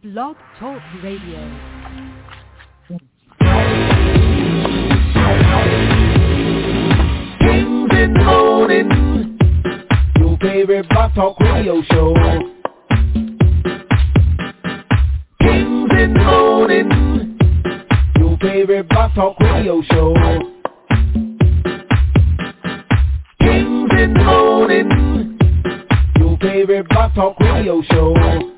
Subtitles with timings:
[0.00, 1.40] Blog Talk Radio.
[10.16, 12.14] Your favorite Blog Talk Radio show.
[15.40, 17.38] Kings in the morning,
[18.18, 20.14] your favorite Blog Talk Radio show.
[23.40, 25.38] Kings in the morning,
[26.18, 28.57] your favorite Blog Talk Radio show.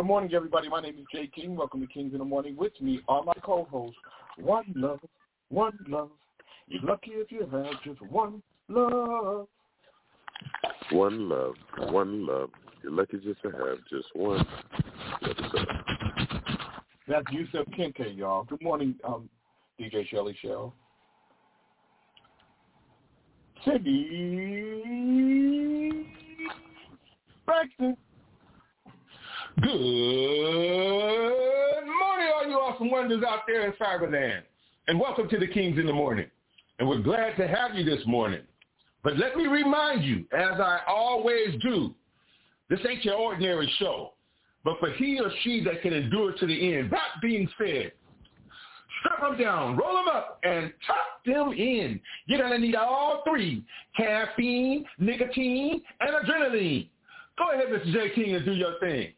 [0.00, 0.66] Good morning, everybody.
[0.70, 1.54] My name is Jay King.
[1.54, 2.56] Welcome to Kings in the Morning.
[2.56, 3.98] With me are my co-hosts,
[4.38, 5.00] One Love,
[5.50, 6.08] One Love.
[6.68, 9.46] You're lucky if you have just one love.
[10.90, 11.54] One love,
[11.90, 12.48] one love.
[12.82, 14.42] You're lucky just to have just one.
[17.06, 18.44] That's Yusuf Kente, y'all.
[18.44, 19.28] Good morning, um,
[19.78, 20.72] DJ Shelley Shell.
[23.66, 24.80] Cindy
[27.44, 27.98] Braxton.
[29.62, 29.72] Good
[31.84, 34.42] morning, all you awesome wonders out there in Cyberland.
[34.88, 36.30] And welcome to the Kings in the Morning.
[36.78, 38.40] And we're glad to have you this morning.
[39.04, 41.94] But let me remind you, as I always do,
[42.70, 44.14] this ain't your ordinary show.
[44.64, 47.92] But for he or she that can endure to the end, that being said,
[49.00, 52.00] strap them down, roll them up, and tuck them in.
[52.26, 53.62] You're going to need all three,
[53.96, 56.88] caffeine, nicotine, and adrenaline.
[57.36, 57.92] Go ahead, Mr.
[57.92, 58.10] J.
[58.14, 59.12] King, and do your thing.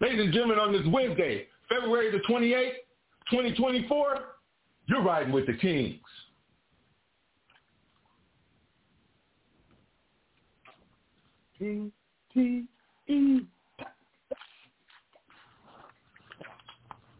[0.00, 2.72] Ladies and gentlemen, on this Wednesday, February the 28th,
[3.30, 4.18] 2024,
[4.86, 6.00] you're riding with the Kings.
[11.58, 11.90] T
[12.32, 12.64] T
[13.08, 13.40] E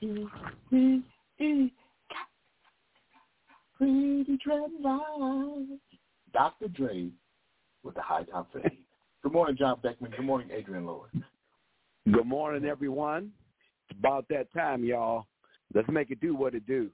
[0.01, 0.27] E
[0.73, 1.03] E
[1.41, 1.73] E
[3.77, 5.79] Pretty dreadlocks.
[6.33, 6.69] Dr.
[6.69, 7.09] Dre
[7.83, 8.79] with the high top fade.
[9.23, 10.13] Good morning, John Beckman.
[10.13, 11.11] Good morning, Adrian Lord.
[12.11, 13.31] Good morning, everyone.
[13.89, 15.27] It's about that time, y'all.
[15.75, 16.91] Let's make it do what it do.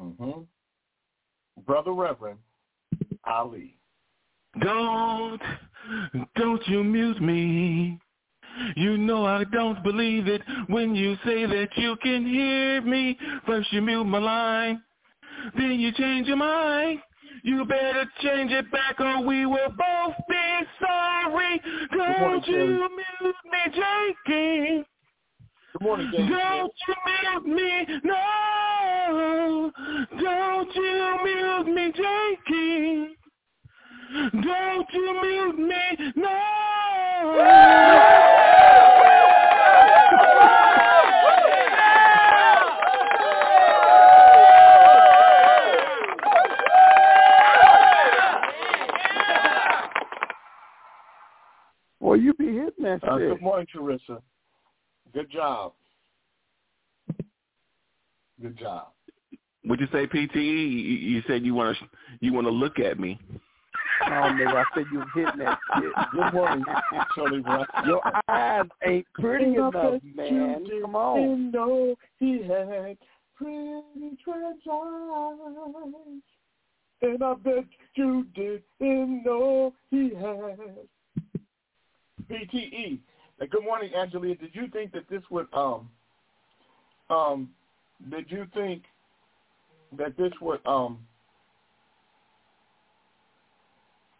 [0.00, 0.42] Mm-hmm.
[1.66, 2.38] Brother Reverend
[3.24, 3.76] Ali.
[4.60, 5.40] Don't,
[6.36, 7.98] don't you mute me.
[8.76, 13.18] You know I don't believe it when you say that you can hear me.
[13.46, 14.82] First you mute my line,
[15.56, 17.00] then you change your mind.
[17.42, 21.60] You better change it back or we will both be sorry.
[21.92, 24.84] morning, Don't you mute me, Jakey.
[25.72, 26.30] Good morning, James.
[26.30, 29.70] Don't you mute me, no.
[30.20, 33.16] Don't you mute me, Jakey.
[34.42, 36.36] Don't you mute me, no.
[52.86, 53.28] You be hitting that Uh, shit.
[53.30, 54.22] good morning, Teresa.
[55.12, 55.72] Good job.
[58.40, 58.88] Good job.
[59.64, 60.36] Would you say PTE?
[60.36, 61.84] You you said you want to
[62.20, 63.18] you want to look at me.
[64.02, 65.92] Oh, nigga, I said you was hitting that shit.
[66.12, 66.64] Good morning,
[67.14, 67.66] Shirley Brown.
[67.86, 70.64] Your eyes ain't pretty And enough, man.
[70.66, 71.20] you Come on.
[71.20, 72.98] didn't know he had
[73.36, 76.20] pretty dreadlocks.
[77.02, 77.64] And I bet
[77.94, 80.58] you didn't know he had
[83.40, 84.38] Now, good morning, Angelia.
[84.38, 85.88] Did you think that this would um
[87.10, 87.50] um
[88.10, 88.82] did you think
[89.96, 90.98] that this would um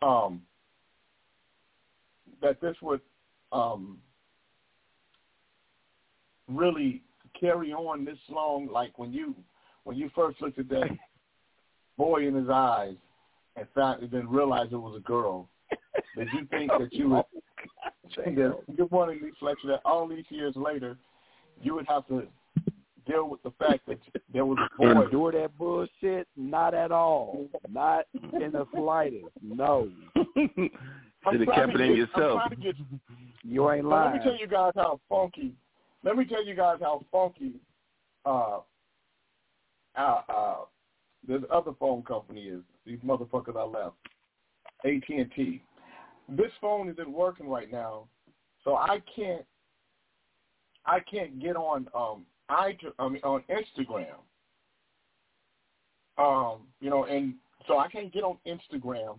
[0.02, 0.42] um
[2.42, 3.00] that this would
[3.52, 3.98] um
[6.48, 7.02] really
[7.38, 9.34] carry on this long like when you
[9.84, 10.88] when you first looked at that
[11.98, 12.94] boy in his eyes
[13.56, 15.48] and found and then realized it was a girl
[16.16, 17.24] did you think that you would
[18.14, 20.96] think that good morning Lee Fletcher that all these years later
[21.62, 22.26] you would have to
[23.06, 23.98] deal with the fact that
[24.32, 26.26] there was a boy Endure that bullshit?
[26.36, 27.46] Not at all.
[27.70, 29.26] Not in the slightest.
[29.42, 29.88] No.
[30.36, 32.40] Should have kept it in yourself.
[32.42, 32.74] I'm trying to get,
[33.42, 34.12] You ain't lying.
[34.12, 35.54] let me tell you guys how funky.
[36.04, 37.52] Let me tell you guys how funky
[38.24, 38.58] uh,
[39.96, 40.56] uh, uh,
[41.26, 43.94] There's other phone company is these motherfuckers I left.
[44.84, 45.62] AT and T.
[46.28, 48.08] This phone isn't working right now,
[48.64, 49.44] so I can't.
[50.84, 54.16] I can't get on um I I mean on Instagram.
[56.18, 57.34] Um, you know, and
[57.68, 59.18] so I can't get on Instagram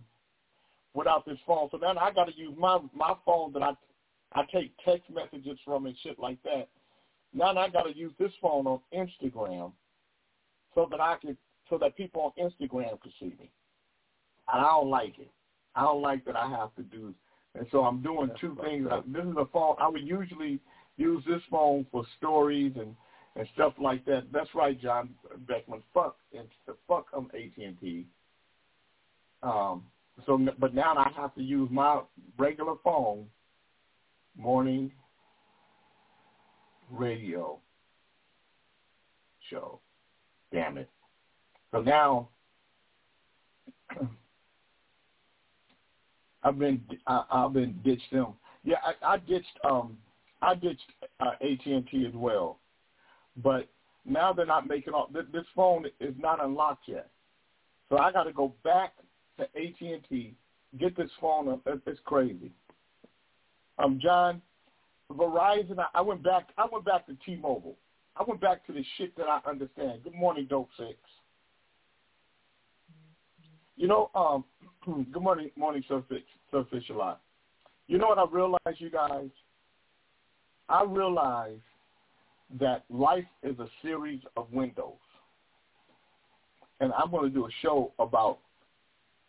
[0.94, 1.68] without this phone.
[1.70, 3.72] So then I got to use my my phone that I
[4.32, 6.68] I take text messages from and shit like that.
[7.32, 9.72] Now I got to use this phone on Instagram
[10.74, 11.36] so that I can
[11.70, 13.50] so that people on Instagram can see me.
[14.52, 15.30] And I don't like it.
[15.78, 17.14] I don't like that I have to do.
[17.54, 18.88] And so I'm doing two things.
[19.06, 19.76] This is a phone.
[19.78, 20.58] I would usually
[20.96, 22.96] use this phone for stories and
[23.36, 24.24] and stuff like that.
[24.32, 25.10] That's right, John
[25.46, 25.82] Beckman.
[25.94, 26.48] Fuck and
[26.88, 28.06] fuck um AT and T.
[29.42, 29.84] Um.
[30.26, 32.00] So, but now I have to use my
[32.36, 33.26] regular phone.
[34.36, 34.90] Morning
[36.90, 37.60] radio
[39.48, 39.78] show.
[40.52, 40.88] Damn it.
[41.70, 42.30] So now
[46.48, 48.34] I've been I, I've been ditched them.
[48.64, 49.98] Yeah, I, I ditched um
[50.40, 50.80] I ditched
[51.20, 52.58] uh, AT and T as well,
[53.42, 53.68] but
[54.04, 55.10] now they're not making all.
[55.12, 57.10] This, this phone is not unlocked yet,
[57.88, 58.94] so I got to go back
[59.38, 60.34] to AT and T
[60.78, 61.48] get this phone.
[61.48, 61.60] Up.
[61.66, 62.50] It's crazy.
[63.78, 64.40] Um, John,
[65.12, 65.78] Verizon.
[65.94, 66.48] I, went back.
[66.56, 67.76] I went back to T-Mobile.
[68.16, 70.02] I went back to the shit that I understand.
[70.02, 70.98] Good morning, Dope Six.
[73.76, 74.44] You know, um,
[75.12, 77.20] good morning, morning, Surfish, Surfish a lot.
[77.86, 79.28] You know what I realized, you guys?
[80.68, 81.60] I realized
[82.58, 84.92] that life is a series of windows.
[86.80, 88.38] And I'm going to do a show about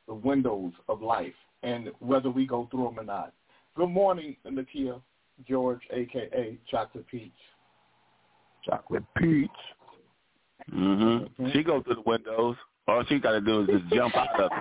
[0.07, 1.33] the windows of life
[1.63, 3.33] and whether we go through them or not.
[3.75, 5.01] Good morning, Nakia
[5.47, 6.57] George, a.k.a.
[6.69, 7.31] Chocolate Peach.
[8.65, 9.49] Chocolate Peach.
[10.73, 11.21] Mhm.
[11.21, 11.49] Mm-hmm.
[11.53, 12.55] She goes through the windows.
[12.87, 14.51] All she got to do is just jump out of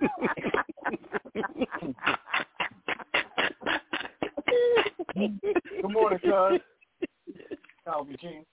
[0.00, 0.10] it.
[5.42, 6.60] Good morning, cuz.
[7.84, 8.44] Calvin King.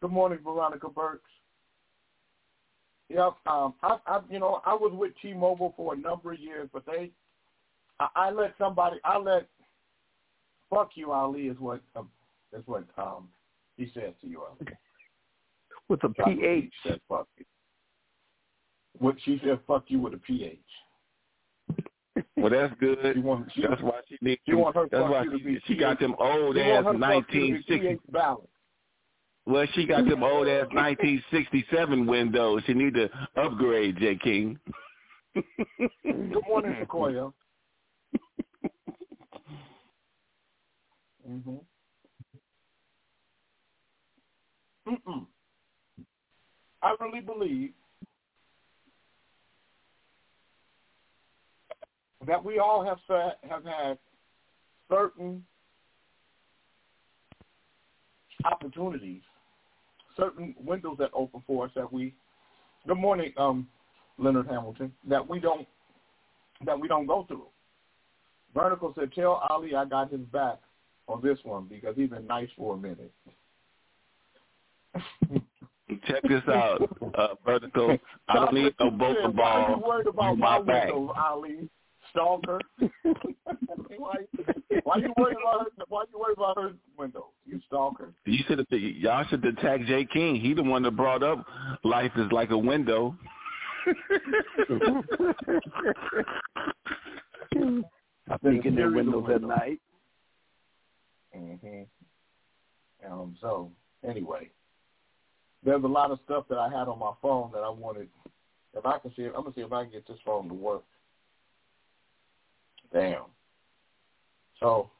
[0.00, 1.30] Good morning, Veronica Burks.
[3.08, 3.34] Yep.
[3.46, 6.84] Um, I, I, you know, I was with T-Mobile for a number of years, but
[6.86, 7.10] they,
[8.00, 9.48] I, I let somebody, I let,
[10.70, 12.08] fuck you, Ali, is what, um,
[12.56, 13.28] is what um,
[13.76, 14.42] he said to you.
[14.42, 14.72] Ali.
[15.88, 16.72] With a PH.
[16.86, 17.44] Said, fuck you.
[18.98, 20.58] What she said, fuck you with a PH.
[22.36, 22.98] Well, that's good.
[23.14, 24.40] She want, she, that's why she needs.
[24.48, 27.98] Want her that's why she, be she got them old ass nineteen sixty.
[29.44, 32.62] Well, she got them old ass 1967 windows.
[32.64, 34.16] She need to upgrade, J.
[34.16, 34.58] King.
[35.34, 37.32] Good morning, Sequoia.
[41.28, 41.60] mhm.
[44.88, 45.26] Mm-mm.
[46.82, 47.70] I really believe
[52.26, 52.98] that we all have
[53.48, 53.98] have had
[54.90, 55.44] certain
[58.44, 59.22] opportunities,
[60.16, 62.14] certain windows that open for us that we.
[62.86, 63.68] Good morning, um,
[64.18, 64.92] Leonard Hamilton.
[65.08, 65.66] That we don't
[66.64, 67.46] that we don't go through.
[68.54, 70.58] Vertical said, "Tell Ali I got his back
[71.08, 73.12] on this one because he's been nice for a minute."
[76.06, 76.80] Check this out,
[77.16, 77.98] uh, Vertical.
[78.28, 79.32] I don't need no boca ball.
[79.34, 80.86] Why are you worried about my, my back.
[80.86, 81.68] windows, Ali?
[82.12, 82.60] Stalker.
[83.96, 84.14] why,
[84.84, 85.84] why you worried about her?
[85.88, 87.28] Why you worried about her window?
[87.46, 88.12] You stalker.
[88.24, 90.36] You should y'all should attack Jay King.
[90.36, 91.44] He the one that brought up
[91.84, 93.16] life is like a window.
[98.30, 99.80] I think in their windows at night.
[101.36, 101.86] Mhm.
[103.10, 103.36] Um.
[103.40, 103.70] So
[104.08, 104.50] anyway,
[105.64, 108.08] there's a lot of stuff that I had on my phone that I wanted.
[108.74, 110.54] If I can see it, I'm gonna see if I can get this phone to
[110.54, 110.84] work.
[112.92, 113.22] Damn.
[114.60, 114.90] So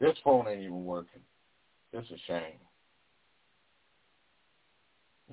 [0.00, 1.22] this phone ain't even working.
[1.92, 2.58] It's a shame.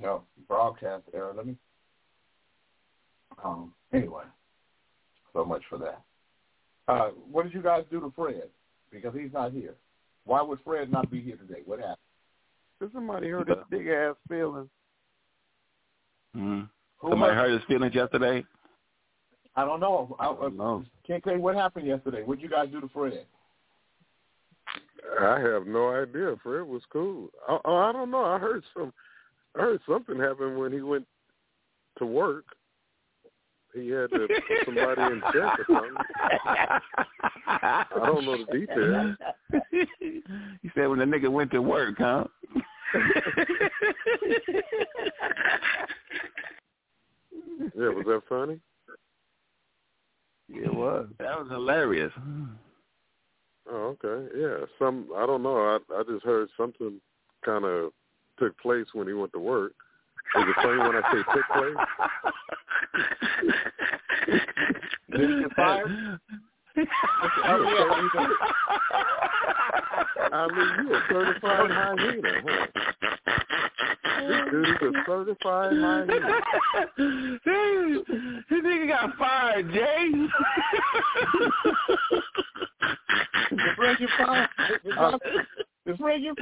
[0.01, 1.34] No, broadcast error.
[1.36, 1.56] Let me.
[3.44, 3.74] Um.
[3.94, 4.24] Anyway,
[5.34, 6.01] so much for that.
[6.88, 8.50] Uh, what did you guys do to Fred?
[8.92, 9.75] Because he's not here.
[10.25, 11.62] Why would Fred not be here today?
[11.65, 11.98] What happened?
[12.80, 14.70] Did somebody hurt his big ass feelings?
[16.36, 16.70] Mm.
[17.01, 18.46] Somebody hurt- hurt his feelings yesterday.
[19.55, 20.15] I don't know.
[20.19, 20.83] I, I don't know.
[21.07, 22.24] can't tell you what happened yesterday.
[22.24, 23.25] What did you guys do to Fred?
[25.21, 26.35] I have no idea.
[26.43, 27.29] Fred was cool.
[27.47, 28.25] I, oh, I don't know.
[28.25, 28.91] I heard some.
[29.55, 31.05] I heard something happen when he went
[32.00, 32.45] to work.
[33.74, 35.95] He had to put somebody in check or something.
[37.47, 39.15] I don't know the details.
[40.62, 42.24] he said when the nigga went to work, huh?
[47.75, 48.59] yeah, was that funny?
[50.48, 51.08] Yeah, it was.
[51.20, 52.12] That was hilarious.
[53.72, 54.28] Oh, okay.
[54.38, 54.66] Yeah.
[54.78, 55.58] Some I don't know.
[55.58, 57.02] I I just heard something
[57.44, 57.92] kind of
[58.38, 59.74] took place when he went to work.
[60.38, 61.78] Is it funny when I say took place?
[65.18, 66.20] Did you get fired?
[70.32, 72.68] I mean, you a certified hyena, huh?
[74.27, 76.05] This dude is a certified hyena.
[78.50, 80.12] this nigga got fired, Jay.
[83.50, 84.50] Did Fred get fired?
[84.84, 84.96] Did-
[85.86, 86.36] Did Fred get?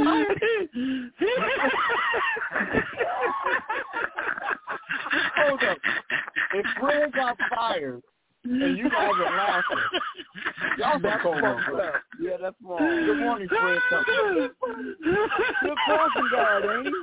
[5.35, 5.77] Hold up.
[6.53, 8.01] If Fred got fired
[8.45, 9.77] and you guys are laughing,
[10.77, 11.91] y'all some cold motherfuckers.
[12.21, 12.79] Yeah, that's wrong.
[12.79, 13.79] Good morning, Fred.
[15.61, 16.93] Good crossing guard, ain't he?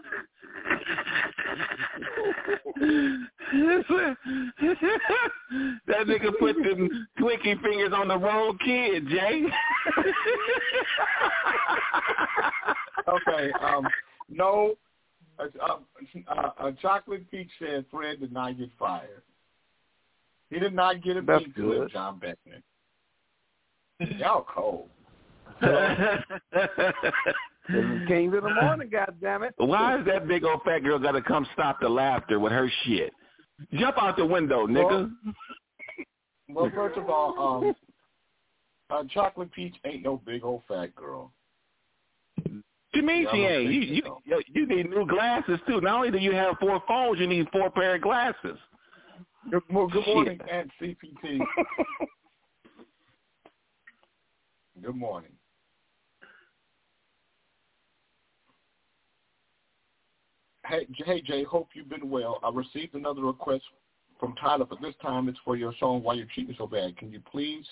[5.86, 9.44] That nigga put them clicky fingers on the wrong kid, Jay.
[13.08, 13.52] Okay.
[13.60, 13.86] Um.
[14.28, 14.74] No.
[15.38, 15.78] a, uh,
[16.28, 19.22] uh, uh, Chocolate Peach said Fred did not get fired.
[20.50, 21.92] He did not get a That's beat to good.
[21.92, 22.62] John Beckman.
[24.18, 24.88] Y'all cold.
[25.60, 25.70] This
[26.52, 26.62] is
[28.06, 29.54] Kings in the morning, God damn it.
[29.56, 32.70] Why is that big old fat girl got to come stop the laughter with her
[32.84, 33.12] shit?
[33.74, 35.10] Jump out the window, nigga.
[36.48, 37.74] Well, first of all, um,
[38.90, 41.32] uh, Chocolate Peach ain't no big old fat girl.
[42.46, 43.72] you mean she ain't?
[43.72, 44.20] You, think you so.
[44.24, 45.80] you you need new glasses too.
[45.80, 48.58] Not only do you have four phones, you need four pair of glasses.
[49.50, 51.40] Good, well, good morning, Aunt CPT.
[54.82, 55.32] good morning.
[60.70, 61.42] Hey, hey, Jay.
[61.42, 62.38] Hope you've been well.
[62.44, 63.64] I received another request
[64.20, 67.12] from Tyler, but this time it's for your song "Why You're Cheating So Bad." Can
[67.12, 67.66] you please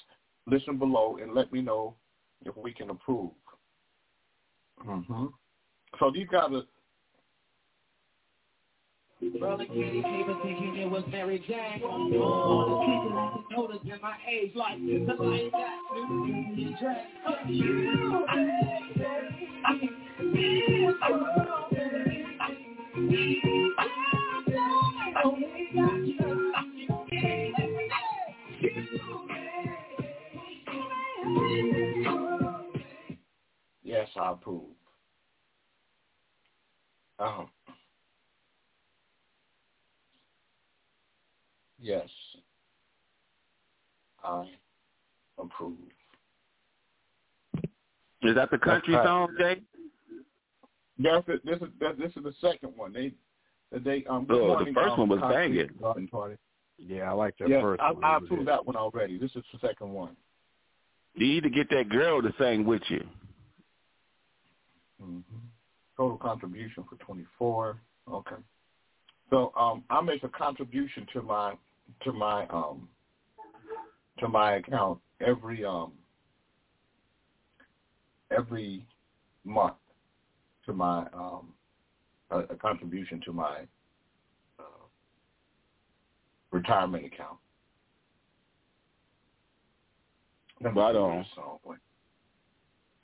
[0.47, 1.95] listen below and let me know
[2.45, 3.31] if we can approve?
[4.85, 5.27] Mm-hmm.
[6.01, 6.63] So these guys are
[9.39, 11.83] Brother Kenny came and thinking it was Mary Jane.
[11.85, 15.09] All the people I can notice in my age like this.
[15.09, 17.07] I ain't got new Union Jack.
[33.83, 34.63] Yes, I approve.
[37.19, 37.49] Um,
[41.81, 42.09] yes,
[44.23, 44.45] I
[45.39, 45.77] approve.
[48.23, 49.63] Is that the country song, Jay?
[50.99, 52.93] Yes, it- this is that- this is the second one.
[52.93, 53.15] They
[53.73, 54.25] they um.
[54.27, 55.37] good Oh, the first um, one was Concrete
[55.69, 55.79] banging.
[55.81, 56.37] Garden Party.
[56.79, 58.05] Yeah, I like that Yes, first I, one.
[58.05, 59.19] I It was approved that one already.
[59.19, 60.17] This is the second one.
[61.15, 63.05] You need to get that girl to sing with you.
[65.01, 65.21] hmm
[65.97, 67.81] Total contribution for 24.
[68.09, 68.37] Okay.
[69.31, 71.55] So um, I make a contribution to my
[72.05, 72.89] to my um
[74.19, 75.93] to my account every um
[78.31, 78.87] every
[79.45, 79.75] month
[80.69, 81.49] to my um
[82.31, 83.61] a, a contribution to my
[84.59, 84.85] uh,
[86.53, 87.39] retirement account.
[90.61, 91.19] Right on.
[91.19, 91.79] this song, wait.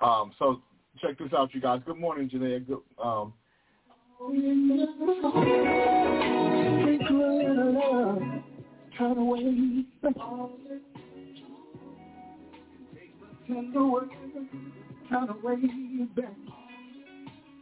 [0.00, 0.60] Um, so
[1.00, 1.80] check this out, you guys.
[1.86, 2.66] Good morning, Janae.
[2.66, 3.32] Good, um,
[8.98, 9.84] Turn away.
[13.46, 14.06] Turn away.
[15.08, 15.56] Turn away
[16.14, 16.63] back.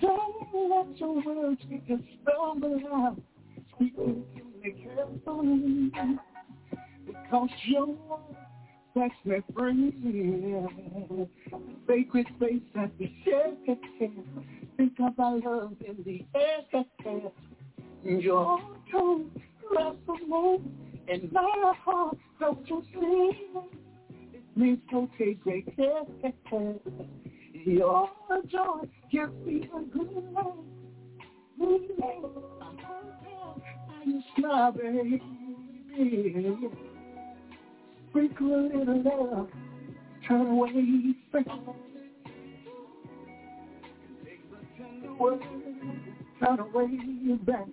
[0.00, 3.16] Don't let your words get you stumble out.
[3.78, 5.90] To me carefully
[7.06, 7.96] because your
[8.94, 9.92] sets me free.
[11.86, 13.52] Sacred space that we share.
[14.76, 16.84] Think of our love in the air.
[18.04, 18.60] Your
[18.90, 19.30] tone
[19.72, 20.62] resonates
[21.08, 22.16] in my heart.
[22.40, 23.30] Don't you see?
[24.54, 26.02] Means to take great care.
[27.66, 28.08] Your
[28.48, 30.54] joy gives me a good life.
[34.38, 35.20] smile, baby.
[38.08, 39.48] Sprinkle a little love,
[40.28, 41.16] turn away
[44.76, 45.42] tender words,
[46.38, 46.88] turn away
[47.44, 47.66] back.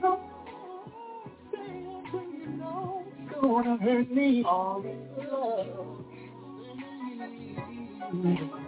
[0.00, 0.20] Don't
[1.50, 4.44] say it when you know it's gonna hurt me.
[4.46, 5.98] All this love.
[8.10, 8.58] Now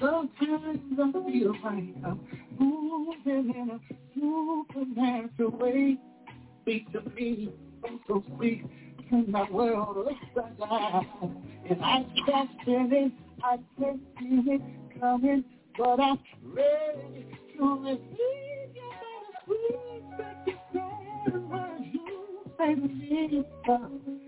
[0.00, 2.20] sometimes I feel like I'm
[2.58, 3.80] moving in a
[4.14, 5.98] supernatural way.
[6.62, 7.52] Speak to me,
[7.84, 8.22] I'm so
[9.26, 10.08] my world.
[11.68, 14.62] And I can't feel it, I can't feel it
[15.00, 15.44] coming,
[15.76, 18.92] but I'm ready to receive your
[19.44, 20.04] sweet,
[21.92, 22.74] you say
[23.66, 24.23] to me.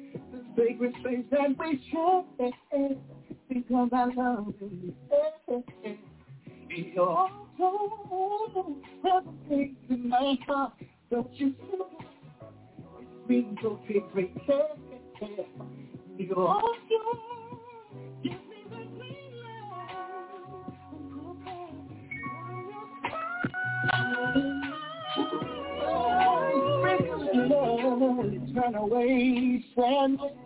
[0.56, 2.22] Sacred space that we share
[3.48, 4.94] because I love you.
[6.70, 7.30] You're all
[9.04, 10.72] everything in my heart.
[11.10, 11.78] Don't you see?
[13.28, 14.76] Me, so take great care.
[16.16, 16.74] You're all
[18.22, 18.38] Give me
[18.70, 19.96] the green light.
[28.54, 30.45] Turn away, sandwich.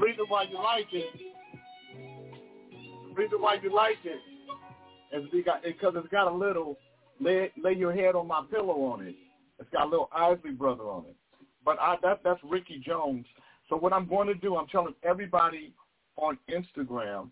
[0.00, 1.06] Reason why you like it,
[3.08, 4.20] the reason why you like it
[5.16, 6.76] is because it's got a little
[7.20, 9.14] lay, lay your head on my pillow on it.
[9.58, 11.16] It's got a little Isley brother on it.
[11.64, 13.24] But I, that that's Ricky Jones.
[13.68, 15.72] So what I'm going to do, I'm telling everybody
[16.16, 17.30] on Instagram,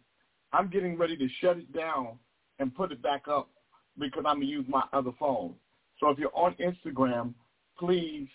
[0.53, 2.19] I'm getting ready to shut it down
[2.59, 3.49] and put it back up
[3.99, 5.55] because I'm gonna use my other phone.
[6.01, 7.35] So if you're on Instagram,
[7.79, 8.29] please,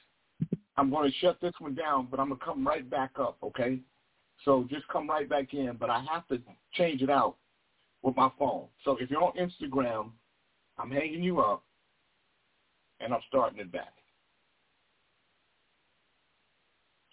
[0.78, 3.38] I'm going to shut this one down, but I'm gonna come right back up.
[3.44, 3.80] Okay?
[4.46, 6.40] So just come right back in, but I have to
[6.74, 7.36] change it out
[8.02, 8.68] with my phone.
[8.84, 10.12] So if you're on Instagram,
[10.78, 11.64] I'm hanging you up,
[13.02, 13.94] and I'm starting it back.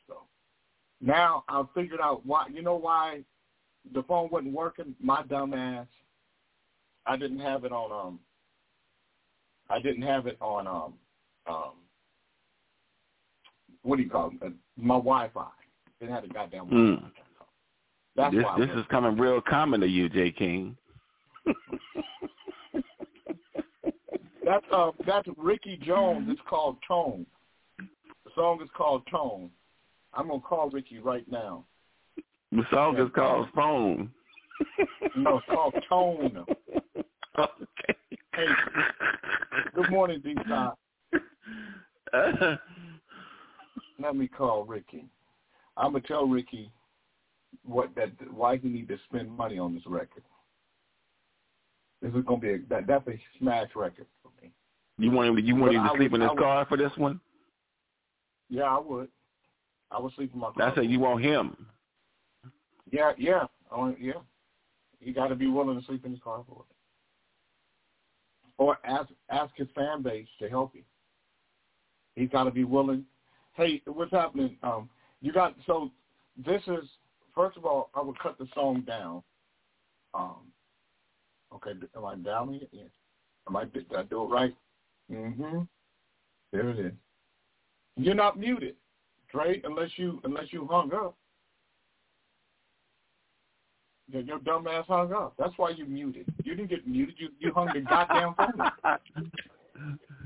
[0.06, 0.18] So
[1.00, 2.46] now I've figured out why.
[2.52, 3.24] You know why
[3.92, 4.94] the phone wasn't working?
[5.00, 5.86] My dumb ass.
[7.06, 8.06] I didn't have it on.
[8.06, 8.20] Um.
[9.68, 10.66] I didn't have it on.
[10.66, 10.94] Um.
[11.48, 11.72] Um.
[13.82, 14.52] What do you call it?
[14.76, 15.46] My Wi-Fi.
[16.00, 16.66] Didn't have a goddamn.
[16.66, 17.11] Mm.
[18.16, 18.59] That's this why.
[18.59, 20.32] this is coming real common to you, J.
[20.32, 20.76] King.
[24.46, 26.28] That's uh that's Ricky Jones.
[26.30, 27.26] It's called Tone.
[27.78, 29.50] The song is called Tone.
[30.14, 31.64] I'm gonna call Ricky right now.
[32.52, 34.12] The song is called Phone.
[35.16, 36.44] No, it's called Tone.
[37.38, 37.96] okay.
[38.35, 38.46] Hey,
[39.74, 40.37] good morning, D.
[40.48, 40.78] Top.
[43.98, 45.06] Let me call Ricky.
[45.76, 46.70] I'm gonna tell Ricky
[47.64, 50.22] what that why he need to spend money on this record.
[52.02, 54.52] This is gonna be a that, that's a smash record for me.
[54.98, 55.36] You want him?
[55.36, 57.20] To, you want him to I sleep would- in his would- car for this one?
[58.48, 59.08] Yeah, I would.
[59.90, 60.54] I would sleep in my car.
[60.58, 60.84] That's it.
[60.90, 61.66] You want him?
[62.90, 64.12] Yeah, yeah, oh, yeah.
[65.00, 66.76] You got to be willing to sleep in his car for it,
[68.58, 70.84] or ask ask his fan base to help him.
[72.14, 73.04] He's got to be willing.
[73.54, 74.56] Hey, what's happening?
[74.62, 74.88] Um,
[75.20, 75.90] you got so
[76.44, 76.85] this is
[77.37, 79.22] first of all, I would cut the song down.
[80.14, 80.50] Um,
[81.55, 82.68] okay, am I down here?
[82.72, 82.85] Yeah.
[83.46, 84.57] Am I did I do it right?
[85.12, 85.61] Mm-hmm.
[86.52, 86.92] There it is.
[87.96, 88.74] You're not muted,
[89.31, 91.16] Dre, unless you unless you hung up.
[94.09, 95.35] Your, your dumb ass hung up.
[95.38, 96.33] That's why you muted.
[96.44, 97.16] You didn't get muted.
[97.18, 98.98] You you hung the goddamn phone.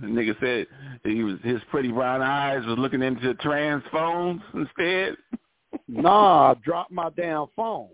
[0.01, 0.67] The nigga said
[1.05, 5.17] he was his pretty brown eyes was looking into trans phones instead.
[5.89, 7.89] Nah, I dropped my damn phone.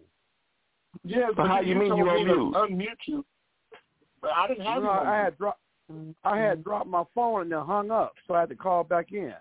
[1.04, 2.54] Yeah, So how you mean you me on to mute?
[2.54, 3.24] Unmute you.
[4.22, 4.88] But I didn't have you.
[4.88, 5.60] on I had dropped.
[6.24, 9.12] I had dropped my phone and then hung up, so I had to call back
[9.12, 9.32] in.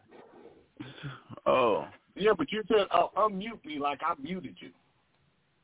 [1.45, 4.69] Oh, Yeah, but you said uh, unmute me like I muted you.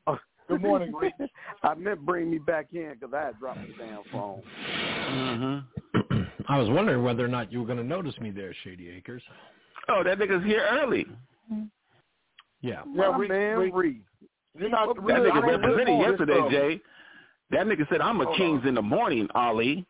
[0.07, 0.17] Oh.
[0.49, 1.13] Good morning, Reed.
[1.63, 4.41] I meant bring me back in because I had dropped the damn phone.
[5.07, 5.90] hmm
[6.51, 9.23] I was wondering whether or not you were going to notice me there, Shady Acres.
[9.89, 11.05] oh, that nigga's here early.
[11.49, 11.57] Yeah.
[12.61, 13.73] Yeah, My Reed, man, Reed.
[13.73, 14.01] Reed.
[14.59, 16.49] You're not that really, I nigga don't represented live on this yesterday.
[16.75, 16.81] Jay.
[17.51, 19.85] That nigga said, "I'm a Hold kings in the morning, Ali."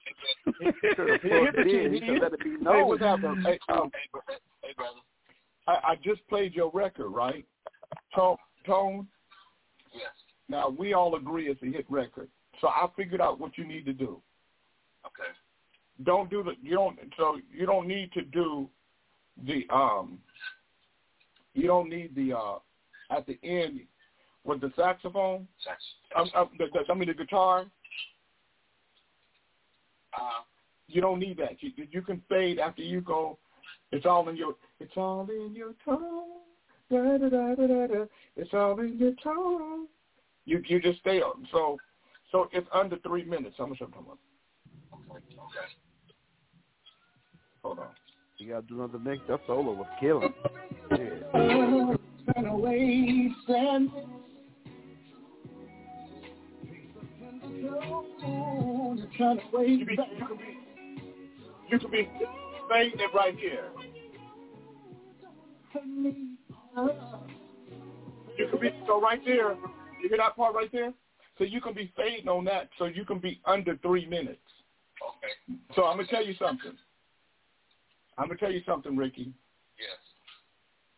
[0.46, 2.00] He hit the key.
[2.00, 3.42] He hit- Hey, what's happening?
[3.44, 3.92] Hey, um,
[5.68, 7.46] I, I just played your record, right?
[8.16, 9.08] Tone, Tone.
[9.94, 10.12] Yes.
[10.48, 12.30] Now we all agree it's a hit record,
[12.62, 14.22] so I figured out what you need to do.
[15.06, 15.30] Okay.
[16.04, 18.70] Don't do the you don't so you don't need to do
[19.46, 20.20] the um
[21.54, 22.60] you don't need the uh
[23.10, 23.82] at the end
[24.44, 25.48] with the saxophone.
[25.64, 25.82] Sax.
[26.16, 27.66] Um, um, the, the, I mean the guitar.
[30.14, 30.44] Uh,
[30.88, 31.62] You don't need that.
[31.62, 33.38] You you can fade after you go.
[33.92, 34.56] It's all in your.
[34.80, 36.42] It's all in your tone.
[36.90, 38.06] Da, da, da, da, da.
[38.36, 39.88] It's all in your tone.
[40.46, 41.48] You you just stay on.
[41.52, 41.78] So
[42.32, 43.56] so it's under three minutes.
[43.58, 44.18] How much about?
[45.12, 45.20] okay.
[47.72, 47.80] Okay.
[47.80, 47.96] Hold on.
[48.38, 49.22] You gotta do another mix.
[49.28, 50.34] That solo was killing.
[52.34, 53.92] Turn away, stand.
[59.18, 60.58] Turn away, You, be, you can be
[61.70, 62.10] you can be
[62.70, 63.66] fading it right here.
[68.38, 69.52] You can be so right there.
[70.02, 70.94] You hear that part right there?
[71.38, 72.70] So you can be fading on that.
[72.78, 74.42] So you can be under three minutes.
[75.02, 75.60] Okay.
[75.76, 76.74] So I'm gonna tell you something.
[78.18, 79.34] I'm gonna tell you something, Ricky.
[79.80, 80.00] Yes.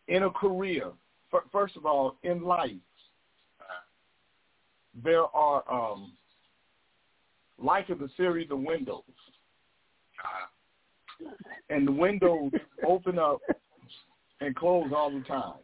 [0.08, 0.90] In a career,
[1.30, 2.72] fir- first of all, in life,
[3.60, 3.64] Uh,
[5.02, 6.12] there are um,
[7.58, 9.02] life is a series of windows,
[10.24, 11.30] uh,
[11.70, 12.52] and the windows
[12.86, 13.40] open up
[14.40, 15.60] and close all the time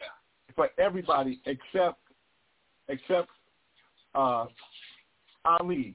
[0.00, 0.54] yeah.
[0.54, 2.00] for everybody except
[2.88, 3.30] except
[4.14, 4.46] uh,
[5.44, 5.94] Ali.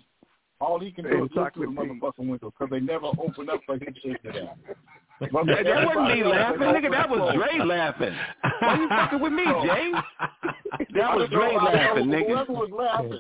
[0.60, 3.62] All he can do is look through the motherfucking window because they never open up
[3.66, 4.58] for his shit to that.
[5.20, 6.92] But That, that wasn't me everybody else, laughing, they nigga.
[6.92, 7.34] That was close.
[7.36, 8.16] Dre laughing.
[8.60, 9.92] Why you fucking with me, Jay?
[10.96, 12.28] That was I Dre laughing, nigga.
[12.28, 13.20] Whoever was laughing.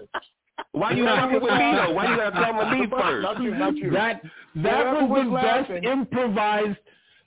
[0.71, 1.93] Why you fucking with me though?
[1.93, 3.23] Why you gotta come with me first?
[3.23, 3.89] Not you, not you.
[3.91, 4.21] That
[4.56, 6.78] that Whoever was the was best improvised.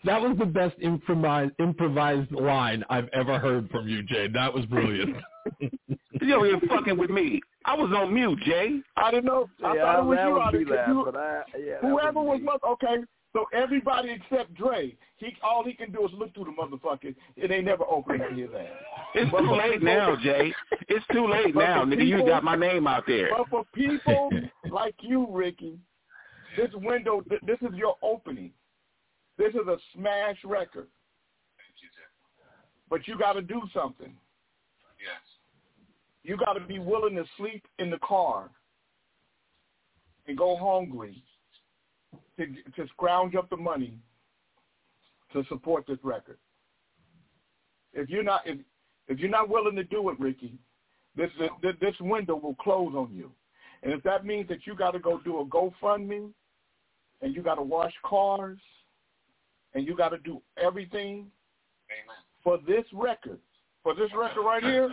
[0.05, 4.29] That was the best improvised improvised line I've ever heard from you, Jay.
[4.29, 5.17] That was brilliant.
[6.21, 7.41] you're fucking with me.
[7.65, 8.81] I was on mute, Jay.
[8.97, 9.49] I didn't know.
[9.65, 10.31] I yeah, thought it was you.
[10.35, 12.45] was out me of- you- but I, yeah, that Whoever was me.
[12.47, 12.97] mother, okay.
[13.33, 17.15] So everybody except Dre, he all he can do is look through the motherfucker.
[17.37, 18.67] It ain't never open to his ass.
[19.15, 20.53] It's too late now, Jay.
[20.89, 22.07] It's too late now, for nigga.
[22.07, 23.31] You got my name out there.
[23.37, 24.31] But for people
[24.71, 25.79] like you, Ricky,
[26.57, 28.51] this window, th- this is your opening.
[29.39, 30.89] This is a smash record.
[31.57, 32.09] Thank you, sir.
[32.89, 34.13] But you got to do something.
[34.99, 35.23] Yes.
[36.23, 38.51] You got to be willing to sleep in the car
[40.27, 41.23] and go hungry
[42.37, 43.99] to to scrounge up the money
[45.33, 46.39] to support this record.
[47.93, 48.59] If you're not if
[49.09, 50.59] if you're not willing to do it, Ricky,
[51.17, 51.31] this
[51.63, 53.31] this, this window will close on you.
[53.83, 56.31] And if that means that you got to go do a GoFundMe
[57.23, 58.59] and you got to wash cars
[59.75, 61.31] and you got to do everything
[61.89, 62.17] Amen.
[62.45, 63.39] for this record,
[63.83, 64.91] for this record right here,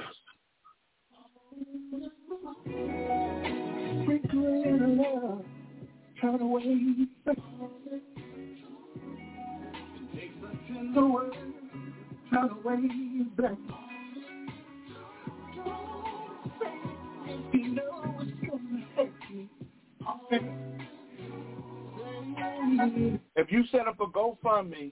[23.36, 24.92] If you set up a GoFundMe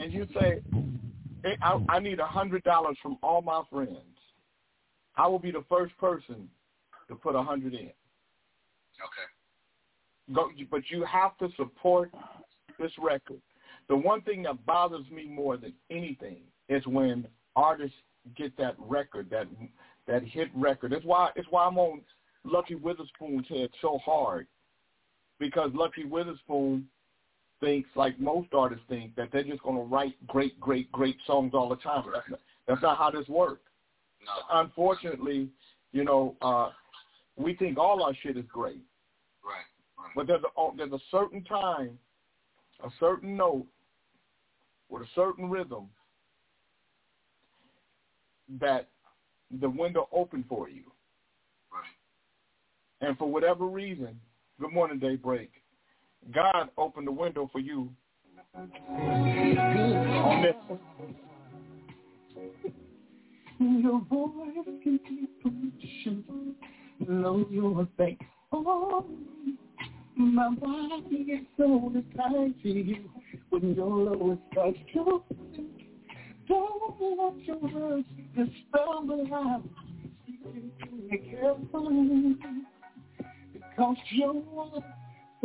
[0.00, 0.60] and you say,
[1.62, 3.96] I, I need a hundred dollars from all my friends,
[5.16, 6.48] I will be the first person
[7.08, 7.90] to put a hundred in.
[9.00, 10.34] Okay.
[10.34, 12.10] Go, but you have to support
[12.78, 13.40] this record.
[13.88, 17.96] The one thing that bothers me more than anything is when artists
[18.36, 19.46] get that record, that
[20.08, 20.92] that hit record.
[20.92, 22.00] That's why it's why I'm on
[22.44, 24.46] Lucky Witherspoon's head so hard
[25.38, 26.86] because Lucky Witherspoon
[27.60, 31.52] thinks, like most artists think, that they're just going to write great, great, great songs
[31.54, 32.04] all the time.
[32.12, 33.65] That's not, that's not how this works.
[34.26, 34.60] No.
[34.60, 35.48] Unfortunately,
[35.92, 36.70] you know, uh,
[37.36, 38.80] we think all our shit is great,
[39.44, 39.64] Right.
[39.98, 40.12] Right.
[40.14, 41.98] but there's a oh, there's a certain time,
[42.84, 43.66] a certain note,
[44.88, 45.88] with a certain rhythm
[48.60, 48.88] that
[49.60, 50.82] the window open for you.
[51.72, 53.06] Right.
[53.08, 54.18] And for whatever reason,
[54.60, 55.50] good morning, Daybreak,
[56.34, 57.90] God opened the window for you
[58.54, 60.78] on this.
[63.58, 66.24] Your voice can be pushing
[66.98, 68.18] below your face.
[68.52, 69.06] Oh,
[70.14, 73.08] my body is so tied to you
[73.48, 75.22] when your love starts to
[76.48, 78.08] Don't want your words
[79.32, 79.62] out.
[80.44, 82.36] listen to me carefully
[83.52, 84.34] because you're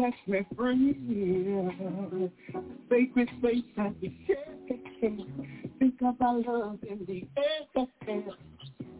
[0.01, 2.29] sets me free.
[2.89, 4.37] Sacred space and the share.
[5.79, 8.25] Think of our love in the air.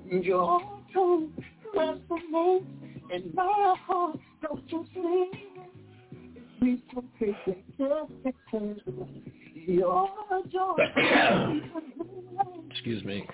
[0.10, 0.62] Your
[0.94, 1.32] tone
[1.76, 2.66] resonates
[3.14, 4.20] in my heart.
[4.42, 5.32] Don't you see?
[6.60, 7.64] Please don't take it.
[9.56, 10.10] Your
[10.52, 10.76] joy.
[12.70, 13.28] Excuse me.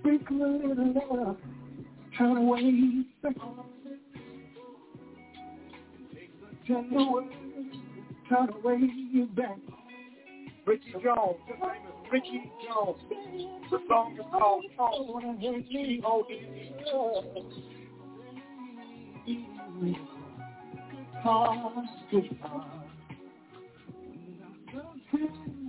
[0.00, 1.36] Sprinkle a little love.
[2.16, 2.60] Turn away.
[6.66, 7.26] Turn away.
[8.28, 8.78] Turn away
[9.12, 9.58] your back.
[10.66, 11.36] Ricky Jones.
[11.46, 13.00] His name is Ricky Jones.
[13.70, 15.38] The song is called Tone.
[25.40, 25.59] T-O-N-E.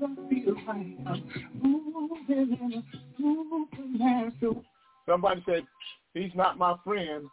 [5.07, 5.63] Somebody said,
[6.13, 7.25] he's not my friend,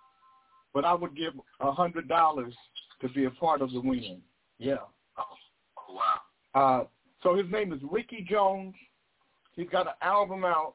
[0.75, 2.55] but I would give a hundred dollars
[3.01, 4.21] to be a part of the win.
[4.59, 4.77] Yeah.
[5.17, 6.21] Oh, wow.
[6.55, 6.85] Uh,
[7.23, 8.75] so his name is Ricky Jones.
[9.57, 10.75] He's got an album out.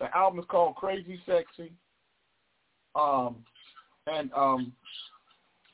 [0.00, 1.72] The album is called Crazy Sexy.
[2.94, 3.36] Um,
[4.06, 4.72] and um,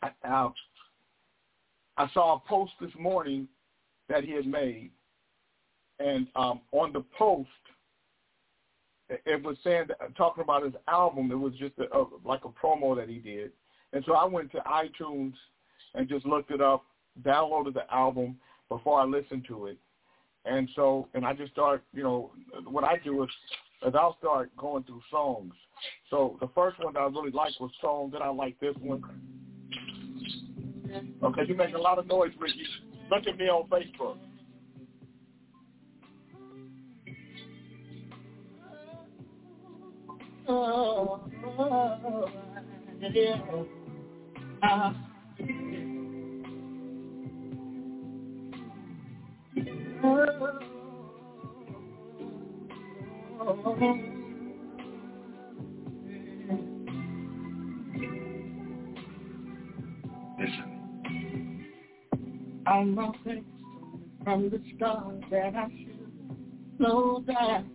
[0.02, 0.50] I, I,
[1.96, 3.48] I saw a post this morning
[4.08, 4.90] that he had made,
[5.98, 7.48] and um, on the post,
[9.08, 11.30] it, was saying that, talking about his album.
[11.30, 13.52] It was just a, a, like a promo that he did,
[13.92, 15.32] and so I went to iTunes
[15.94, 16.84] and just looked it up,
[17.22, 18.36] downloaded the album
[18.68, 19.78] before I listened to it,
[20.44, 22.32] and so and I just start, you know,
[22.64, 23.30] what I do is,
[23.86, 25.54] is I'll start going through songs.
[26.10, 28.10] So the first one that I really liked was song.
[28.12, 29.02] Then I like this one.
[31.22, 32.64] Okay, you make a lot of noise, Ricky.
[33.10, 34.16] Look at me on Facebook.
[40.48, 40.54] Yeah.
[60.38, 61.64] Listen.
[62.66, 63.44] I know things
[64.24, 66.10] from the start that I should
[66.78, 67.70] slow down,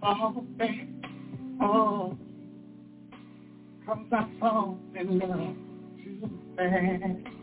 [0.00, 0.85] fall back,
[3.96, 5.56] cause I fall in love
[6.02, 7.36] too fast.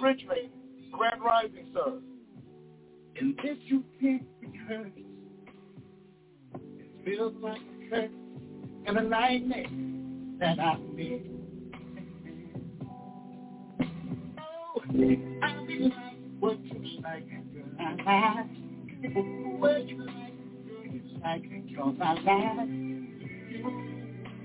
[0.00, 0.50] Richmond,
[0.92, 2.00] Grand Rising, sir.
[3.18, 4.92] And this you can't rehearse.
[6.54, 8.10] It feels like a curse
[8.86, 9.66] and a nightmare
[10.40, 11.20] that I feel.
[14.38, 14.80] Oh,
[15.42, 17.82] I be like what you like, girl, I
[18.38, 18.46] like.
[19.58, 20.25] What you like,
[21.76, 22.68] cause I like.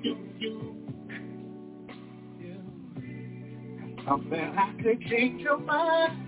[0.04, 0.76] You, you,
[2.40, 2.58] you.
[4.08, 6.28] Something I could change your mind.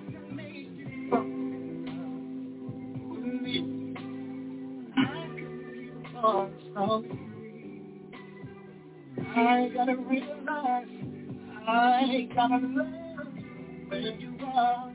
[9.35, 10.87] I gotta realize
[11.67, 13.27] I gotta love
[13.89, 14.92] where you are.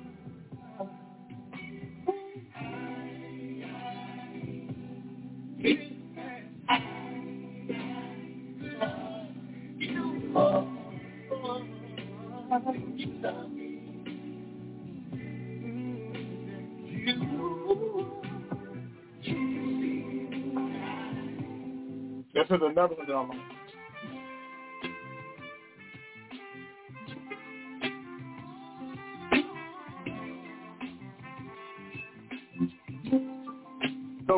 [22.78, 22.84] So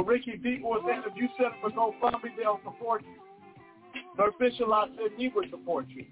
[0.07, 3.21] Ricky, people were saying if you set up a GoFundMe, they'll support you.
[4.17, 6.07] The official lot said he would support you.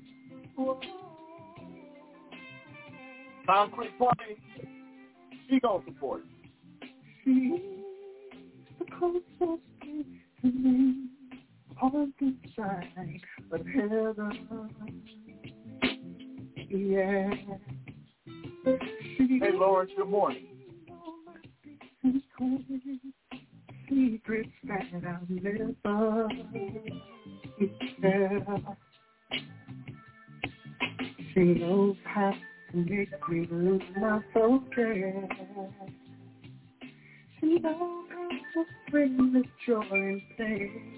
[3.47, 4.37] Concrete Party,
[5.49, 6.25] he gonna support
[7.25, 7.61] you.
[8.79, 9.63] the closest
[10.43, 11.09] to me
[11.81, 13.21] on this side
[13.53, 14.73] of heaven.
[16.71, 17.31] Yeah.
[18.65, 20.47] Hey, Lawrence, good morning.
[23.89, 26.29] Secrets that I'll never tell.
[31.35, 32.33] She knows how
[32.73, 34.97] to make me lose my focus.
[37.41, 40.98] She knows how to bring me joy and pain.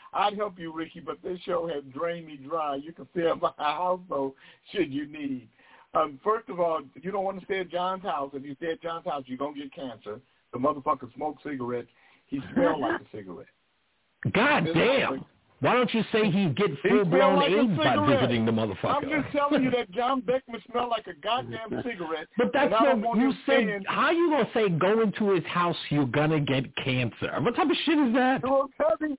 [0.13, 2.75] I'd help you, Ricky, but this show has drained me dry.
[2.75, 4.35] You can stay at my house, though,
[4.71, 5.47] should you need.
[5.93, 8.31] Um, first of all, you don't want to stay at John's house.
[8.33, 10.19] If you stay at John's house, you're going to get cancer.
[10.53, 11.89] The motherfucker smoked cigarettes.
[12.27, 13.47] He smelled like a cigarette.
[14.33, 15.25] God damn.
[15.61, 18.95] Why don't you say he get full blown like AIDS by visiting the motherfucker?
[18.95, 22.27] I'm just telling you that John Beckman smelled like a goddamn cigarette.
[22.35, 23.67] But that's and I don't not want you said.
[23.67, 25.75] saying, How you gonna say go into his house?
[25.89, 27.31] You're gonna get cancer.
[27.41, 28.41] What type of shit is that?
[28.43, 29.15] "Oh, Tubby,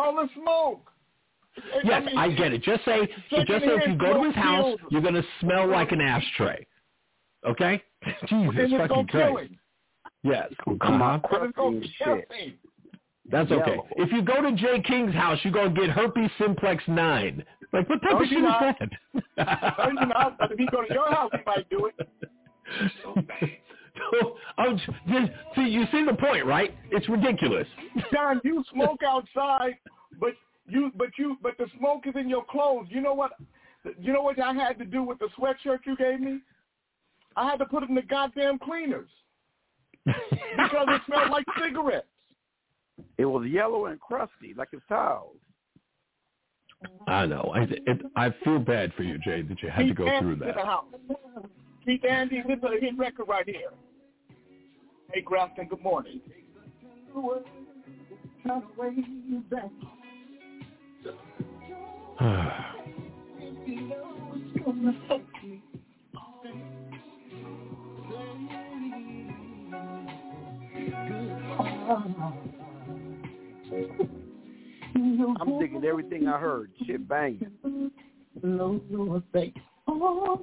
[0.00, 0.90] all the smoke.
[1.84, 2.62] Yes, mean, I get it.
[2.62, 4.80] Just say, just say if you go to his house, kills.
[4.90, 6.66] you're gonna smell like an ashtray.
[7.46, 7.82] Okay?
[8.28, 9.52] Jesus fucking Christ.
[10.22, 10.48] Yes.
[10.80, 11.20] Come on.
[11.30, 12.32] And it's gonna crusty kill shit.
[12.32, 12.54] him.
[13.30, 13.70] That's okay.
[13.70, 13.86] Yellow.
[13.96, 17.44] If you go to Jay King's house, you're gonna get herpes simplex nine.
[17.72, 18.74] Like what type No, of shit you're is
[19.38, 19.78] that?
[19.78, 20.38] No, you're not.
[20.38, 22.08] But if he go to your house, he might do it.
[24.20, 26.74] So, I'm just, see, you see the point, right?
[26.90, 27.66] It's ridiculous.
[28.12, 29.76] John, you smoke outside,
[30.18, 30.34] but
[30.66, 32.86] you, but you, but the smoke is in your clothes.
[32.90, 33.32] You know what?
[34.00, 36.40] You know what I had to do with the sweatshirt you gave me?
[37.36, 39.08] I had to put it in the goddamn cleaners
[40.04, 42.06] because it smelled like cigarettes.
[43.16, 45.36] It was yellow and crusty, like his towels.
[47.06, 47.52] I know.
[47.54, 50.46] I it, I feel bad for you, Jay, that you had to go Andy's through
[50.46, 50.56] that.
[51.84, 53.70] Keith Andes, this is a hit record right here.
[55.12, 56.20] Hey, Grafton, good morning.
[75.40, 76.70] I'm digging everything I heard.
[76.86, 77.50] Shit banging.
[78.42, 79.52] Low your face.
[79.88, 80.40] Oh,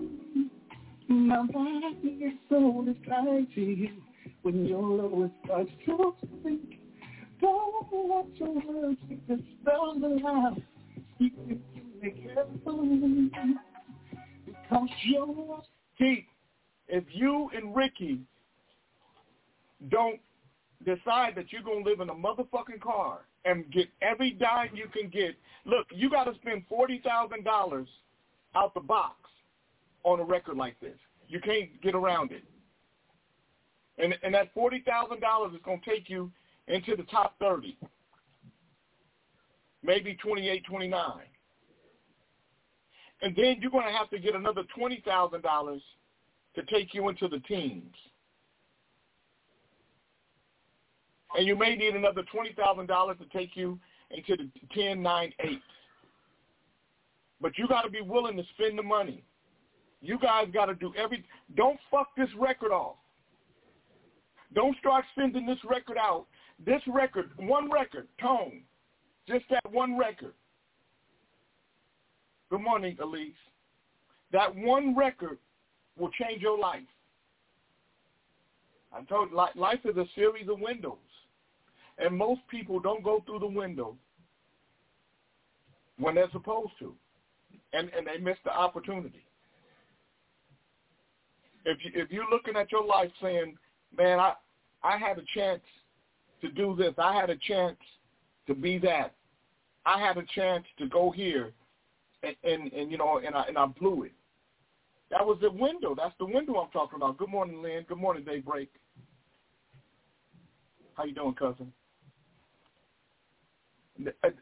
[1.07, 2.85] my body is so
[3.55, 4.01] to you
[4.41, 6.81] when your love starts to speak.
[7.41, 10.61] Don't let your words get spell alive.
[11.17, 11.37] Keep
[12.01, 13.29] it carefully
[14.45, 15.61] because you're
[15.97, 16.25] Keith,
[16.87, 18.19] if you and Ricky
[19.89, 20.19] don't
[20.85, 24.87] decide that you're going to live in a motherfucking car and get every dime you
[24.87, 27.87] can get, look, you got to spend $40,000
[28.55, 29.15] out the box
[30.03, 30.97] on a record like this.
[31.27, 32.43] You can't get around it.
[33.97, 36.31] And, and that $40,000 is going to take you
[36.67, 37.77] into the top 30,
[39.83, 41.01] maybe 28, 29.
[43.21, 45.81] And then you're going to have to get another $20,000
[46.55, 47.95] to take you into the teams.
[51.35, 53.79] And you may need another $20,000 to take you
[54.11, 55.59] into the 10, 9, 8.
[57.41, 59.23] But you got to be willing to spend the money.
[60.01, 61.23] You guys got to do every.
[61.55, 62.95] Don't fuck this record off.
[64.53, 66.25] Don't start sending this record out.
[66.65, 68.61] This record, one record, tone,
[69.27, 70.33] just that one record.
[72.49, 73.33] Good morning, Elise.
[74.31, 75.37] That one record
[75.97, 76.81] will change your life.
[78.93, 80.97] I told you, life is a series of windows,
[81.97, 83.97] and most people don't go through the window
[85.99, 86.95] when they're supposed to,
[87.73, 89.25] and and they miss the opportunity.
[91.65, 93.57] If you if you're looking at your life saying,
[93.97, 94.33] "Man, I
[94.83, 95.61] I had a chance
[96.41, 96.93] to do this.
[96.97, 97.77] I had a chance
[98.47, 99.13] to be that.
[99.85, 101.53] I had a chance to go here,
[102.23, 104.13] and and, and you know, and I and I blew it."
[105.09, 105.95] That was the window.
[105.95, 107.17] That's the window I'm talking about.
[107.17, 107.85] Good morning, Lynn.
[107.87, 108.69] Good morning, Daybreak.
[110.95, 111.71] How you doing, cousin?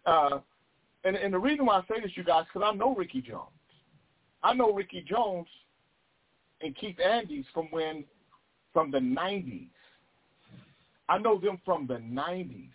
[0.05, 0.39] Uh,
[1.03, 3.49] and and the reason why I say this, you guys, because I know Ricky Jones.
[4.43, 5.47] I know Ricky Jones
[6.61, 8.03] and Keith Andes from when,
[8.75, 9.69] from the '90s.
[11.07, 12.69] I know them from the '90s.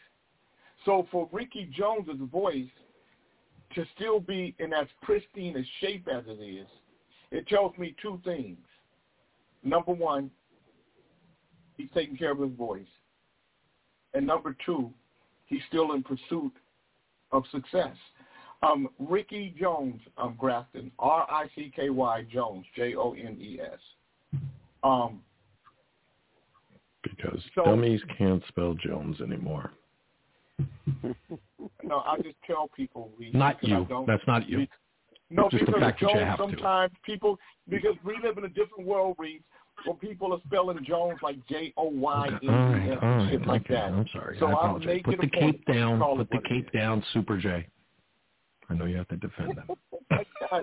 [0.86, 2.70] So for Ricky Jones's voice
[3.74, 6.66] to still be in as pristine a shape as it is,
[7.30, 8.56] it tells me two things.
[9.62, 10.30] Number one,
[11.76, 12.80] he's taking care of his voice.
[14.14, 14.90] And number two,
[15.46, 16.52] he's still in pursuit
[17.30, 17.94] of success.
[18.62, 24.40] Um, Ricky Jones of Grafton, R-I-C-K-Y Jones, J-O-N-E-S.
[24.82, 25.20] Um,
[27.02, 29.72] Because So- dummies can't spell Jones anymore.
[31.82, 33.10] no, I just tell people.
[33.18, 33.84] Reed, Not you.
[33.86, 34.66] don't- That's not you.
[35.30, 36.42] No, Just the because fact that you Jones have to.
[36.42, 37.38] sometimes people
[37.68, 39.42] because we live in a different world, Reed.
[39.84, 43.30] where people are spelling Jones like J O Y N E All right, all right,
[43.30, 43.92] shit like okay, that.
[43.92, 44.36] I'm sorry.
[44.40, 45.02] So I I'll apologize.
[45.04, 46.00] Put the cape down.
[46.00, 47.64] Put the what it cape down, Super J.
[48.68, 49.68] I know you have to defend them.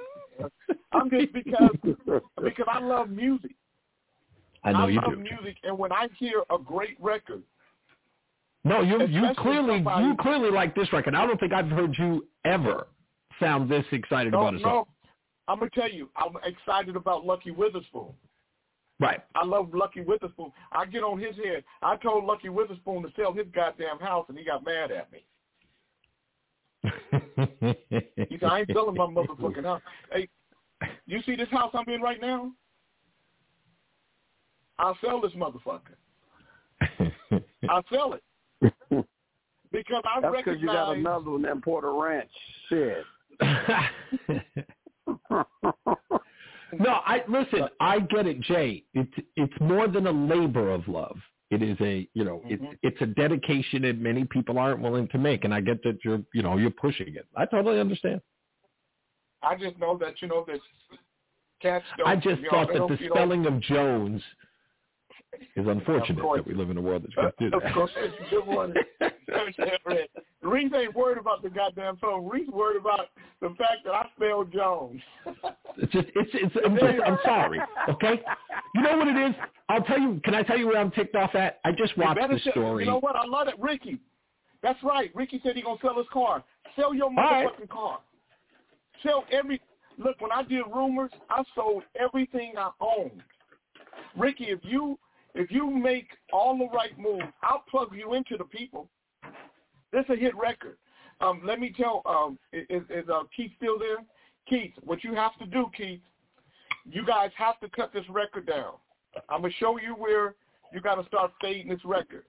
[0.92, 3.52] I'm just because because I love music.
[4.68, 5.18] I know you love do.
[5.18, 7.43] music, and when I hear a great record,
[8.63, 11.15] No, you you clearly somebody- you clearly like this record.
[11.15, 12.88] I don't think I've heard you ever
[13.39, 14.72] sound this excited no, about a song.
[14.72, 14.88] no,
[15.47, 18.13] I'm gonna tell you, I'm excited about Lucky Witherspoon.
[18.99, 19.22] Right.
[19.36, 20.51] I love Lucky Witherspoon.
[20.72, 21.63] I get on his head.
[21.84, 25.24] I told Lucky Witherspoon to sell his goddamn house, and he got mad at me.
[28.30, 30.28] He said, "I ain't selling my motherfucking house." Hey,
[31.05, 32.51] you see this house I'm in right now?
[34.80, 35.95] I'll sell this motherfucker.
[37.69, 38.23] I'll sell it
[39.71, 40.61] because I That's because recognize.
[40.61, 42.30] you got another one in Porter Ranch.
[42.69, 43.03] Shit.
[46.80, 47.67] no, I listen.
[47.80, 48.84] I get it, Jay.
[48.93, 51.17] It's it's more than a labor of love.
[51.49, 52.65] It is a you know Mm-hmm.
[52.65, 55.99] it's it's a dedication that many people aren't willing to make, and I get that
[56.03, 57.25] you're you know you're pushing it.
[57.36, 58.21] I totally understand.
[59.43, 60.59] I just know that you know that
[61.61, 62.07] cats don't.
[62.07, 64.21] I just you know, thought that the spelling of Jones
[65.55, 67.73] is unfortunate that we live in a world that's got to do Of that.
[67.73, 67.91] course,
[68.30, 68.75] good morning.
[70.41, 72.28] Reese ain't worried about the goddamn phone.
[72.28, 73.07] Reese worried about
[73.41, 75.01] the fact that I spelled Jones.
[75.78, 77.59] It's just, it's, it's, I'm just, I'm sorry.
[77.89, 78.21] Okay,
[78.75, 79.36] you know what it is?
[79.69, 80.21] I'll tell you.
[80.23, 81.59] Can I tell you where I'm ticked off at?
[81.65, 82.86] I just watched the story.
[82.86, 83.15] You know what?
[83.15, 83.99] I love it, Ricky.
[84.63, 85.11] That's right.
[85.13, 86.43] Ricky said he gonna sell his car.
[86.75, 87.47] Sell your right.
[87.47, 87.99] motherfucking car.
[89.03, 89.61] Sell every.
[89.97, 93.23] Look, when I did rumors, I sold everything I owned.
[94.15, 94.97] Ricky, if you
[95.38, 98.90] if you make all the right moves, I'll plug you into the people.
[99.94, 100.78] This is a hit record.
[101.22, 102.02] Um, let me tell.
[102.06, 103.98] Um, is, is uh, Keith still there?
[104.50, 106.02] Keith, what you have to do, Keith,
[106.86, 108.74] you guys have to cut this record down.
[109.30, 110.36] I'm gonna show you where
[110.74, 112.24] you got to start fading this record.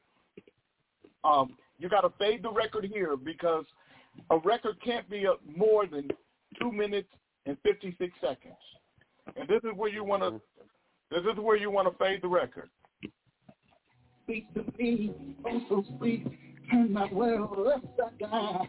[1.24, 3.64] Um, you got to fade the record here because
[4.30, 6.08] a record can't be more than
[6.60, 7.08] two minutes
[7.46, 8.54] and 56 seconds.
[9.36, 10.40] And this is where you want to.
[11.10, 12.68] This is where you want to fade the record.
[14.28, 15.14] Speak to me,
[15.46, 16.26] oh so sweet,
[16.70, 18.68] turn my world upside down.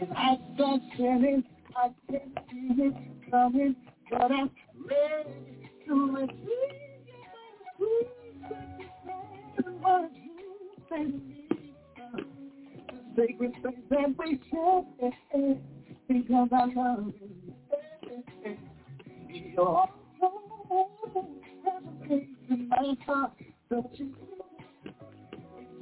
[0.00, 1.44] And I start sinning,
[1.76, 2.94] I can see it.
[3.30, 3.76] Coming,
[4.10, 4.50] but I'm
[4.90, 6.38] ready to receive.
[9.80, 10.96] What you say?
[10.96, 11.48] To me,
[12.88, 14.82] the sacred things that we share,
[16.08, 17.30] because I love you.
[19.54, 19.88] Your
[20.18, 21.28] home
[21.64, 23.32] has a place in my heart,
[23.70, 24.08] don't you?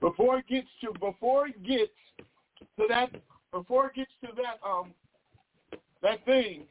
[0.00, 1.92] Before it gets to before it gets
[2.78, 3.10] to that
[3.52, 4.92] before it gets to that um
[6.02, 6.64] that thing.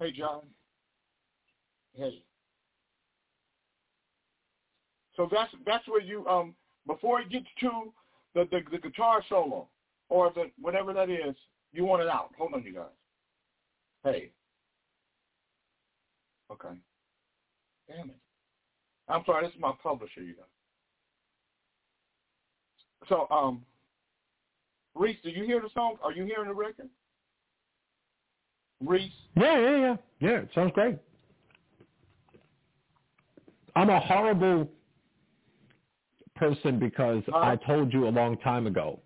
[0.00, 0.42] Hey John.
[1.94, 2.22] Hey.
[5.16, 6.54] So that's that's where you um
[6.86, 7.92] before it gets to
[8.34, 9.68] the the, the guitar solo
[10.08, 11.34] or the whatever that is,
[11.72, 12.30] you want it out.
[12.38, 12.84] Hold on, you guys.
[14.04, 14.30] Hey.
[16.50, 16.74] Okay.
[17.88, 18.16] Damn it.
[19.08, 20.44] I'm sorry, this is my publisher, you guys.
[23.08, 23.62] So, um,
[24.94, 25.96] Reese, do you hear the song?
[26.02, 26.88] Are you hearing the record?
[28.84, 29.12] Reese?
[29.36, 29.96] Yeah, yeah, yeah.
[30.18, 30.98] Yeah, it sounds great.
[33.76, 34.68] I'm a horrible
[36.34, 39.00] person because I told you a long time ago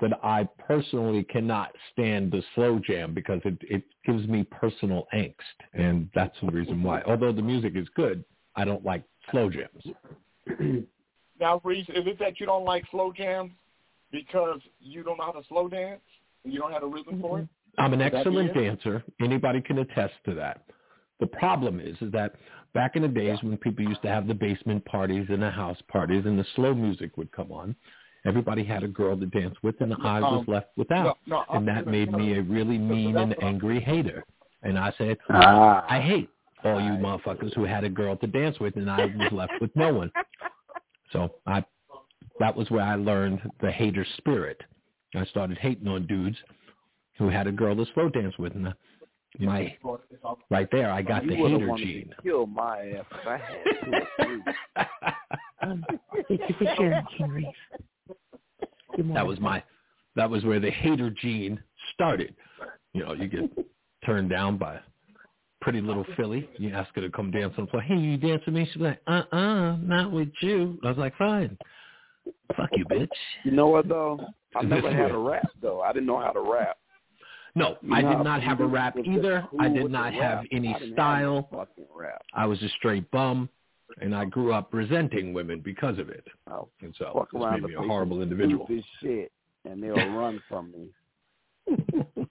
[0.00, 5.34] that I personally cannot stand the slow jam because it, it gives me personal angst.
[5.72, 7.02] And that's the reason why.
[7.02, 8.24] Although the music is good,
[8.56, 10.84] I don't like slow jams.
[11.40, 13.50] Now, Reese, is it that you don't like slow jams
[14.12, 16.00] because you don't know how to slow dance?
[16.44, 17.42] You don't have a rhythm for it?
[17.42, 17.80] Mm-hmm.
[17.80, 19.02] I'm an Would that be excellent dancer.
[19.20, 20.62] Anybody can attest to that.
[21.20, 22.36] The problem is, is that
[22.72, 25.78] back in the days when people used to have the basement parties and the house
[25.88, 27.74] parties and the slow music would come on,
[28.24, 31.18] everybody had a girl to dance with and I was Um, left without.
[31.26, 34.24] no, no, and that made me a really mean and angry hater.
[34.62, 35.84] And I said, Ah.
[35.88, 36.28] I hate
[36.64, 39.74] all you motherfuckers who had a girl to dance with and I was left with
[39.76, 40.10] no one.
[41.12, 41.64] So I
[42.40, 44.60] that was where I learned the hater spirit.
[45.14, 46.36] I started hating on dudes
[47.18, 48.72] who had a girl to slow dance with, and uh,
[49.38, 49.76] my
[50.50, 52.08] right there, I got you the hater gene.
[52.16, 54.42] To kill my ass if I had two or three.
[56.28, 57.46] Thank you for sharing, King Reese.
[58.96, 59.14] Good morning.
[59.14, 59.62] That was my
[60.16, 61.60] that was where the hater gene
[61.94, 62.34] started.
[62.92, 63.50] You know, you get
[64.06, 64.78] turned down by
[65.60, 66.48] pretty little Philly.
[66.58, 67.82] You ask her to come dance on the floor.
[67.82, 68.68] Hey, you dance with me?
[68.72, 70.78] She's like, uh uh, not with you.
[70.84, 71.56] I was like, fine.
[72.56, 73.08] Fuck you, bitch.
[73.44, 74.20] You know what though?
[74.54, 75.16] I Is never this had real?
[75.16, 75.80] a rap though.
[75.82, 76.76] I didn't know how to rap.
[77.56, 79.46] No, You I did not have a rap either.
[79.60, 80.44] I did not have rap?
[80.52, 81.48] any I didn't have style.
[81.94, 82.22] rap.
[82.34, 83.48] I was a straight bum,
[84.00, 86.24] and I grew up resenting women because of it.
[86.50, 88.66] Oh, And so fuck this around made me a horrible individual.
[88.66, 89.32] do This shit,
[89.64, 90.88] and they'll run from me.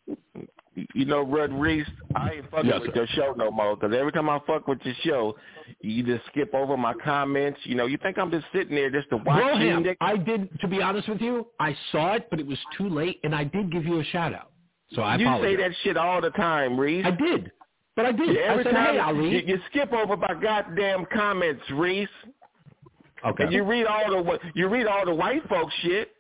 [0.96, 2.98] You know, Rud Reese, I ain't fucking Yes, with sir.
[2.98, 3.76] your show no more.
[3.76, 5.36] Because every time I fuck with your show,
[5.82, 7.60] you just skip over my comments.
[7.64, 9.68] You know, you think I'm just sitting there just to watch you.
[9.70, 9.98] Broham, Nick?
[10.02, 10.50] I did.
[10.62, 13.44] To be honest with you, I saw it, but it was too late, and I
[13.44, 14.52] did give you a shout out.
[14.94, 15.52] So I you apologize.
[15.52, 17.06] say that shit all the time, Reese.
[17.06, 17.52] I did,
[17.96, 18.36] but I did.
[18.36, 22.08] Yeah, every I said, time "Hey, Ali." you, you skip over my goddamn comments, Reese.
[23.26, 23.44] okay.
[23.46, 26.12] And you read all the wh- you read all the white folks shit.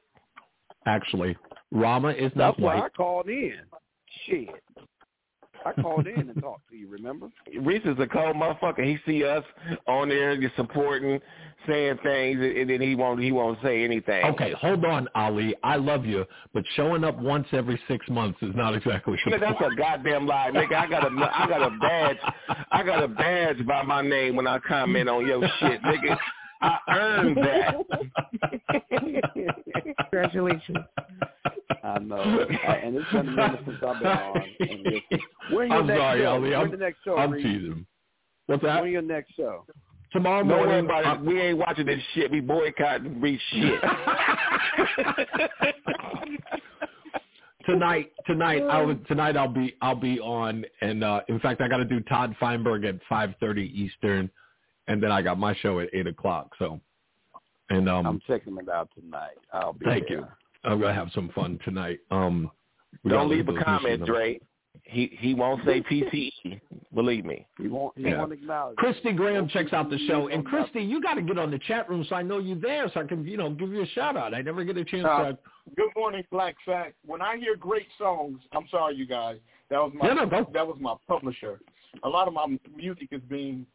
[0.85, 1.35] Actually,
[1.71, 2.73] Rama is not white.
[2.75, 3.55] That's why I called in.
[4.25, 4.49] Shit.
[5.65, 6.87] I called in and talked to you.
[6.87, 7.29] Remember?
[7.61, 8.83] Reese is a cold motherfucker.
[8.83, 9.43] He see us
[9.87, 11.19] on there, just supporting,
[11.67, 14.25] saying things, and then he won't he won't say anything.
[14.25, 15.55] Okay, hold on, Ali.
[15.63, 19.61] I love you, but showing up once every six months is not exactly Nigga, that's
[19.61, 20.75] a goddamn lie, nigga.
[20.75, 22.17] I got a, I got a badge,
[22.71, 26.17] I got a badge by my name when I comment on your shit, nigga.
[26.63, 27.75] I earned that.
[30.11, 30.77] Congratulations.
[31.83, 32.15] I know.
[32.17, 34.41] I- and it's been a minute since I've been on.
[34.61, 35.19] And listen,
[35.51, 36.27] when your I'm next sorry, show?
[36.29, 36.49] Ali.
[36.51, 37.17] When I'm, the next show?
[37.17, 37.43] I'm Reese?
[37.43, 37.85] teasing.
[38.47, 38.81] What's that?
[38.81, 39.65] When your next show?
[40.11, 40.85] Tomorrow Don't morning.
[40.85, 42.31] about I'm- We ain't watching this shit.
[42.31, 43.81] We boycotting Reese shit.
[47.65, 51.67] tonight tonight I would tonight I'll be I'll be on and uh in fact I
[51.69, 54.29] gotta do Todd Feinberg at five thirty Eastern
[54.87, 56.79] and then I got my show at eight o'clock so
[57.69, 59.37] and um I'm checking it out tonight.
[59.51, 60.17] I'll be thank there.
[60.19, 60.27] you.
[60.63, 61.99] I'm gonna have some fun tonight.
[62.11, 62.51] Um
[63.07, 64.07] Don't leave a comment, missions.
[64.07, 64.39] Dre.
[64.83, 66.59] He he won't say PCE.
[66.93, 67.45] Believe me.
[67.59, 67.95] He won't.
[67.97, 68.19] He Yeah.
[68.19, 68.75] won't acknowledge.
[68.77, 72.03] Christy Graham checks out the show and Christy you gotta get on the chat room
[72.09, 74.33] so I know you're there so I can, you know, give you a shout out.
[74.33, 75.37] I never get a chance Uh, to
[75.77, 76.95] Good morning, Black Fact.
[77.05, 79.37] When I hear great songs, I'm sorry, you guys.
[79.69, 81.61] That was my Yeah, no, that was my publisher.
[82.03, 83.65] A lot of my music is being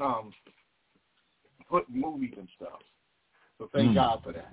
[0.00, 0.32] um,
[1.68, 2.80] put movies and stuff.
[3.58, 3.94] So thank Mm.
[3.94, 4.52] God for that.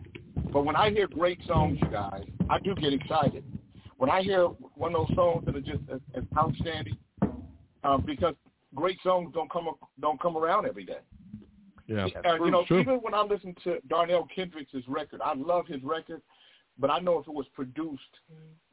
[0.52, 3.44] But when I hear great songs, you guys, I do get excited.
[3.98, 6.98] When I hear one of those songs that are just as, as outstanding,
[7.84, 8.36] um, because
[8.76, 9.70] great songs don't come
[10.00, 11.00] don't come around every day.
[11.88, 12.08] Yeah.
[12.26, 12.80] Uh, you know, Sure.
[12.80, 16.22] even when I listen to Darnell Kendrick's record, I love his record,
[16.80, 18.02] but I know if it was produced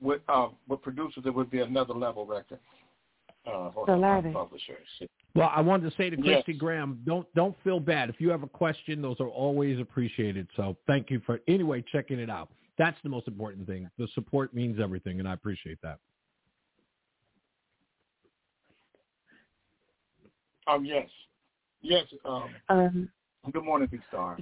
[0.01, 2.61] with uh, with producers, it would be another level record.
[3.47, 4.33] Uh, or So my loud.
[4.33, 4.79] publisher.
[5.35, 6.43] Well, I wanted to say to Yes.
[6.45, 8.11] Christy Graham, don't don't feel bad.
[8.11, 10.49] If you have a question, those are always appreciated.
[10.57, 12.51] So thank you for anyway checking it out.
[12.79, 13.89] That's the most important thing.
[13.99, 15.99] The support means everything, and I appreciate that.
[20.67, 21.09] Um, yes,
[21.81, 22.07] yes.
[22.25, 23.11] Um, Um,
[23.53, 24.37] good morning, Big Star.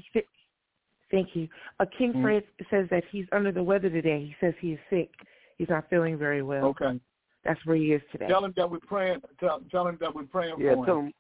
[1.10, 1.48] thank you.
[1.80, 2.22] Uh, King Mhm.
[2.22, 4.24] Fred says that he's under the weather today.
[4.24, 5.10] He says he is sick.
[5.56, 6.66] He's not feeling very well.
[6.66, 7.00] Okay.
[7.48, 8.28] That's where he is today.
[8.28, 9.20] Tell him that we're praying.
[9.40, 11.06] Tell, tell him that we're praying Yeah, for tell him.
[11.06, 11.12] him.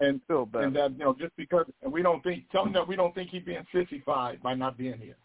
[0.00, 0.64] And feel better.
[0.66, 3.14] and that you know just because and we don't think tell him that we don't
[3.14, 5.16] think he's being sissified by not being here.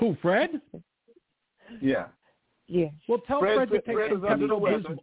[0.00, 0.60] Who, Fred?
[1.80, 2.06] Yeah.
[2.66, 2.86] Yeah.
[3.08, 4.82] Well, tell Fred- Fred, to take Fred some is under the Pepto.
[4.82, 4.98] Bismol.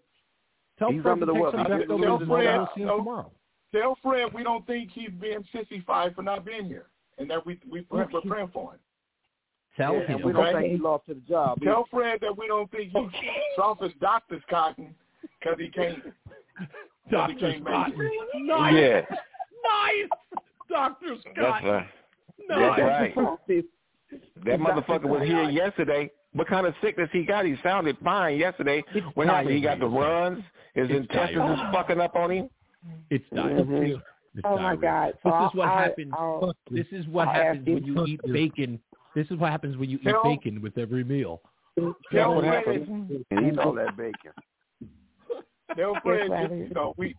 [0.79, 1.57] Tell He's Fred under to the take weather.
[1.57, 2.27] some Pepto tell Bismol.
[2.27, 3.31] Fred- and see him tell- tomorrow.
[3.73, 7.59] Tell Fred we don't think he's being sissified for not being here, and that we
[7.69, 8.79] we pray, we're praying for him.
[9.77, 10.21] Tell Yeah, him.
[10.23, 10.59] we don't Okay.
[10.61, 11.61] think he lost to the job.
[11.61, 13.11] Tell Fred that we don't think he's
[13.55, 14.95] soft as doctor's cotton
[15.39, 16.03] because he can't.
[16.03, 16.13] 'cause
[17.05, 17.33] he Dr.
[17.35, 17.91] can't make Scott.
[17.95, 18.43] it.
[18.43, 18.73] Nice.
[18.73, 19.15] Yeah.
[19.63, 20.09] Nice.
[20.69, 21.15] Dr.
[21.35, 21.63] That's right.
[21.63, 21.87] Nice.
[22.49, 23.63] That's right.
[24.45, 26.09] That motherfucker was here yesterday.
[26.33, 27.45] What kind of sickness he got?
[27.45, 28.83] He sounded fine yesterday.
[29.15, 29.55] What happened?
[29.55, 30.43] He got the runs.
[30.75, 31.71] His It's intestines is diarrhea.
[31.73, 32.49] fucking up on him.
[33.09, 33.71] It's mm-hmm.
[33.71, 33.95] diarrhea.
[34.35, 34.75] It's Oh my.
[34.75, 35.13] God!
[35.23, 36.13] So This is what I'll- happens.
[36.15, 38.79] I'll- This is what I'll happens ask when you eat bacon.
[39.15, 41.41] This is what happens when you eat bacon with every meal.
[42.11, 43.25] Tell what Fred, happened.
[43.31, 44.31] And he know that bacon.
[45.75, 47.15] tell Fred, Yes, just, you know, we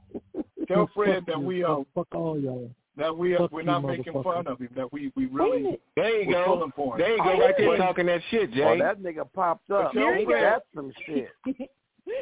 [0.67, 2.71] tell Fred that we um fuck all y'all.
[2.97, 4.69] that we uh, Fuck we're not making fun of him.
[4.75, 5.79] That we we really.
[5.97, 6.71] There you go.
[6.75, 7.01] for him.
[7.01, 7.39] There you go.
[7.41, 8.63] Right there talking that shit, Jay.
[8.63, 9.93] Oh, that nigga popped up.
[9.93, 11.29] Tell Fred- That's some shit.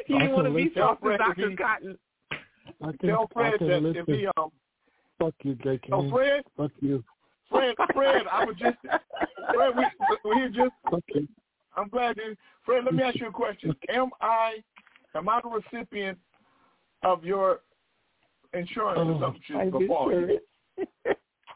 [0.05, 1.55] He didn't want to be Tell soft as Dr.
[1.57, 1.97] Cotton.
[2.83, 4.03] I can, Tell I Fred can that listen.
[4.05, 4.49] if he um
[5.17, 5.79] Fuck you, J.
[5.87, 6.11] tell King.
[6.11, 7.03] Fred Fuck you.
[7.49, 8.77] Fred, Fred, I was just,
[9.53, 9.85] Fred, we,
[10.25, 11.27] we just, Okay.
[11.75, 12.35] I'm glad you,
[12.65, 13.75] Fred, let me ask you a question.
[13.89, 14.55] Am I,
[15.15, 16.17] am I the recipient
[17.03, 17.61] of your
[18.53, 20.39] insurance Oh, something I should befall you?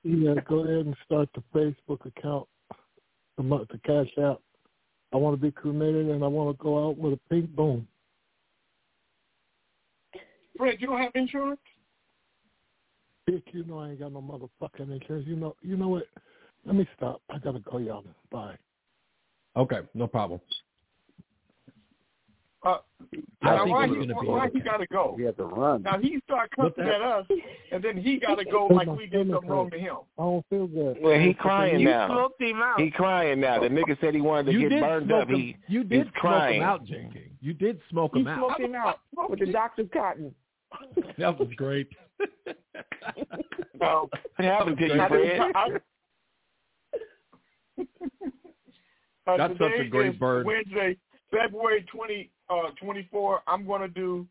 [0.03, 2.47] Yeah, go ahead and start the Facebook account,
[3.37, 4.39] the, mo- the cash app.
[5.13, 7.87] I want to be cremated and I want to go out with a pink boom.
[10.57, 11.59] Fred, you don't have insurance?
[13.31, 15.25] Dick, you know I ain't got no motherfucking insurance.
[15.25, 16.03] You know, you know what?
[16.65, 17.21] Let me stop.
[17.29, 18.03] I gotta go, y'all.
[18.29, 18.55] Bye.
[19.55, 20.41] Okay, no problem.
[22.63, 22.77] Uh,
[23.41, 24.51] I now think why he, gonna be why okay.
[24.53, 25.15] he gotta go?
[25.17, 25.81] He had to run.
[25.83, 27.25] Now he start What cussing at us,
[27.71, 29.95] and then he gotta go like we did something wrong to him.
[30.19, 30.97] I don't feel good.
[31.01, 32.07] Well, he crying You now.
[32.09, 32.79] smoked him out.
[32.81, 33.59] He crying now.
[33.61, 35.29] The nigga said he wanted to You get burned smoke up.
[35.29, 35.35] him.
[35.37, 36.57] He you he's did smoke crying.
[36.61, 36.93] him out, J.
[37.13, 37.29] King.
[37.39, 38.37] You did smoke You him out.
[38.37, 40.35] smoked him out with the doctor's cotton.
[41.17, 41.87] That was great.
[43.79, 45.81] So, What happened to you, I Fred?
[49.27, 50.45] Uh, That's such a today great bird.
[50.45, 50.97] Wednesday,
[51.29, 53.41] February 20, uh, 24.
[53.47, 54.27] I'm going to do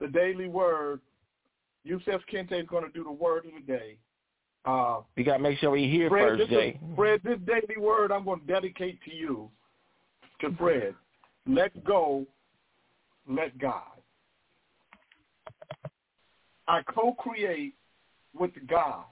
[0.00, 1.00] the daily word.
[1.84, 3.96] Yusef Kente is going to do the word of the day.
[4.64, 6.68] Uh, You got to make sure he here Fred, first, this Jay.
[6.70, 9.50] is, Fred, this daily word I'm going to dedicate to you,
[10.40, 10.94] to Fred.
[11.46, 12.24] Let go,
[13.28, 13.82] let God.
[16.72, 17.74] I co-create
[18.32, 19.04] with God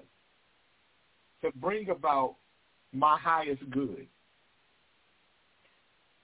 [1.43, 2.37] to bring about
[2.91, 4.07] my highest good.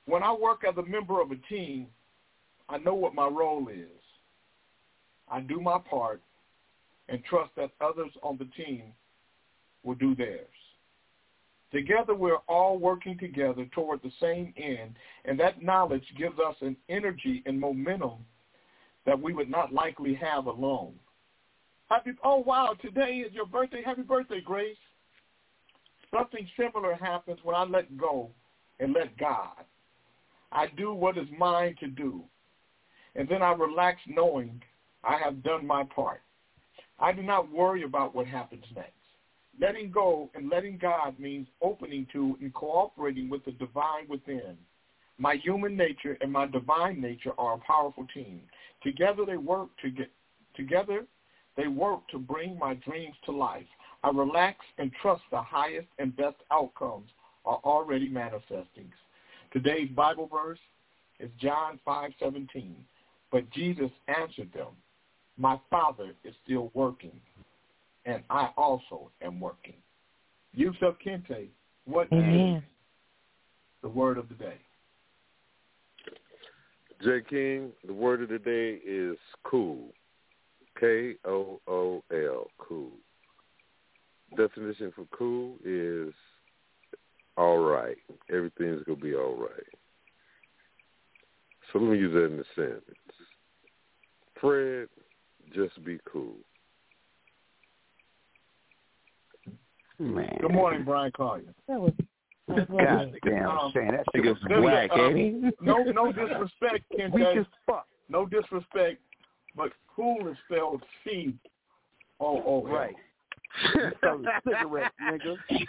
[0.06, 1.88] When I work as a member of a team,
[2.70, 4.00] I know what my role is.
[5.30, 6.22] I do my part
[7.10, 8.84] and trust that others on the team
[9.84, 10.46] will do theirs.
[11.70, 14.94] Together, we're all working together toward the same end,
[15.26, 18.24] and that knowledge gives us an energy and momentum
[19.04, 20.94] that we would not likely have alone.
[21.88, 23.80] Happy, oh, wow, today is your birthday.
[23.84, 24.76] Happy birthday, Grace.
[26.12, 28.30] Something similar happens when I let go
[28.80, 29.64] and let God.
[30.50, 32.24] I do what is mine to do,
[33.14, 34.60] and then I relax knowing
[35.04, 36.22] I have done my part.
[36.98, 38.92] I do not worry about what happens next.
[39.60, 44.56] Letting go and letting God means opening to and cooperating with the divine within.
[45.18, 48.42] My human nature and my divine nature are a powerful team.
[48.82, 50.10] Together they work to get
[50.54, 51.06] together
[51.56, 53.66] they work to bring my dreams to life.
[54.04, 57.10] I relax and trust the highest and best outcomes
[57.44, 58.92] are already manifesting.
[59.52, 60.58] Today's Bible verse
[61.18, 62.84] is John 5:17.
[63.30, 64.76] But Jesus answered them,
[65.36, 67.20] "My Father is still working,
[68.04, 69.82] and I also am working."
[70.52, 71.48] Yusuf Kente,
[71.84, 72.64] what is Amen.
[73.82, 74.58] the word of the day?
[77.02, 77.20] J.
[77.22, 79.92] King, the word of the day is cool.
[80.78, 82.92] K O O L, cool.
[84.36, 86.12] Definition for cool is
[87.36, 87.96] all right.
[88.32, 89.50] Everything's gonna be all right.
[91.72, 92.84] So let me use that in a sentence.
[94.40, 94.88] Fred,
[95.54, 96.34] just be cool.
[99.98, 100.36] Man.
[100.40, 101.54] Good morning, Brian Collier.
[101.68, 101.92] That was,
[102.48, 105.50] that was God damn, Um, Shane, that shit Nigga's was whack, uh, ain't he?
[105.62, 107.40] No, no disrespect, weak Kente.
[107.40, 107.86] as fuck.
[108.10, 109.00] No disrespect,
[109.56, 111.34] but cool is spelled C
[112.20, 112.72] O O L.
[112.72, 112.94] Right.
[113.72, 115.36] Cigarettes, nigga.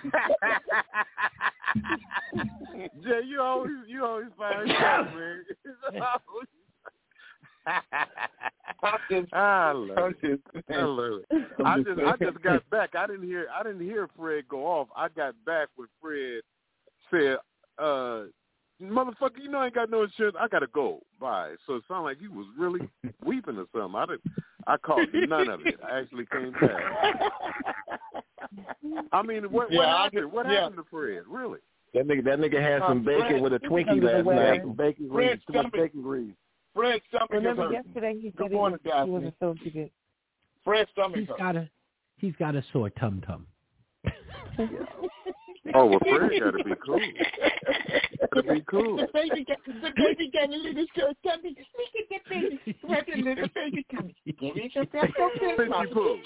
[3.03, 5.43] Jay, you always you always find stuff, man.
[9.09, 10.21] Just, I love it.
[10.21, 11.47] just, I love it.
[11.65, 12.07] I'm just just.
[12.07, 12.95] I just got back.
[12.95, 14.88] I didn't hear I didn't hear Fred go off.
[14.95, 16.41] I got back when Fred
[17.11, 17.38] said,
[17.81, 18.23] uh
[18.82, 20.36] motherfucker, you know I ain't got no insurance.
[20.39, 21.01] I gotta go.
[21.19, 21.55] Bye.
[21.65, 22.82] So it sounded like he was really
[23.25, 23.95] weeping or something.
[23.95, 24.21] I didn't
[24.67, 25.80] I caught none of it.
[25.84, 27.32] I actually came back.
[29.11, 30.21] I mean what, Yeah, what I happened?
[30.23, 30.61] just- what yeah.
[30.61, 31.23] happened to Fred?
[31.28, 31.59] Really?
[31.93, 34.43] That nigga, that nigga had some Uh, bacon Fred, with a Twinkie last weather.
[34.65, 34.78] night.
[34.78, 36.34] Bacon grease, too much bacon grease.
[36.75, 37.84] Fred's stomach is Remember hurting.
[37.86, 39.11] yesterday he Good said he morning, was, he Daphne.
[39.11, 39.91] wasn't feeling too good.
[40.63, 41.39] Fred's stomach He's hurts.
[41.39, 41.69] got a
[42.17, 43.47] he's got a sore tum tum.
[45.74, 46.99] Oh well Fred gotta be cool.
[48.34, 48.97] Gotta be cool.
[48.97, 51.55] The baby got the baby got a little short tummy.
[51.78, 52.78] Look at the baby.
[52.84, 54.15] What a little baby tummy.
[54.26, 56.18] Give me some breast Fifty poo.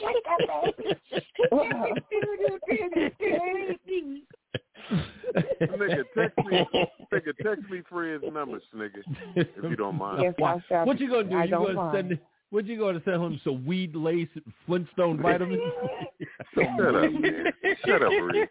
[4.91, 6.67] Nigga, text me
[7.13, 9.01] nigga, text me Fred's numbers, nigga,
[9.35, 10.21] if you don't mind.
[10.23, 10.85] Yes, Why- I shall.
[10.85, 11.37] what you gonna do?
[11.37, 11.95] I you gonna mind.
[11.95, 12.19] send
[12.49, 14.27] what you gonna send him some weed lace
[14.65, 15.61] Flintstone vitamins?
[16.55, 17.45] Shut up, man.
[17.85, 18.47] Shut up, Reed.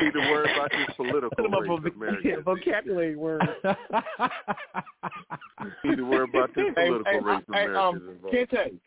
[0.00, 2.42] Need to worry about this political Put him up race America.
[2.44, 3.42] vocabulary word.
[5.84, 8.34] Need to worry about this political hey, race hey, America's um, involved.
[8.36, 8.78] Kente,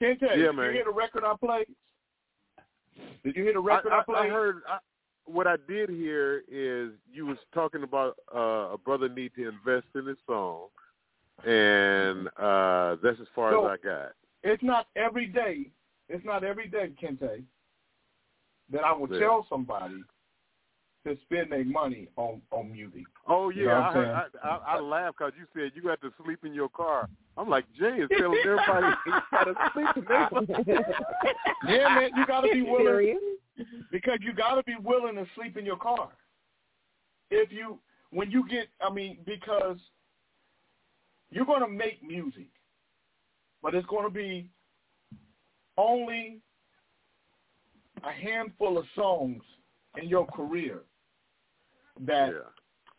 [0.00, 0.66] Kente, Yeah, did man.
[0.66, 1.66] you hear the record I played?
[3.24, 4.18] Did you hear the I, record I, I, played?
[4.18, 4.78] I heard I,
[5.24, 9.86] what I did hear is you was talking about uh, a brother need to invest
[9.94, 10.68] in his song,
[11.46, 14.12] and uh, that's as far So- as I got.
[14.44, 15.70] It's not every day.
[16.12, 17.42] It's not every day, Kente,
[18.70, 19.18] that I will Yeah.
[19.18, 20.04] tell somebody
[21.06, 23.06] to spend their money on on music.
[23.26, 24.08] Oh You yeah, know I, I'm heard,
[24.42, 27.08] I, I I laughed because you said you got to sleep in your car.
[27.38, 30.42] I'm like Jay is telling everybody he got to sleep in their car.
[31.68, 33.18] Yeah, man, you got to be willing Serious?
[33.92, 36.10] because you got to be willing to sleep in your car.
[37.30, 37.78] If you
[38.10, 39.78] when you get, I mean, because
[41.30, 42.48] you're going to make music,
[43.62, 44.50] but it's going to be
[45.76, 46.38] only
[48.04, 49.42] a handful of songs
[50.00, 50.80] in your career
[52.00, 52.32] that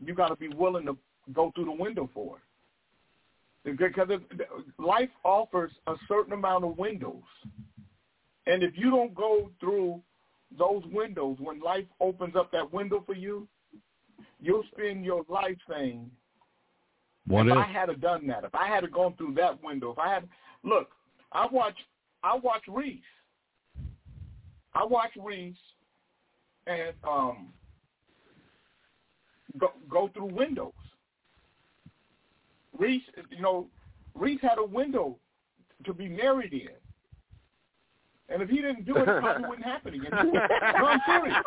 [0.03, 0.97] you got to be willing to
[1.34, 2.38] go through the window for.
[3.63, 4.09] Because
[4.78, 7.24] life offers a certain amount of windows.
[8.45, 10.01] And if you don't go through
[10.57, 13.47] those windows, when life opens up that window for you,
[14.41, 16.11] you'll spend your life saying,
[17.26, 17.57] What if if?
[17.57, 20.13] I had have done that, if I had have gone through that window, if I
[20.13, 20.28] had,
[20.63, 20.89] look,
[21.32, 21.78] I watch,
[22.24, 23.01] I watch Reese.
[24.74, 25.55] I watch Reese
[26.67, 27.49] and um
[29.59, 30.71] go go through windows.
[32.78, 33.67] Reese, you know,
[34.15, 35.17] Reese had a window
[35.86, 36.69] to be married in.
[38.30, 40.09] And if he didn't do it, it probably wouldn't happen again.
[40.34, 41.38] no, I'm serious.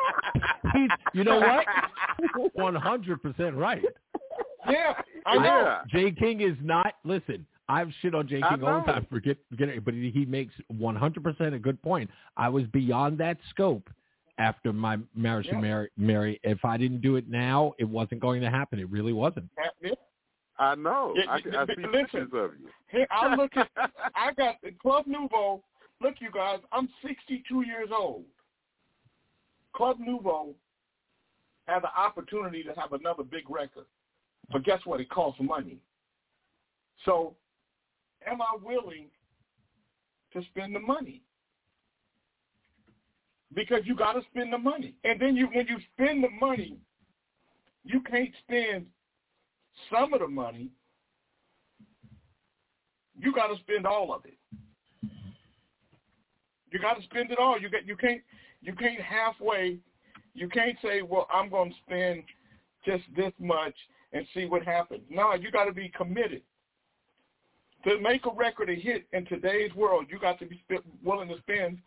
[0.72, 2.52] He's, you know what?
[2.54, 3.82] One hundred percent right.
[4.68, 4.92] Yeah,
[5.24, 5.78] I know.
[5.88, 6.94] Jay King is not.
[7.04, 9.06] Listen, I've shit on Jay I King all the time.
[9.10, 9.84] Forget, forget it.
[9.84, 12.10] But he makes one hundred percent a good point.
[12.36, 13.90] I was beyond that scope
[14.38, 15.90] after my marriage to Mary.
[15.96, 18.78] Mary, if I didn't do it now, it wasn't going to happen.
[18.78, 19.48] It really wasn't.
[20.58, 21.14] I know.
[21.16, 22.68] Yeah, I, yeah, I but see pictures of you.
[22.90, 23.68] Here, I look at,
[24.14, 25.62] I got the Club Nouveau.
[26.00, 28.24] Look, you guys, I'm 62 years old.
[29.74, 30.54] Club Nouveau
[31.66, 33.84] had the opportunity to have another big record,
[34.50, 35.00] but guess what?
[35.00, 35.78] It costs money.
[37.04, 37.34] So,
[38.26, 39.08] am I willing
[40.32, 41.22] to spend the money?
[43.54, 46.76] Because you got to spend the money, and then you, when you spend the money,
[47.84, 48.86] you can't spend
[49.90, 50.70] some of the money
[53.18, 54.38] you got to spend all of it.
[56.70, 57.58] You got to spend it all.
[57.58, 58.20] You get you can't
[58.60, 59.78] you can't halfway.
[60.34, 62.22] You can't say, well, I'm going to spend
[62.84, 63.74] just this much
[64.12, 65.00] and see what happens.
[65.08, 66.42] No, you got to be committed.
[67.86, 70.60] To make a record a hit in today's world, you got to be
[71.04, 71.78] willing to spend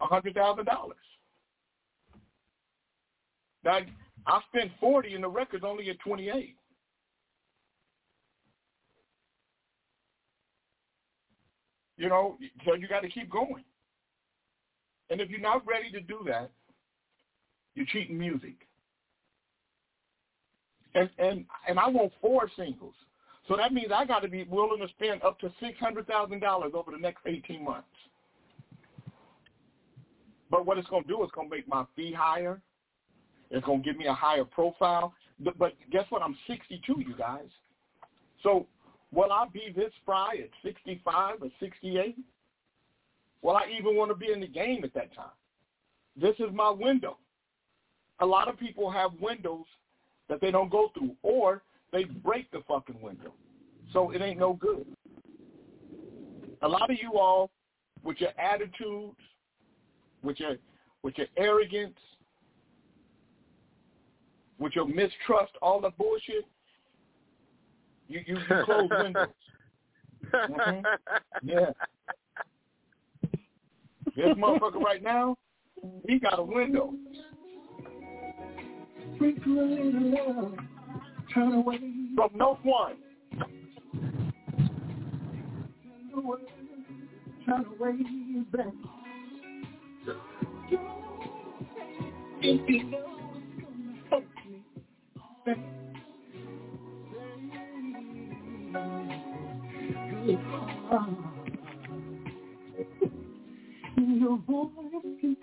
[0.00, 0.96] a hundred thousand dollars.
[3.62, 3.80] Now,
[4.26, 6.56] I spent forty, and the record's only at twenty-eight.
[11.98, 13.64] You know, so you got to keep going.
[15.10, 16.50] And if you're not ready to do that,
[17.74, 18.66] you're cheating music.
[20.94, 22.94] And and and I want four singles,
[23.48, 26.40] so that means I got to be willing to spend up to six hundred thousand
[26.40, 27.88] dollars over the next eighteen months.
[30.50, 32.60] But what it's going to do is going to make my fee higher.
[33.50, 35.12] It's going to give me a higher profile.
[35.40, 36.22] But, guess what?
[36.22, 37.48] I'm 62, you guys.
[38.42, 38.66] So
[39.12, 42.16] will I be this spry at 65 or 68?
[43.42, 45.26] Will I even want to be in the game at that time?
[46.20, 47.18] This is my window.
[48.20, 49.66] A lot of people have windows
[50.28, 51.62] that they don't go through, or
[51.92, 53.32] they break the fucking window.
[53.92, 54.86] So it ain't no good.
[56.62, 57.50] A lot of you all,
[58.02, 59.16] with your attitudes,
[60.22, 60.56] with your
[61.02, 61.98] with your arrogance,
[64.58, 66.44] with your mistrust, all the bullshit,
[68.08, 69.28] you you, you close windows.
[70.32, 70.84] Mhm.
[71.42, 71.70] Yeah.
[74.16, 75.36] This motherfucker right now,
[76.08, 76.94] he got a window.
[81.36, 81.78] Turn away.
[82.16, 82.96] From no one.
[87.44, 88.72] Turn away you hurt me, back.
[103.98, 104.70] Your voice
[105.20, 105.36] can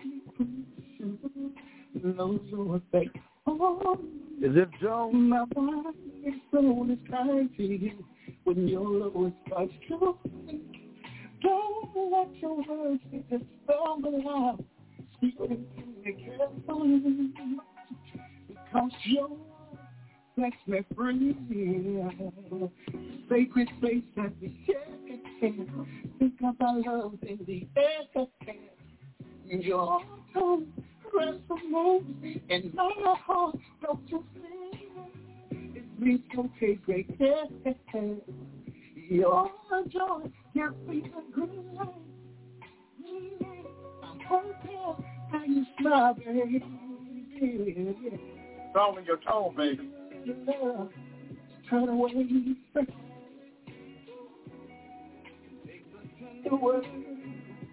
[2.73, 3.17] effect.
[3.45, 5.11] Is it Joe?
[5.11, 8.05] my body and soul is tied to you
[8.43, 10.17] when your love starts to.
[11.41, 14.63] Don't let your words get to stumble out.
[15.17, 15.57] Speak to me
[16.05, 17.33] carefully.
[18.47, 19.29] Because your
[20.39, 21.35] sets me free.
[23.29, 24.87] Sacred space that we share.
[26.19, 28.25] Think of our love in the air.
[29.45, 30.01] Your
[30.33, 30.67] tongue
[31.14, 32.05] aggressive moves
[32.49, 33.55] in my heart.
[33.82, 34.88] Don't you see?
[35.51, 37.09] It means you take great.
[39.09, 39.51] Your
[39.89, 41.89] joy can't be a green light.
[44.03, 46.64] I'm hoping how you smile, baby.
[48.72, 49.89] Throwing your tone, baby.
[50.47, 50.89] Love,
[51.70, 52.14] turn away.
[56.43, 56.86] The word,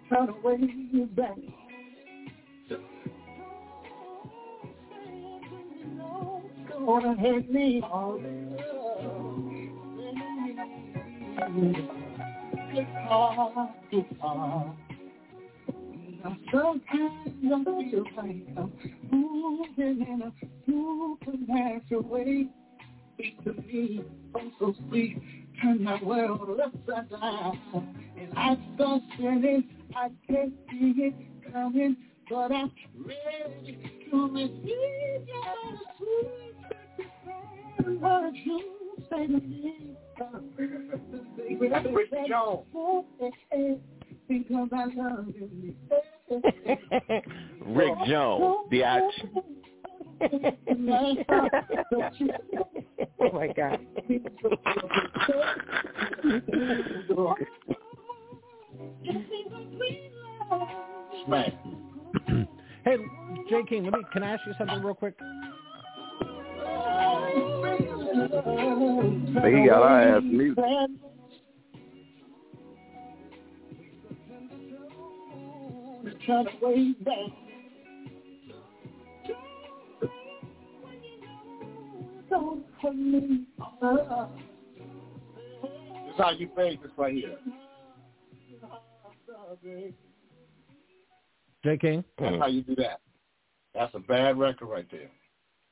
[0.09, 0.57] turn away
[1.15, 1.37] back.
[6.85, 7.81] Gonna hurt me
[12.73, 14.71] It's hard, it's hard.
[16.51, 18.71] Sometimes I feel like I'm
[19.11, 20.31] moving in a
[20.65, 22.47] supernatural way.
[23.13, 24.03] Speak to me,
[24.35, 25.21] oh so sweet,
[25.61, 27.59] turn my world upside down.
[28.17, 31.13] And I start spinning, I can't see it
[31.53, 31.95] coming,
[32.29, 33.77] but I'm ready
[34.09, 36.50] to receive your sweet
[37.99, 38.61] what you
[39.09, 39.95] say to me.
[40.17, 40.33] That's
[41.93, 42.65] Rick Jones.
[44.27, 45.75] Because I love you.
[47.65, 49.11] Rick Jones, Biatch.
[53.19, 53.79] oh my God.
[61.25, 61.53] Smack.
[62.85, 62.97] hey,
[63.49, 63.63] J.
[63.67, 63.99] King, let me.
[64.13, 65.15] Can I ask you something real quick?
[68.21, 70.57] He got our ass mute.
[76.25, 77.31] Try to way back.
[82.29, 83.45] Don't put me
[83.81, 84.31] up.
[85.63, 85.71] This
[86.13, 87.37] is how you fade this right here.
[91.63, 91.77] J.
[91.77, 92.03] King?
[92.19, 92.99] That's how you do that.
[93.73, 95.09] That's a bad record right there.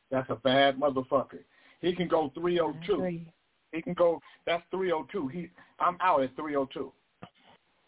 [0.10, 1.44] That's a bad motherfucker.
[1.82, 3.26] He can go 302.
[3.72, 4.20] He can go.
[4.46, 5.28] That's 302.
[5.28, 5.50] He.
[5.80, 6.92] I'm out at 302.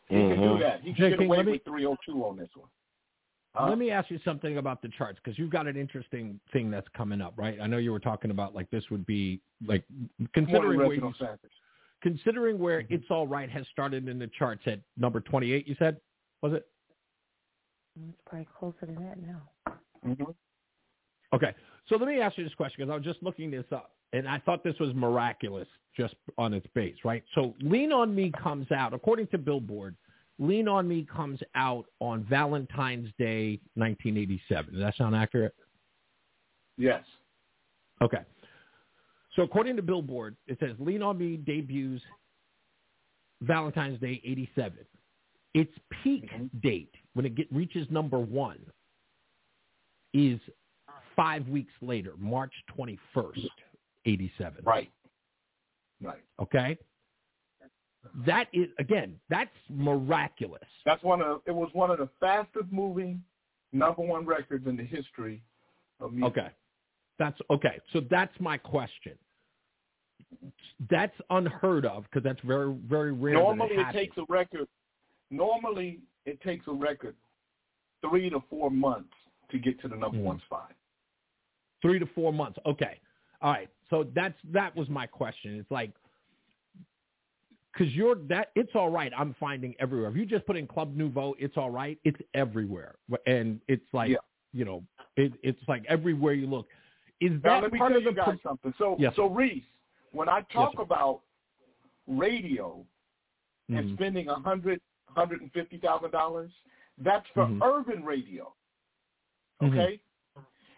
[0.08, 0.82] He can do that.
[0.82, 1.10] He can J.
[1.12, 2.70] get away me- with 302 on this one.
[3.54, 3.68] Huh?
[3.68, 6.88] Let me ask you something about the charts because you've got an interesting thing that's
[6.96, 7.60] coming up, right?
[7.62, 9.84] I know you were talking about like this would be like
[10.34, 11.14] considering where you,
[12.02, 15.68] considering where it's all right has started in the charts at number twenty eight.
[15.68, 15.98] You said
[16.42, 16.66] was it?
[18.08, 19.42] It's probably closer to that now.
[20.08, 20.24] Mm-hmm.
[21.34, 21.54] Okay,
[21.88, 24.28] so let me ask you this question because I was just looking this up and
[24.28, 27.24] I thought this was miraculous just on its base, right?
[27.36, 29.96] So Lean on Me comes out according to Billboard.
[30.40, 34.74] Lean on Me comes out on Valentine's Day, 1987.
[34.74, 35.54] Does that sound accurate?
[36.78, 37.04] Yes.
[38.02, 38.22] Okay.
[39.36, 42.02] So according to Billboard, it says Lean on Me debuts
[43.42, 44.80] Valentine's Day 87.
[45.54, 45.72] Its
[46.04, 46.46] peak mm-hmm.
[46.60, 48.60] date when it get, reaches number one
[50.14, 50.40] is
[51.16, 53.48] five weeks later, March 21st,
[54.06, 54.64] 87.
[54.64, 54.92] Right.
[56.02, 56.24] Right.
[56.40, 56.78] Okay?
[58.26, 60.64] That is, again, that's miraculous.
[60.86, 61.42] That's one of.
[61.46, 63.24] It was one of the fastest moving
[63.72, 65.44] number one records in the history
[66.00, 66.38] of music.
[66.38, 66.48] Okay.
[67.20, 67.80] That's okay.
[67.94, 69.14] So that's my question.
[70.90, 73.36] That's unheard of because that's very, very rare.
[73.36, 74.68] Normally, it, it takes a record.
[75.30, 77.16] Normally, it takes a record
[78.02, 79.14] three to four months
[79.52, 80.24] to get to the number Mm.
[80.24, 80.72] one spot.
[81.82, 82.60] Three to four months.
[82.66, 83.00] Okay.
[83.42, 83.70] All right.
[83.90, 85.58] So that's that was my question.
[85.60, 85.92] It's like
[87.74, 89.12] because you're that it's all right.
[89.18, 90.10] I'm finding everywhere.
[90.10, 91.98] If you just put in Club Nouveau, it's all right.
[92.04, 94.18] It's everywhere, and it's like Yeah.
[94.54, 94.84] you know,
[95.16, 96.68] it, it's like everywhere you look.
[97.22, 98.74] Is Now, that let me part tell of the you guys pro- something.
[98.80, 99.64] So, Yes, so Reese,
[100.12, 100.82] when I talk sir.
[100.82, 101.22] about
[102.08, 102.84] radio
[103.70, 103.94] and Mhm.
[103.94, 104.82] spending a hundred,
[105.16, 106.52] hundred and fifty thousand dollars,
[106.98, 107.62] that's for Mhm.
[107.64, 108.54] urban radio.
[109.62, 109.70] Mhm.
[109.72, 110.02] Okay.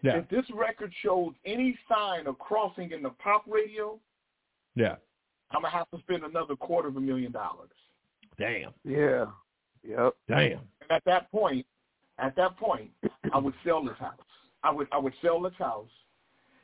[0.04, 0.18] Yeah.
[0.18, 4.00] If this record shows any sign of crossing in the pop radio,
[4.76, 4.96] Yeah.
[5.52, 7.70] I'm gonna have to spend another quarter of a million dollars.
[8.38, 8.74] Damn.
[8.84, 9.26] Yeah.
[9.84, 10.16] Yep.
[10.28, 10.60] Damn.
[10.82, 11.66] And at that point,
[12.20, 12.92] at that point,
[13.34, 14.20] I would sell this house.
[14.64, 15.90] I would I would sell this house,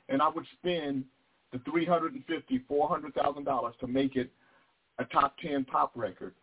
[0.10, 1.06] and I would spend
[1.52, 4.32] the three hundred and fifty, four hundred thousand dollars to make it
[4.98, 6.34] a top ten pop record,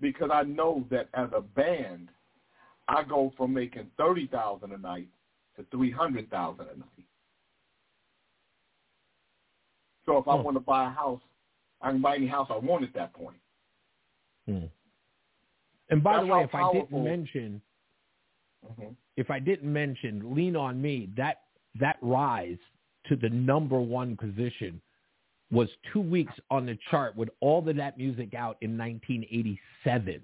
[0.00, 2.10] because I know that as a band,
[2.88, 5.08] I go from making thirty thousand a night
[5.56, 7.06] to three hundred thousand a night.
[10.06, 10.42] So if I Hmm.
[10.42, 11.20] want to buy a house,
[11.80, 13.36] I can buy any house I want at that point.
[14.46, 14.66] Hmm.
[15.90, 17.62] And by That's the way, how if I didn't mention,
[18.66, 18.92] Mm-hmm.
[19.18, 21.42] if I didn't mention Lean on Me, that
[21.78, 22.56] that rise
[23.06, 24.80] to the number one position
[25.50, 30.22] was two weeks on the chart with all of that music out in 1987.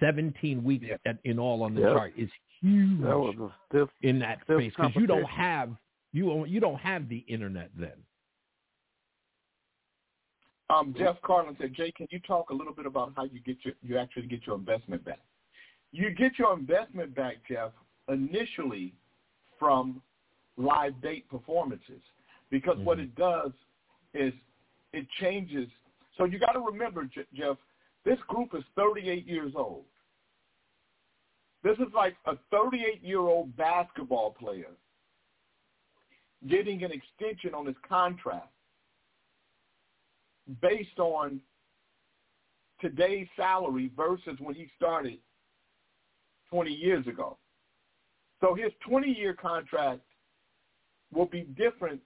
[0.00, 1.92] 17 weeks at, in all on the Yep.
[1.92, 2.28] chart is
[2.60, 5.76] huge That was a stiff, in that stiff space because you don't have
[6.12, 8.04] you don't- you don't have the internet then.
[10.70, 13.64] Um, Jeff Carlin said, Jay, can you talk a little bit about how you get
[13.64, 15.20] your you actually get your investment back?
[15.92, 17.72] You get your investment back, Jeff,
[18.08, 18.94] initially
[19.58, 20.00] from
[20.56, 22.02] live date performances.
[22.50, 23.52] Because what it does
[24.14, 24.32] is
[24.92, 25.68] it changes.
[26.16, 27.56] So you got to remember, J- Jeff,
[28.04, 29.84] this group is 38 years old.
[31.62, 34.70] This is like a 38-year-old basketball player
[36.48, 38.48] getting an extension on his contract
[40.62, 41.40] based on
[42.80, 45.18] today's salary versus when he started
[46.50, 47.36] 20 years ago.
[48.40, 50.00] So his 20-year contract
[51.12, 52.00] will be different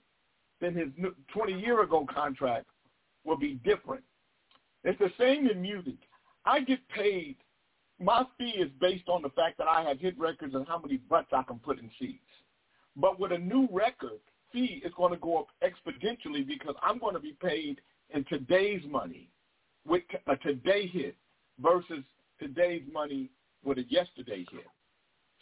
[0.61, 0.89] than his
[1.35, 2.67] 20-year ago contract
[3.25, 4.03] will be different.
[4.83, 5.97] It's the same in music.
[6.45, 7.37] I get paid.
[8.01, 10.97] My fee is based on the fact that I have hit records and how many
[10.97, 12.19] butts I can put in seats.
[12.97, 14.21] But with a new record,
[14.53, 17.81] fee is going to go up exponentially because I'm going to be paid
[18.11, 19.31] in today's money
[19.87, 21.17] with a today hit
[21.61, 22.05] versus
[22.41, 23.31] today's money
[23.65, 24.67] with a yesterday hit.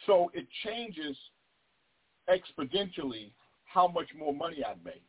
[0.07, 1.17] So it changes
[2.29, 3.31] exponentially
[3.65, 5.03] how much more money I make.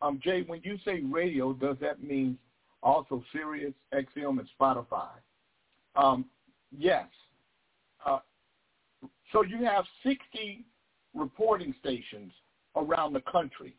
[0.00, 2.36] Um, Jay, when you say radio, does that mean
[2.82, 5.10] also Sirius, XM, and Spotify?
[5.96, 6.26] Um,
[6.76, 7.06] yes.
[8.04, 8.18] Uh,
[9.32, 10.64] so you have 60
[11.14, 12.32] reporting stations
[12.76, 13.74] around the country.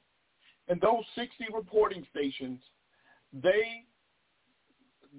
[0.68, 2.60] And those 60 reporting stations,
[3.34, 3.84] they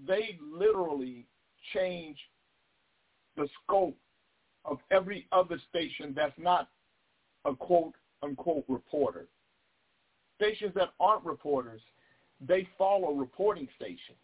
[0.09, 1.26] they literally
[1.72, 2.16] change
[3.36, 3.97] the scope
[4.64, 6.68] of every other station that's not
[7.45, 9.26] a quote unquote reporter.
[10.36, 11.80] Stations that aren't reporters,
[12.40, 14.18] they follow reporting stations.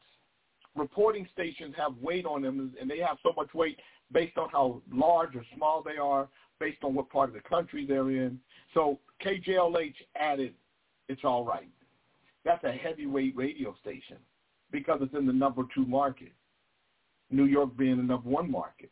[0.76, 3.78] Reporting stations have weight on them, and they have so much weight
[4.12, 7.86] based on how large or small they are, based on what part of the country
[7.86, 8.38] they're in.
[8.74, 10.54] So KJLH added,
[11.08, 11.68] it's all right.
[12.44, 14.16] That's a heavyweight radio station
[14.70, 16.32] because it's in the number two market,
[17.30, 18.90] New York being the number one market.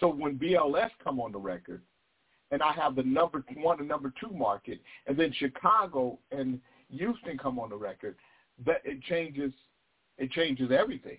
[0.00, 1.82] So when BLS come on the record,
[2.50, 7.36] and I have the number one and number two market, and then Chicago and Houston
[7.36, 8.16] come on the record,
[8.64, 9.52] that it changes
[10.18, 11.18] it changes everything.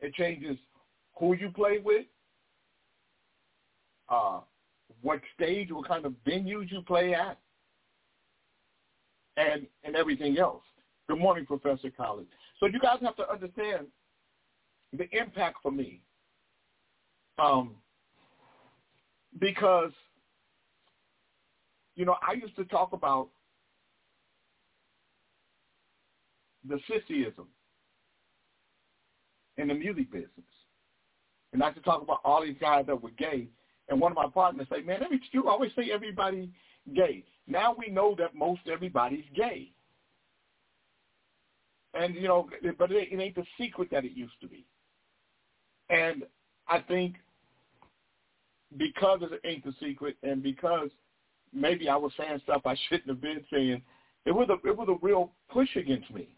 [0.00, 0.56] It changes
[1.18, 2.06] who you play with,
[4.08, 4.40] uh,
[5.00, 7.38] what stage, what kind of venues you play at,
[9.36, 10.62] and and everything else.
[11.08, 12.28] Good morning, Professor Collins.
[12.60, 13.86] So you guys have to understand
[14.92, 16.02] the impact for me.
[17.38, 17.76] Um,
[19.38, 19.90] because,
[21.96, 23.28] you know, I used to talk about
[26.68, 27.46] the sissyism
[29.56, 30.30] in the music business.
[31.52, 33.48] And I to talk about all these guys that were gay.
[33.88, 36.50] And one of my partners say, man, every, you always say everybody
[36.94, 37.24] gay.
[37.46, 39.72] Now we know that most everybody's gay.
[41.94, 42.48] And, you know,
[42.78, 44.64] but it, it ain't the secret that it used to be.
[45.90, 46.24] And
[46.68, 47.16] I think
[48.78, 50.88] because it ain't the secret and because
[51.52, 53.82] maybe I was saying stuff I shouldn't have been saying,
[54.24, 56.28] it was a it was a real push against me.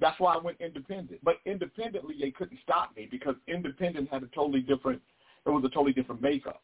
[0.00, 1.20] That's why I went independent.
[1.22, 5.00] But independently they couldn't stop me because independent had a totally different
[5.46, 6.62] it was a totally different makeup.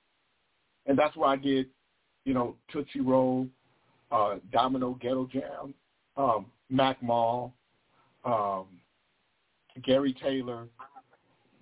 [0.86, 1.66] And that's why I did,
[2.24, 3.48] you know, Tootsie Roll,
[4.12, 5.74] uh, Domino Ghetto Jam,
[6.16, 7.52] um, Mac Mall,
[8.24, 8.66] um,
[9.82, 10.68] Gary Taylor.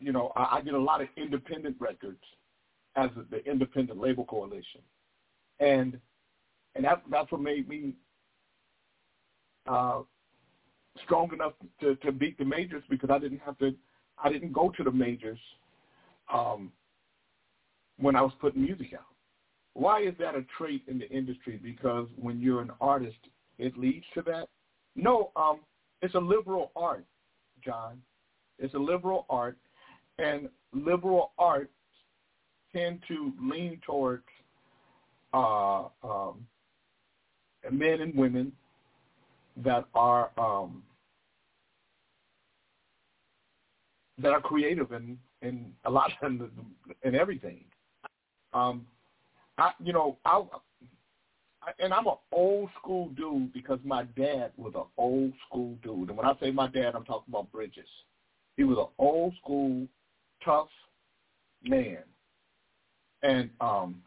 [0.00, 2.20] You know, I, I did a lot of independent records
[2.96, 4.80] as the Independent Label Coalition,
[5.60, 5.98] and
[6.74, 7.94] and that that's what made me
[9.66, 10.00] uh,
[11.02, 13.74] strong enough to, to beat the majors because I didn't have to
[14.22, 15.40] I didn't go to the majors
[16.32, 16.70] um,
[17.98, 19.06] when I was putting music out.
[19.72, 21.58] Why is that a trait in the industry?
[21.60, 23.18] Because when you're an artist,
[23.58, 24.48] it leads to that.
[24.94, 25.60] No, um,
[26.00, 27.04] it's a liberal art,
[27.64, 28.00] John.
[28.60, 29.58] It's a liberal art,
[30.18, 31.70] and liberal art
[32.72, 34.22] tend to lean towards
[35.32, 36.46] uh, um,
[37.70, 38.52] men and women
[39.56, 40.82] that are um,
[44.18, 46.50] that are creative in in a lot in,
[47.02, 47.64] in everything.
[48.52, 48.86] Um,
[49.58, 50.42] I, you know, I,
[51.62, 56.08] I and I'm an old school dude because my dad was an old school dude.
[56.08, 57.88] And when I say my dad, I'm talking about Bridges.
[58.56, 59.86] He was an old school,
[60.44, 60.68] tough
[61.62, 61.98] man,
[63.22, 64.02] and um,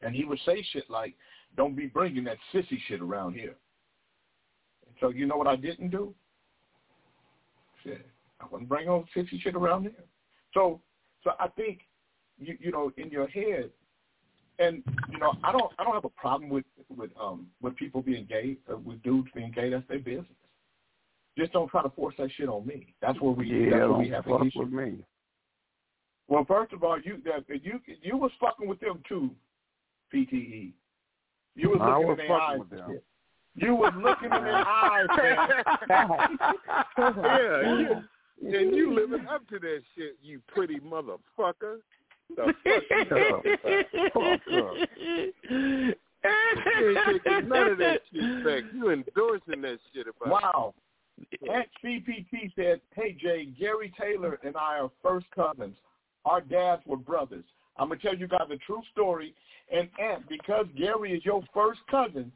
[0.00, 1.14] and he would say shit like,
[1.56, 3.56] "Don't be bringing that sissy shit around here."
[5.02, 6.14] So you know what I didn't do?
[7.82, 8.06] Shit,
[8.40, 10.04] I wouldn't bring all sissy shit around here.
[10.54, 10.80] So,
[11.24, 11.80] so I think
[12.38, 13.70] you you know in your head,
[14.60, 18.00] and you know I don't I don't have a problem with with um with people
[18.00, 19.70] being gay, uh, with dudes being gay.
[19.70, 20.26] That's their business.
[21.36, 22.94] Just don't try to force that shit on me.
[23.02, 24.60] That's where we Yeah, that's where we have fuck an issue.
[24.60, 25.04] with me.
[26.28, 29.32] Well, first of all, you that you you was fucking with them too,
[30.14, 30.74] PTE.
[31.56, 33.00] You was I looking was in their eyes.
[33.54, 33.68] With them.
[33.68, 35.48] You was looking in their eyes, man.
[36.98, 41.78] yeah, you, and you living up to that shit, you pretty motherfucker.
[42.36, 43.44] The fuck
[43.92, 44.76] you talking about?
[45.50, 48.62] You ain't taking none of that shit back.
[48.74, 50.74] You endorsing that shit about Wow.
[51.52, 55.76] At CPT said, "Hey Jay, Gary Taylor and I are first cousins.
[56.24, 57.44] Our dads were brothers.
[57.76, 59.34] I'm gonna tell you guys a true story.
[59.70, 62.32] And Aunt, because Gary is your first cousin,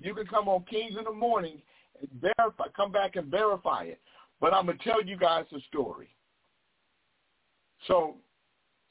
[0.00, 1.60] you can come on Kings in the morning
[2.00, 2.64] and verify.
[2.76, 4.00] Come back and verify it.
[4.40, 6.08] But I'm gonna tell you guys a story.
[7.86, 8.16] So,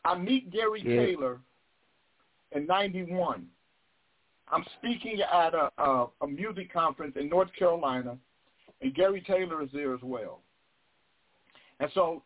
[0.03, 1.05] I meet Gary Yeah.
[1.05, 1.41] Taylor
[2.51, 3.47] in '91.
[4.47, 8.17] I'm speaking at a, a a music conference in North Carolina
[8.81, 10.41] and Gary Taylor is there as well.
[11.79, 12.23] And so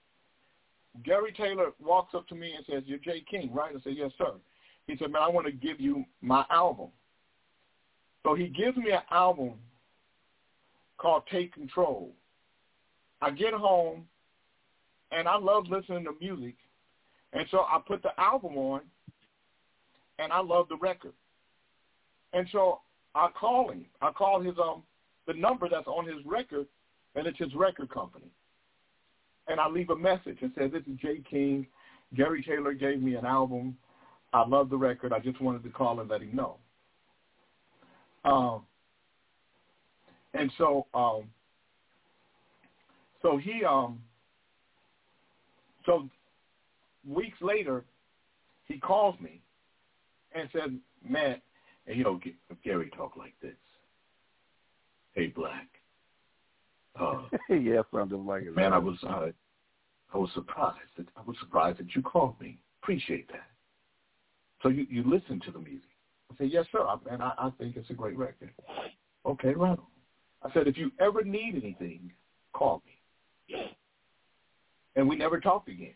[1.03, 4.11] Gary Taylor walks up to me and says, "You're Jay King, right?" I said, "Yes,
[4.17, 4.33] sir."
[4.87, 6.89] He said, "Man, I want to give you my album."
[8.23, 9.53] So he gives me an album
[10.97, 12.11] called Take Control.
[13.21, 14.05] I get home,
[15.11, 16.55] and I love listening to music,
[17.33, 18.81] and so I put the album on,
[20.19, 21.13] and I love the record.
[22.33, 22.81] And so
[23.15, 23.85] I call him.
[24.01, 24.83] I call his um
[25.27, 26.67] the number that's on his record,
[27.15, 28.31] and it's his record company.
[29.47, 31.65] And I leave a message and say, "This is Jay King.
[32.15, 33.77] Gary Taylor gave me an album.
[34.33, 35.13] I love the record.
[35.13, 36.57] I just wanted to call and let him know."
[38.25, 38.61] Um,
[40.33, 41.23] and so, um,
[43.21, 43.99] so he, um,
[45.85, 46.09] so
[47.07, 47.83] weeks later,
[48.65, 49.41] he calls me
[50.33, 50.69] and says,
[51.07, 51.41] "Man,
[51.87, 52.19] and you know,
[52.63, 53.55] Gary talk like this.
[55.13, 55.67] Hey, Black.
[56.99, 58.55] Uh, yeah, something like it.
[58.55, 59.27] man, I was uh,
[60.13, 60.77] I was surprised.
[60.97, 62.59] That, I was surprised that you called me.
[62.81, 63.47] Appreciate that.
[64.61, 65.88] So you you listen to the music.
[66.31, 66.85] I said, yes, sir.
[67.09, 68.51] And I, I think it's a great record.
[69.25, 69.85] Okay, right on.
[70.43, 72.11] I said, if you ever need anything,
[72.53, 73.75] call me.
[74.95, 75.93] And we never talked again.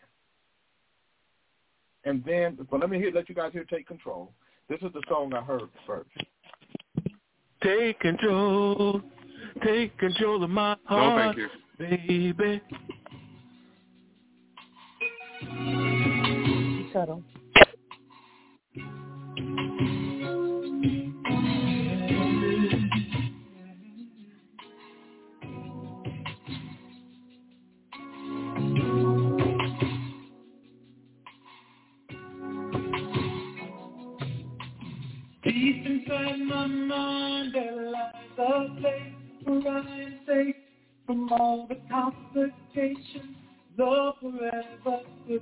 [2.04, 4.30] And then, but let me hear, let you guys hear "Take Control."
[4.68, 6.10] This is the song I heard first.
[7.62, 9.00] Take control,
[9.64, 11.48] take control of my heart, you.
[11.78, 12.60] baby.
[16.92, 17.22] Subtle.
[17.22, 17.43] Deep
[36.88, 39.12] mind there lies a place
[39.44, 40.56] where I am safe
[41.06, 43.36] from all the complications.
[43.76, 45.40] Love forever you.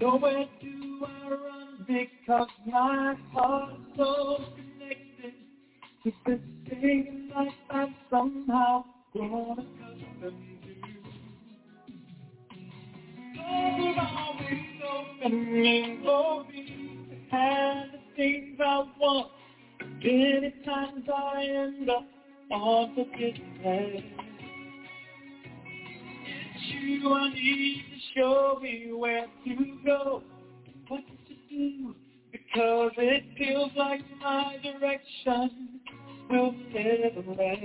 [0.00, 5.34] Nowhere do I run because my heart's so connected
[6.04, 10.74] to this thing in life I've somehow grown accustomed to.
[13.36, 14.74] Love will always
[15.22, 19.30] for me to have the things I want.
[20.02, 22.04] Many times I end up
[22.50, 24.02] on forgiveness.
[26.26, 30.22] It's you I need to show me where to go,
[30.88, 31.94] what to do,
[32.32, 35.80] because it feels like my direction
[36.30, 37.60] will never rest.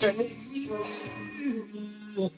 [0.00, 0.16] Take
[0.52, 2.30] control.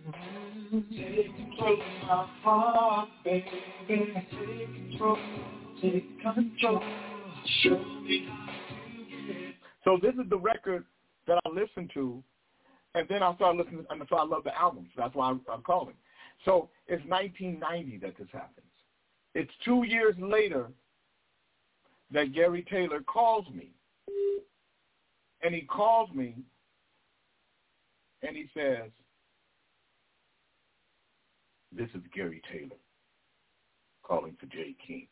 [0.91, 3.47] Take control of my heart, baby.
[3.89, 5.62] Take control.
[9.85, 10.85] So this is the record
[11.27, 12.23] that I listened to,
[12.95, 14.91] and then I started listening, and so I love the albums.
[14.97, 15.95] That's why I'm, I'm calling.
[16.45, 18.67] So it's 1990 that this happens.
[19.35, 20.69] It's two years later
[22.13, 23.71] that Gary Taylor calls me,
[25.43, 26.37] and he calls me,
[28.23, 28.91] and he says,
[31.77, 32.77] "This is Gary Taylor
[34.05, 35.09] calling for Jay King.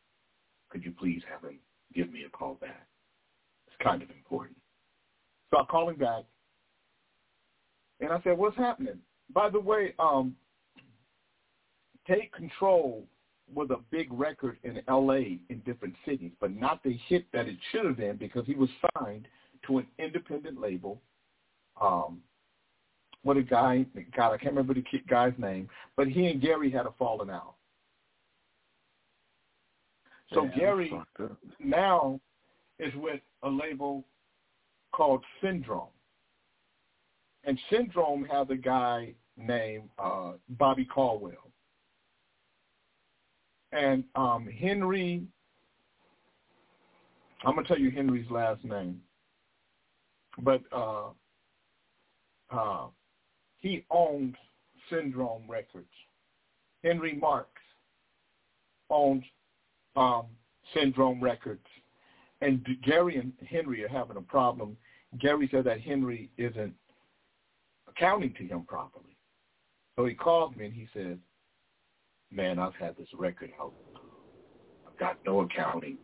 [0.71, 1.59] Could you please have him
[1.95, 2.87] give me a call back?
[3.67, 4.57] It's kind of important."
[5.51, 6.25] So I call him back,
[8.01, 9.01] and I said, "What's happening?"
[9.33, 10.37] By the way, um,
[12.07, 13.07] "Take Control"
[13.53, 15.41] was a big record in L.A.
[15.49, 18.71] in different cities, but not the hit that it should have been because he was
[18.97, 19.27] signed
[19.67, 21.03] to an independent label,
[21.81, 22.23] um,
[23.23, 23.85] what a guy,
[24.17, 27.55] God, I can't remember the guy's name, but he and Gary had a falling out.
[30.33, 30.93] So Damn, Gary
[31.59, 32.21] now
[32.79, 34.05] is with a label
[34.93, 35.89] called Sin-Drome.
[37.45, 41.51] And Sin-Drome has a guy named uh, Bobby Caldwell.
[43.73, 45.23] And um, Henry,
[47.45, 49.01] I'm going to tell you Henry's last name.
[50.43, 51.09] But uh,
[52.51, 52.87] uh,
[53.59, 54.35] he owns
[54.89, 55.87] Sin-Drome Records.
[56.83, 57.49] Henry Marx
[58.91, 59.25] owns
[59.97, 60.27] um,
[60.75, 61.67] Sin-Drome Records.
[62.41, 64.77] And Gary and Henry are having a problem.
[65.19, 66.75] Gary said that Henry isn't
[67.89, 69.17] accounting to him properly.
[69.97, 71.19] So he called me and he said,
[72.31, 73.75] man, I've had this record out.
[74.87, 75.99] I've got no accounting.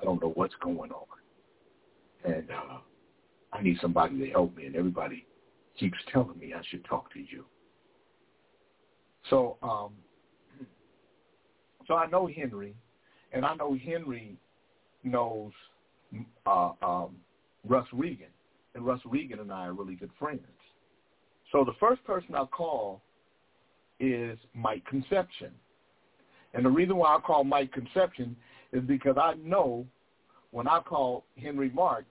[0.00, 1.06] I don't know what's going on.
[2.24, 2.78] And uh,
[3.52, 4.66] I need somebody to help me.
[4.66, 5.26] And everybody
[5.78, 7.44] keeps telling me I should talk to you.
[9.28, 9.92] So, um,
[11.86, 12.74] so I know Henry,
[13.32, 14.36] and I know Henry
[15.02, 15.52] knows
[16.46, 17.16] uh, um,
[17.66, 18.28] Russ Regan,
[18.74, 20.40] and Russ Regan and I are really good friends.
[21.52, 23.02] So the first person I call
[24.00, 25.52] is Mike Concepcion,
[26.52, 28.36] and the reason why I call Mike Concepcion
[28.72, 29.86] is because I know
[30.50, 32.06] when I call Henry Marx,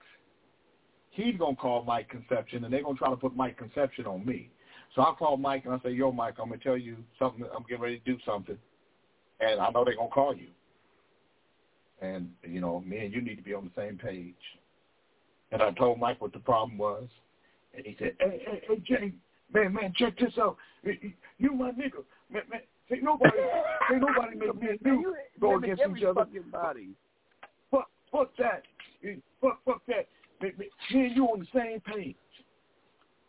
[1.10, 4.50] he's gonna call Mike Concepcion, and they're gonna try to put Mike Concepcion on me.
[4.94, 7.44] So I call Mike and I say, "Yo, Mike, I'm gonna tell you something.
[7.54, 8.58] I'm getting ready to do something,
[9.40, 10.48] and I know they're gonna call you.
[12.00, 14.34] And you know, me and you need to be on the same page."
[15.52, 17.08] And I told Mike what the problem was,
[17.74, 19.12] and he said, "Hey, hey, hey, Jay,
[19.52, 20.56] man, man, check this out.
[21.38, 22.60] You my nigga, man, man.
[22.90, 23.38] Ain't nobody,
[23.92, 26.26] ain't nobody make me and you go against each other.
[26.52, 26.90] Body.
[27.70, 28.64] Fuck, fuck that.
[29.40, 30.06] Fuck, fuck that.
[30.42, 32.16] Me, me, and you on the same page."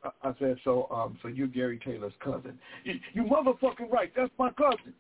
[0.04, 2.60] I- I said, so um, so you're Gary Taylor's cousin.
[2.84, 4.12] You, you motherfucking right.
[4.16, 4.94] That's my cousin.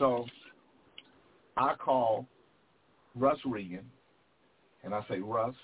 [0.00, 0.24] So
[1.58, 2.26] I call
[3.14, 3.84] Russ Regan,
[4.82, 5.54] and I say, Russ,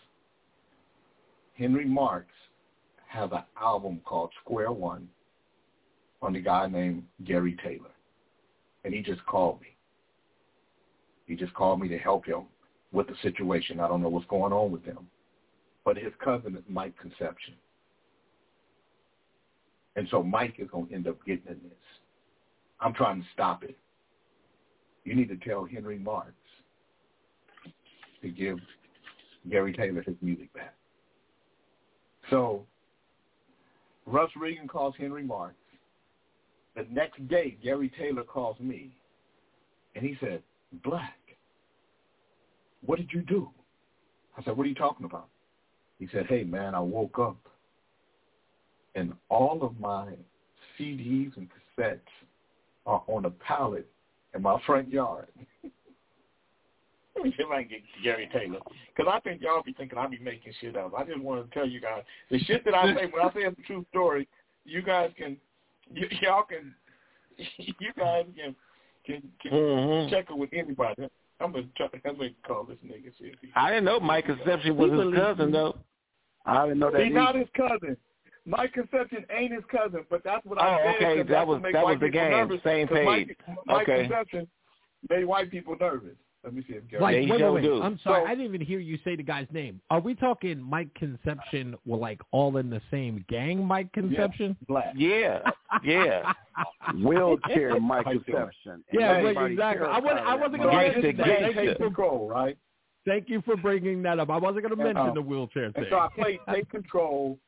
[1.54, 2.26] Henry Marx
[3.08, 5.08] has an album called Square One
[6.20, 7.90] on the guy named Gary Taylor.
[8.84, 9.68] And he just called me.
[11.24, 12.42] He just called me to help him
[12.92, 13.80] with the situation.
[13.80, 14.98] I don't know what's going on with him.
[15.82, 17.54] But his cousin is Mike Concepcion.
[19.96, 21.72] And so Mike is going to end up getting in this.
[22.80, 23.78] I'm trying to stop it.
[25.06, 26.32] You need to tell Henry Marx
[28.22, 28.58] to give
[29.48, 30.74] Gary Taylor his music back.
[32.28, 32.66] So
[34.04, 35.54] Russ Regan calls Henry Marx.
[36.74, 38.90] The next day, Gary Taylor calls me,
[39.94, 40.42] and he said,
[40.82, 41.14] Black,
[42.84, 43.48] what did you do?
[44.36, 45.28] I said, what are you talking about?
[46.00, 47.38] He said, hey, man, I woke up,
[48.96, 50.14] and all of my
[50.78, 52.00] CDs and cassettes
[52.86, 53.88] are on a pallet
[54.36, 55.26] in my front yard.
[57.16, 58.60] Let me see if I can get Gary Taylor.
[58.94, 60.92] Because I think y'all be thinking I be making shit up.
[60.96, 63.40] I just want to tell you guys, the shit that I say, when I say
[63.40, 64.28] it's a true story,
[64.64, 65.38] you guys can,
[65.94, 66.74] y- y'all can,
[67.56, 68.54] you guys can,
[69.06, 70.10] can, can Mhm.
[70.10, 71.08] check it with anybody.
[71.40, 73.84] I'm going to try, I'm going to call this nigga, see if he I didn't
[73.84, 75.76] know Mike Concepcion was his cousin though.
[76.44, 77.02] I didn't know that.
[77.02, 77.96] He's not his cousin.
[78.46, 80.94] Mike Concepcion ain't his cousin, but that's what Oh, I said.
[80.94, 82.30] okay, 'cause that that's was- that was the people game.
[82.30, 83.36] nervous, Same 'cause Mike, page.
[83.66, 84.00] Mike Okay.
[84.06, 84.48] Concepcion
[85.10, 86.16] made white people nervous.
[86.44, 87.02] Let me see if Gary.
[87.02, 87.62] Like, wait, wait, wait.
[87.62, 87.82] do.
[87.82, 89.80] I'm sorry, So- I didn't even hear you say the guy's name.
[89.90, 91.74] Are we talking Mike Concepcion?
[91.84, 94.56] Were like all in the same gang, Mike Concepcion?
[94.68, 94.92] Black.
[94.94, 95.40] Yeah,
[95.82, 96.32] yeah.
[97.02, 98.38] Wheelchair Mike How you doing?
[98.38, 98.84] Concepcion.
[98.92, 99.86] Yeah, right, exactly.
[99.88, 101.26] I wasn't- about I that wasn't So gonna I mention that.
[101.26, 102.56] Thank you Take for Control, right?
[103.04, 104.30] thank you for bringing that up.
[104.30, 105.86] I wasn't going to And, mention um, the wheelchair And thing.
[105.90, 107.38] so I played Take Control,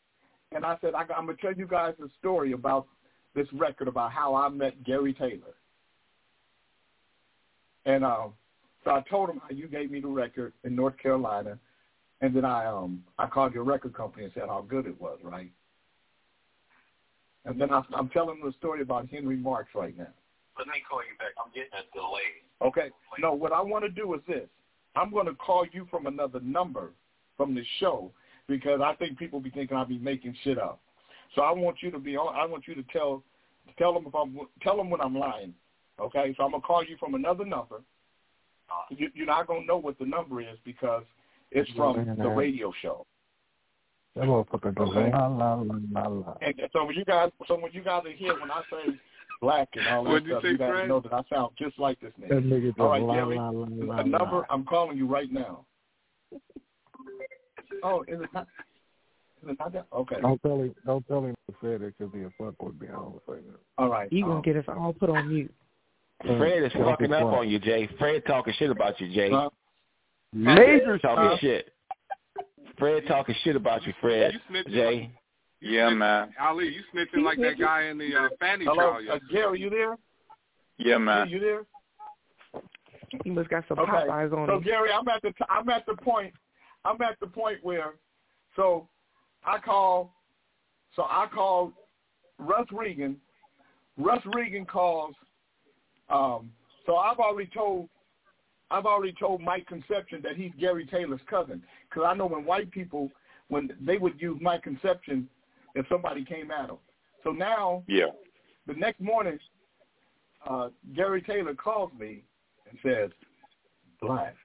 [0.53, 2.87] and I said, I, I'm going to tell you guys a story about
[3.35, 5.55] this record, about how I met Gary Taylor.
[7.85, 8.33] And um,
[8.85, 11.59] so I told him how you gave me the record in North Carolina,
[12.21, 15.19] and then I um I called your record company and said how good it was,
[15.23, 15.51] right?
[17.45, 20.09] And then I, I'm telling the story about Henry Marx right now.
[20.59, 21.29] Let me call you back.
[21.43, 22.43] I'm getting a delay.
[22.61, 22.91] Okay.
[23.21, 24.49] No, what I want to do is this.
[24.97, 26.93] I'm going to call you from another number
[27.37, 28.11] from the show
[28.49, 30.81] because I think people be thinking I'll be making shit up.
[31.35, 32.35] So I want you to be on.
[32.35, 33.23] I want you to tell
[33.79, 35.55] tell them if I'm tell them when I'm lying.
[36.01, 36.35] Okay.
[36.37, 37.77] So I'm gonna call you from another number.
[38.71, 41.05] Uh, you, you're not gonna know what the number is because
[41.51, 43.07] it's from the radio show.
[44.17, 45.11] That motherfucker goes Okay.
[46.43, 48.99] And so when you guys, so when you guys are here, when I say
[49.41, 50.89] black and all that What'd you stuff, you guys Fred?
[50.89, 52.45] know that I sound just like this That nigga.
[52.45, 53.37] nigga goes All right, la Gary.
[53.37, 53.67] la la
[53.97, 54.47] la number.
[54.51, 55.65] I'm calling you right now.
[57.83, 58.47] Oh, is it not?
[59.43, 59.87] Is it not that?
[59.93, 60.17] Okay.
[60.21, 60.75] Don't tell him.
[60.87, 62.89] Don't tell him to say that because he'll fuck with me.
[62.89, 63.59] I don't say that.
[63.79, 64.13] All right.
[64.13, 65.53] You gonna um, get us all put on mute.
[66.23, 67.89] Fred is fucking up on you, Jay.
[67.99, 69.31] Fred talking shit about you, Jay.
[69.31, 69.51] Huh?
[70.33, 71.37] Major talking Huh?
[71.41, 71.73] shit.
[72.77, 74.33] Fred talking shit about you, Fred.
[74.35, 74.73] You snitching.
[74.73, 75.11] Jay.
[75.61, 75.99] You Yeah, snitching.
[75.99, 76.35] man.
[76.41, 79.19] Ali, you snitching like that guy in the uh, Fanny Hello, trial uh.
[79.31, 79.97] Gary, you there?
[80.79, 81.29] Yeah, man.
[81.29, 81.63] You there?
[83.25, 83.91] He must got some Okay.
[83.91, 84.63] Popeyes on So him.
[84.63, 86.35] Gary, I'm at the t- I'm at the point
[86.89, 87.95] I'm at the point where
[88.57, 88.89] so
[89.45, 90.15] I call
[90.97, 91.73] so I call
[92.39, 93.17] Russ Regan.
[93.99, 95.15] Russ Regan calls
[96.09, 96.51] um
[96.87, 97.89] so I've already told
[98.71, 102.71] I've already told Mike Concepcion that he's Gary Taylor's cousin because I know when white
[102.71, 103.11] people
[103.49, 105.29] when they would use Mike Concepcion
[105.75, 106.79] if somebody came at him.
[107.23, 108.11] So now Yeah.
[108.67, 109.39] the next morning,
[110.47, 112.25] uh, Gary Taylor calls me
[112.69, 113.11] and says,
[114.01, 114.37] Black,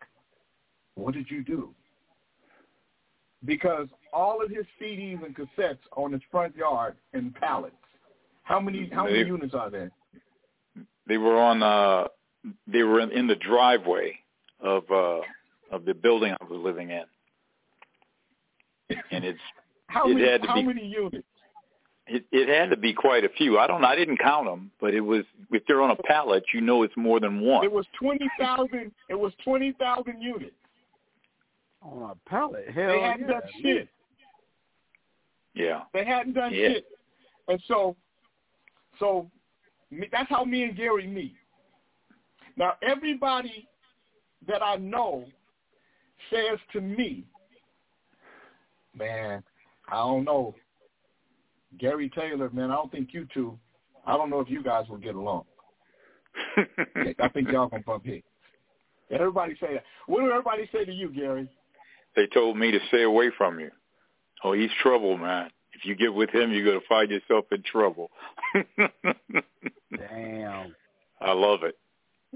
[0.96, 1.74] what did you do?
[3.46, 7.76] Because all of his CDs and cassettes on his front yard in pallets.
[8.44, 9.92] How many how many They- units are there?
[11.08, 11.62] They were on.
[11.64, 12.08] uh
[12.68, 14.18] They were in, in the driveway
[14.60, 15.22] of uh
[15.72, 17.04] of the building I was living in,
[19.12, 19.40] and it's
[19.88, 21.28] How It many had to how be- many units?
[22.08, 23.58] it, it had to be quite a few.
[23.60, 23.84] I don't.
[23.86, 25.24] I didn't count them, but it was.
[25.52, 27.64] If they're on a pallet, you know it's more than one.
[27.64, 30.56] It was twenty thousand it was twenty thousand units.
[31.84, 32.70] On a pallet.
[32.74, 33.34] Hell they hadn't yeah.
[33.34, 33.90] done shit.
[35.54, 35.82] Yeah.
[35.94, 36.70] They hadn't done Yeah.
[36.70, 36.86] shit.
[37.48, 37.96] And so,
[39.00, 39.30] so
[39.92, 41.36] me, that's how me and Gary meet.
[42.56, 43.68] Now, everybody
[44.48, 45.26] that I know
[46.30, 47.26] says to me,
[48.98, 49.44] man,
[49.90, 50.56] I don't know.
[51.80, 53.58] Gary Taylor, man, I don't think you two,
[54.06, 55.46] I don't know if you guys will get along.
[57.20, 58.24] I think y'all gonna bump heads.
[59.10, 59.84] Everybody say that.
[60.08, 61.50] What do everybody say to you, Gary?
[62.16, 63.72] They told me to stay away from you.
[64.44, 65.50] Oh, he's trouble, man.
[65.74, 68.12] If you get with him, you're gonna find yourself in trouble.
[69.98, 70.76] Damn.
[71.22, 71.76] I love it.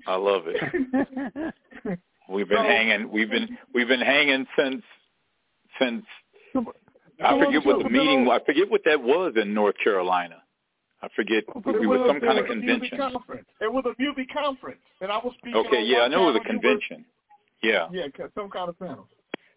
[0.05, 1.53] I love it.
[2.29, 3.11] We've been So- hanging.
[3.11, 4.83] We've been we've been hanging since
[5.79, 6.03] since
[7.23, 8.27] I forget what so- the meeting.
[8.29, 10.41] I forget what that was in North Carolina.
[11.01, 11.43] I forget.
[11.47, 11.55] It
[11.87, 12.97] was some kind of it was a music convention.
[12.97, 13.47] conference.
[13.61, 15.63] It was a music conference, and I was speaking.
[15.67, 17.05] Okay, yeah, I know it was a you were- convention.
[17.63, 17.87] Yeah.
[17.91, 18.05] Yeah,
[18.35, 19.07] some kind of panel.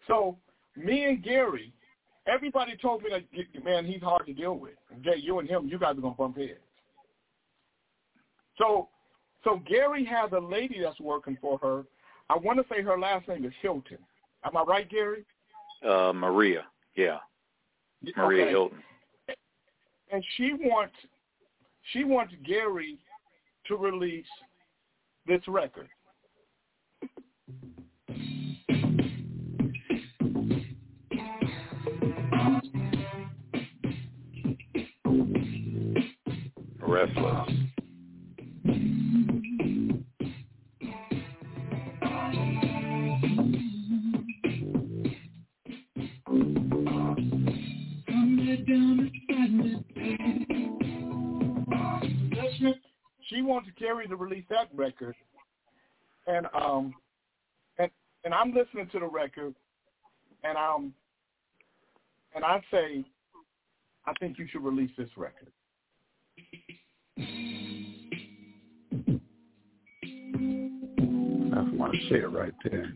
[0.07, 0.37] So
[0.75, 1.73] me and Gary,
[2.27, 4.73] everybody told me that man, he's hard to deal with.
[5.01, 6.59] Jay, you and him, you guys are gonna bump heads.
[8.57, 8.89] So,
[9.43, 11.83] so Gary has a lady that's working for her.
[12.29, 13.97] I want to say her last name is Hilton.
[14.45, 15.25] Am I right, Gary?
[15.87, 16.65] Uh, Maria.
[16.95, 17.17] Yeah.
[18.15, 18.51] Maria Okay.
[18.51, 18.83] Hilton.
[20.11, 20.95] And she wants,
[21.91, 22.99] she wants Gary
[23.67, 24.25] to release
[25.25, 25.87] this record.
[36.91, 37.49] Restless.
[53.29, 55.15] She wants Gary to release that record,
[56.27, 56.93] and um,
[57.79, 57.89] and
[58.25, 59.55] and I'm listening to the record,
[60.43, 60.93] and um,
[62.35, 63.05] and I say,
[64.05, 65.53] I think you should release this record.
[71.81, 72.93] That's my shit right there.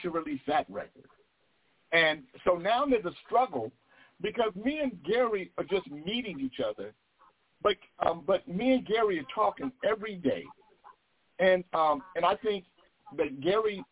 [0.00, 1.08] Should release that record,
[1.92, 3.72] and so now there's a struggle
[4.20, 6.92] because me and Gary are just meeting each other,
[7.62, 10.44] but um, but me and Gary are talking every day,
[11.38, 12.64] and um, and I think
[13.16, 13.82] that Gary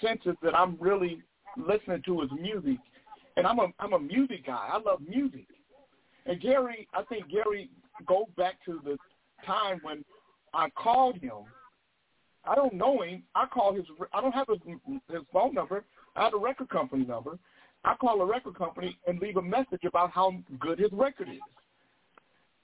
[0.00, 1.22] senses that I'm really
[1.56, 2.78] listening to his music,
[3.36, 4.68] and I'm a I'm a music guy.
[4.72, 5.46] I love music,
[6.26, 7.70] and Gary, I think Gary
[8.06, 8.96] goes back to the
[9.46, 10.04] time when
[10.54, 11.44] I called him.
[12.44, 13.22] I don't know him.
[13.34, 13.84] I call his.
[14.12, 14.58] I don't have his
[15.10, 15.84] his phone number.
[16.16, 17.38] I have a record company number.
[17.84, 21.40] I call a record company and leave a message about how good his record is.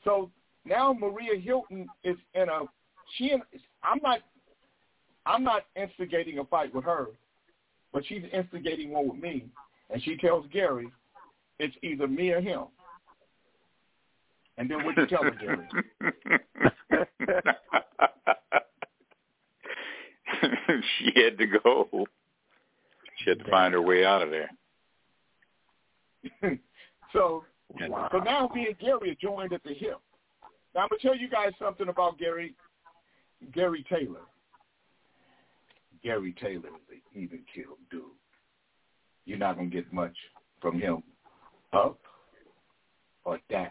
[0.04, 0.30] So
[0.64, 2.62] now Maria Hilton is in a
[3.16, 3.42] she and
[3.82, 4.20] I'm not
[5.26, 7.08] I'm not instigating a fight with her,
[7.92, 9.46] but she's instigating one with me,
[9.90, 10.90] and she tells Gary
[11.58, 12.64] it's either me or him.
[14.56, 15.66] And then what you tell her, Gary?
[20.98, 22.06] she had to go.
[23.18, 24.50] She had to find her way out of there.
[27.12, 27.44] so,
[27.78, 29.98] so now me and Gary are joined at the hip.
[30.74, 32.54] Now I'm gonna tell you guys something about Gary,
[33.52, 34.22] Gary Taylor.
[36.02, 38.02] Gary Taylor is an even killed dude.
[39.24, 40.16] You're not gonna get much
[40.60, 41.02] from him
[41.72, 41.98] up
[43.24, 43.70] or down.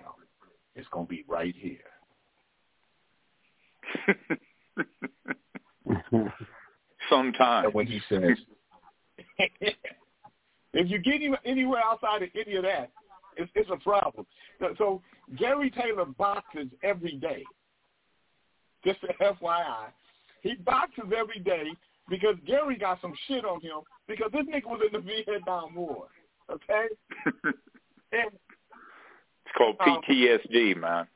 [0.75, 1.77] It's gonna be right here.
[7.09, 7.65] Sometimes.
[7.65, 8.37] And when he says,
[10.73, 12.91] if you get him anywhere outside of any of that,
[13.37, 14.25] it's, it's a problem.
[14.59, 15.01] So, so
[15.37, 17.43] Gary Taylor boxes every day.
[18.85, 19.87] Just a FYI,
[20.41, 21.71] he boxes every day
[22.09, 26.07] because Gary got some shit on him because this nigga was in the Vietnam War.
[26.51, 26.87] Okay.
[28.11, 28.31] and,
[29.45, 31.07] it's called um, PTSD, man.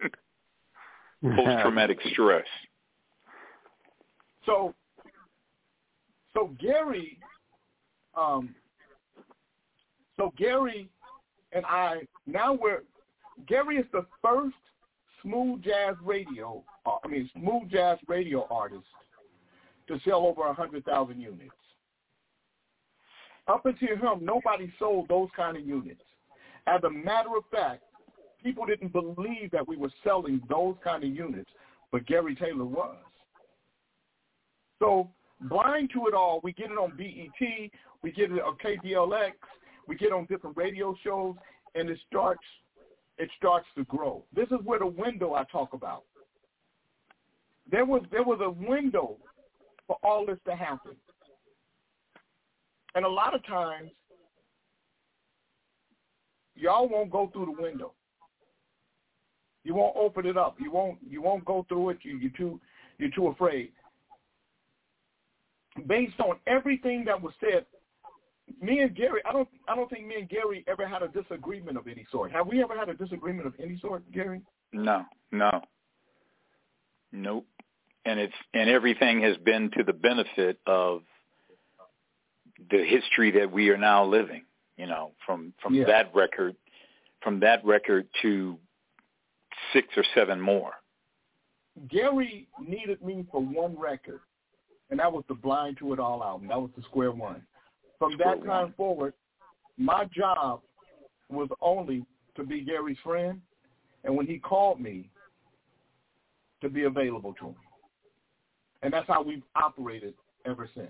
[1.36, 2.46] Post traumatic stress.
[4.46, 4.74] So,
[6.36, 7.18] so Gary,
[8.14, 8.54] um,
[10.16, 10.88] so Gary
[11.52, 12.82] and I now we're
[13.48, 14.54] Gary is the first
[15.22, 18.84] smooth jazz radio, uh, I mean smooth jazz radio artist
[19.88, 21.50] to sell over a hundred thousand units.
[23.48, 26.02] Up until him, nobody sold those kind of units.
[26.66, 27.82] As a matter of fact,
[28.42, 31.50] people didn't believe that we were selling those kind of units,
[31.92, 32.96] but Gary Taylor was.
[34.80, 35.08] So
[35.40, 37.70] blind to it all, we get it on BET,
[38.02, 39.32] we get it on KDLX,
[39.86, 41.34] we get on different radio shows,
[41.74, 42.44] and it starts
[43.18, 44.22] it starts to grow.
[44.34, 46.04] This is where the window I talk about.
[47.70, 49.16] There was there was a window
[49.86, 50.92] for all this to happen.
[52.94, 53.90] And a lot of times
[56.54, 57.92] y'all won't go through the window.
[59.64, 60.56] You won't open it up.
[60.60, 61.98] You won't you won't go through it.
[62.02, 62.60] You you too
[62.98, 63.72] you're too afraid.
[65.86, 67.66] Based on everything that was said,
[68.62, 71.76] me and Gary, I don't I don't think me and Gary ever had a disagreement
[71.76, 72.32] of any sort.
[72.32, 74.40] Have we ever had a disagreement of any sort, Gary?
[74.72, 75.50] No, no.
[77.12, 77.46] Nope.
[78.04, 81.02] And it's and everything has been to the benefit of
[82.70, 84.44] the history that we are now living,
[84.76, 85.84] you know, from from Yeah.
[85.86, 86.56] that record
[87.22, 88.58] from that record to
[89.72, 90.72] six or seven more.
[91.88, 94.20] Gary needed me for one record,
[94.90, 96.48] and that was the Blind to It All album.
[96.48, 97.42] That was the Square One.
[97.98, 98.74] From that time One.
[98.76, 99.14] forward,
[99.76, 100.60] my job
[101.28, 102.04] was only
[102.36, 103.40] to be Gary's friend,
[104.04, 105.08] and when he called me,
[106.62, 107.54] to be available to him.
[108.82, 110.14] And that's how we've operated
[110.46, 110.88] ever since.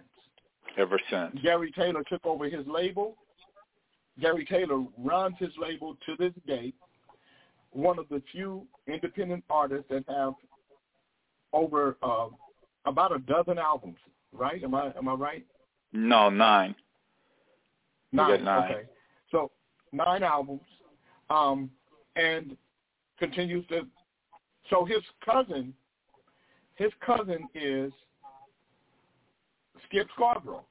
[0.77, 1.35] Ever since.
[1.43, 3.17] Gary Taylor took over his label.
[4.21, 6.73] Gary Taylor runs his label to this day.
[7.73, 10.35] One of the few independent artists that have
[11.53, 12.29] over uh,
[12.87, 13.99] about a dozen albums.
[14.33, 14.63] Right?
[14.63, 15.47] Am I am I right?
[15.93, 16.75] No, nine.
[18.13, 18.45] Nine.
[18.45, 18.73] nine.
[18.73, 18.83] Okay.
[19.31, 19.51] So
[19.93, 20.61] nine albums,
[21.31, 21.71] um,
[22.17, 22.57] and
[23.19, 23.83] continues to.
[24.71, 25.73] So his cousin,
[26.75, 27.93] his cousin is
[29.87, 30.67] Skip Scarborough.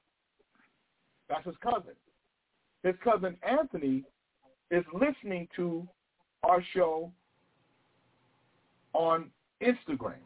[1.30, 1.94] That's his cousin.
[2.84, 4.04] His cousin Anthony
[4.70, 5.88] is listening to
[6.44, 7.12] our show
[8.94, 9.32] on
[9.62, 10.22] Instagram.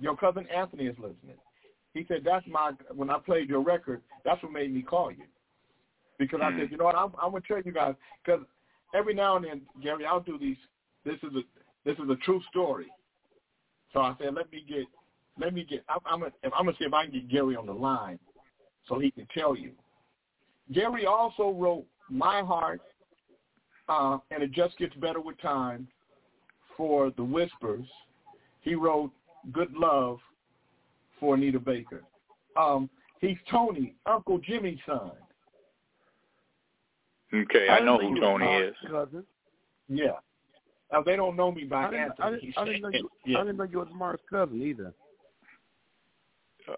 [0.00, 1.36] Your cousin Anthony is listening.
[1.94, 4.02] He said, "That's my when I played your record.
[4.24, 5.24] That's what made me call you."
[6.18, 7.94] Because I said, you know what, I'm, I'm gonna tell you guys
[8.24, 8.44] because
[8.94, 10.56] every now and then, Gary, I'll do these.
[11.04, 11.42] This is a
[11.84, 12.86] this is a true story.
[13.92, 14.86] So I said, let me get
[15.38, 15.84] let me get.
[15.88, 18.18] I'm, I'm gonna I'm gonna see if I can get Gary on the line
[18.88, 19.72] so he can tell you.
[20.72, 22.82] Gary also wrote My Heart,
[23.88, 25.88] uh, and it just gets better with time
[26.76, 27.86] for the Whispers.
[28.60, 29.10] He wrote
[29.50, 30.18] Good Love
[31.18, 32.02] for Anita Baker.
[32.56, 32.88] Um,
[33.20, 35.12] he's Tony, Uncle Jimmy's son.
[37.34, 38.74] Okay, I know who Tony is.
[38.88, 39.24] Cousin.
[39.88, 40.12] Yeah.
[40.92, 43.38] Now they don't know me by I didn't, I, didn't, I, didn't know you, yeah.
[43.38, 44.92] I didn't know you was Mark's cousin either.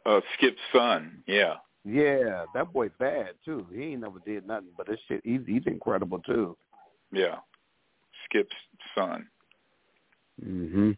[0.06, 1.22] Uh, Skip's son.
[1.26, 1.54] Yeah.
[1.84, 3.66] Yeah, that boy bad too.
[3.74, 6.56] He ain't never did nothing, but this shit, he's he's incredible too.
[7.12, 7.36] Yeah.
[8.24, 8.54] Skip's
[8.94, 9.26] son.
[10.42, 10.92] Mm-hmm.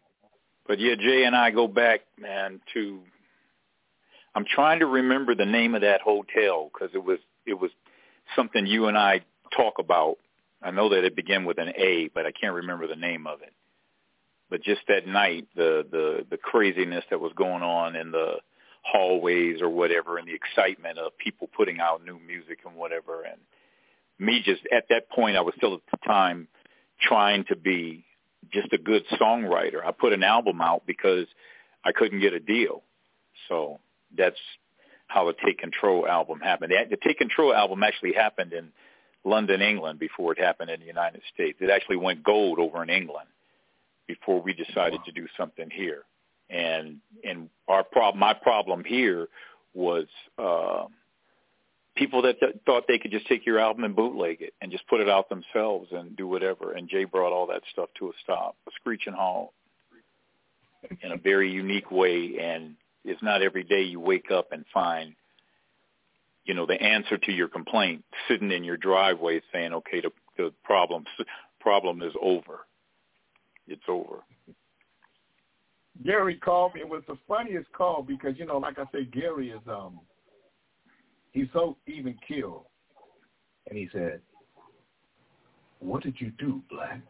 [0.67, 2.99] But yeah, Jay and I go back, man, to.
[4.35, 7.71] I'm trying to remember the name of that hotel because it was it was
[8.35, 9.21] something you and I
[9.55, 10.17] talk about.
[10.61, 13.41] I know that it began with an A, but I can't remember the name of
[13.41, 13.53] it.
[14.49, 18.35] but just that night, the the the craziness that was going on in the
[18.83, 23.39] hallways or whatever, and the excitement of people putting out new music and whatever, and
[24.19, 26.47] me just at that point, I was still at the time
[27.01, 28.05] trying to be
[28.51, 29.83] just a good songwriter.
[29.85, 31.25] I put an album out because
[31.83, 32.83] I couldn't get a deal,
[33.47, 33.79] so
[34.15, 34.39] that's
[35.07, 36.73] how the Take Control album happened.
[36.89, 38.71] The, Take Control album actually happened in
[39.23, 41.57] London, England, before it happened in the United States.
[41.61, 43.27] It actually went gold over in England
[44.07, 46.03] before we decided to do something here.
[46.49, 49.27] And and our problem, my problem here
[49.73, 50.07] was
[50.37, 50.85] uh,
[51.97, 54.87] people that th- thought they could just take your album and bootleg it and just
[54.87, 56.73] put it out themselves and do whatever.
[56.73, 59.51] And Jay brought all that stuff to a stop, a screeching halt,
[61.01, 62.37] in a very unique way.
[62.39, 65.15] And it's not every day you wake up and find,
[66.45, 70.53] you know, the answer to your complaint sitting in your driveway saying, okay, the, the
[70.63, 71.05] problem
[71.59, 72.59] problem is over.
[73.67, 74.23] It's over.
[76.05, 76.81] Gary called me.
[76.81, 79.99] It was the funniest call because you know, like I said, Gary is um
[81.31, 82.65] he's so even killed.
[83.69, 84.21] And he said,
[85.79, 87.01] What did you do, Black?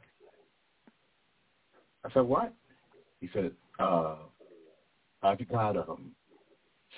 [2.06, 2.53] I said, What?
[3.19, 4.15] He said, uh,
[5.23, 6.11] I've got um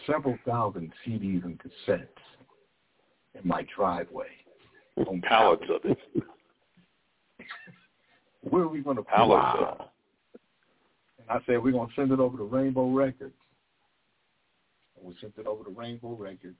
[0.05, 2.07] several thousand CDs and cassettes
[3.35, 4.27] in my driveway.
[5.07, 5.97] On pallets of it.
[8.41, 9.85] Where are we going to Pallets it?
[11.19, 13.33] And I said, we're going to send it over to Rainbow Records.
[14.97, 16.57] And we sent it over to Rainbow Records.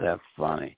[0.00, 0.76] That's funny.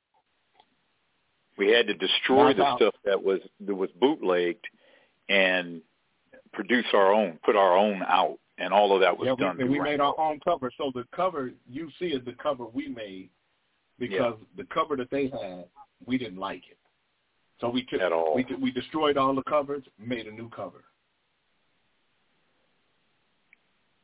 [1.59, 4.65] We had to destroy the stuff that was that was bootlegged
[5.28, 5.81] and
[6.53, 9.57] produce our own, put our own out, and all of that was yeah, done.
[9.57, 10.70] we, and we made our own cover.
[10.77, 13.31] So the cover you see is the cover we made
[13.98, 15.65] because the cover that they had,
[16.05, 16.78] we didn't like it.
[17.61, 18.35] So we took At all.
[18.35, 20.85] we we destroyed all the covers, made a new cover.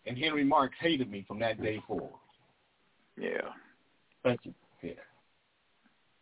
[0.06, 2.10] And Henry Marx hated me from that day forward.
[3.16, 3.50] Yeah.
[4.22, 4.54] Thank you.
[4.82, 4.92] Yeah.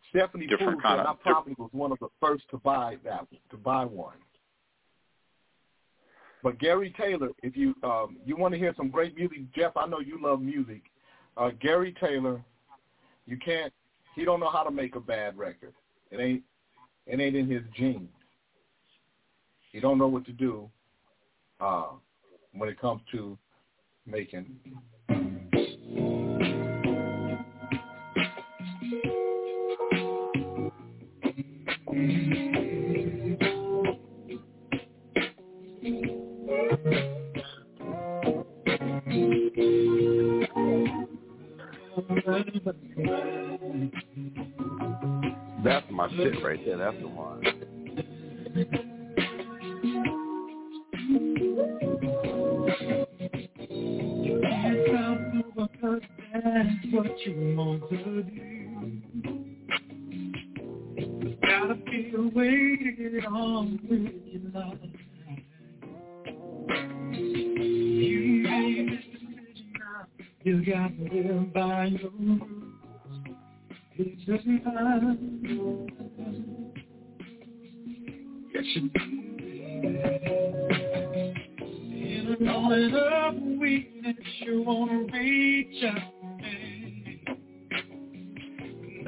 [0.09, 2.97] Stephanie Different Pooh kind said of- I probably was one of the first to buy
[3.03, 4.17] that to buy one.
[6.43, 9.85] But Gary Taylor, if you um, you want to hear some great music, Jeff, I
[9.87, 10.81] know you love music.
[11.37, 12.43] Uh, Gary Taylor,
[13.25, 13.71] you can't.
[14.15, 15.73] He don't know how to make a bad record.
[16.09, 16.43] It ain't.
[17.07, 18.09] It ain't in his genes.
[19.71, 20.69] He don't know what to do
[21.59, 21.89] uh,
[22.53, 23.37] when it comes to
[24.05, 24.45] making.
[45.63, 46.77] That's my shit right there.
[46.77, 48.87] That's the one.
[57.01, 58.37] What you want to do.
[61.41, 64.77] Gotta feel weighted on with your love.
[67.17, 70.01] You made this decision now.
[70.43, 72.43] You got to live by your rules.
[73.97, 75.17] It's just mine.
[78.53, 78.99] Yes, you do.
[81.97, 86.10] In a moment of weakness, you wanna reach out.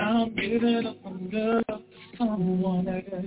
[0.03, 1.79] Now I'm giving up on love to
[2.17, 3.25] someone else.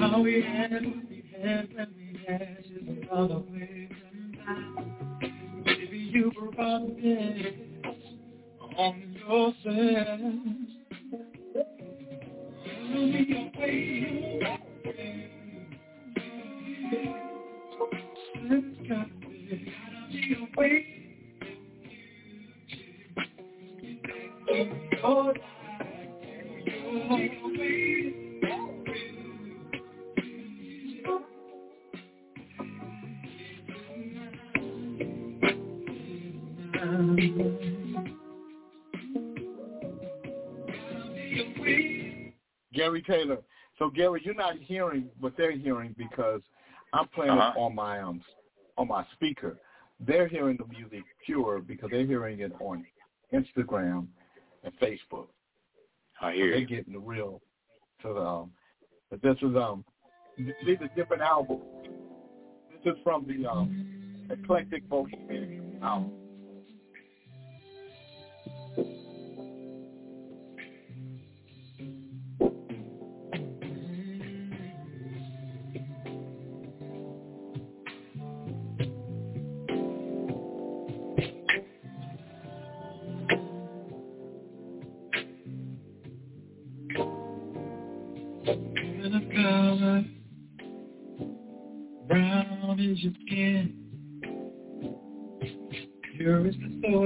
[0.00, 5.26] How we had what we had when we had just another way than that.
[5.66, 7.54] Maybe you brought this
[8.78, 10.20] on yourself.
[12.94, 13.78] Be away.
[18.46, 19.72] It's gotta be,
[20.10, 20.93] be away.
[42.72, 43.38] Gary Taylor.
[43.78, 46.40] So Gary, you're not hearing what they're hearing because
[46.92, 47.52] I'm playing Uh-huh.
[47.56, 48.22] it on my um
[48.76, 49.58] on my speaker.
[50.00, 52.84] They're hearing the music pure because they're hearing it on
[53.32, 54.08] Instagram
[54.64, 55.28] and Facebook.
[56.20, 56.66] I So hear they're you.
[56.66, 57.40] getting the real
[58.02, 58.50] to the um
[59.10, 59.84] but this is um
[60.38, 61.62] these are different albums.
[62.84, 66.12] This is from the um Eclectic Bohemian album.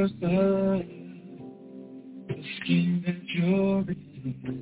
[0.09, 0.83] Is the
[2.61, 4.59] skin that you're in.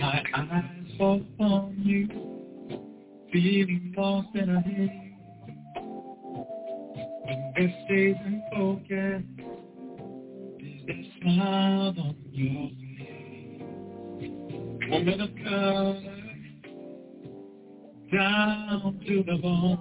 [0.00, 2.06] My eyes fall on you,
[3.32, 4.90] feeling lost in a haze.
[7.24, 9.26] When this stays unfocused,
[10.58, 12.68] is that smile on your
[12.98, 13.62] face?
[14.90, 16.00] Woman of color,
[18.12, 19.79] down to the bone,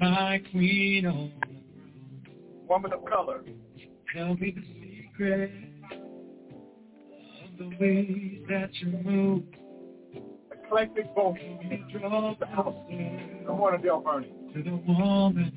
[0.00, 1.62] my queen on the throne.
[2.68, 3.42] Woman of color.
[4.14, 5.50] Tell me the secret
[7.44, 9.42] of the ways that you move.
[10.52, 11.58] Eclectic vocal.
[11.90, 12.46] Draw closer
[13.46, 14.32] Come on, Adele Bernie.
[14.54, 15.52] to the woman.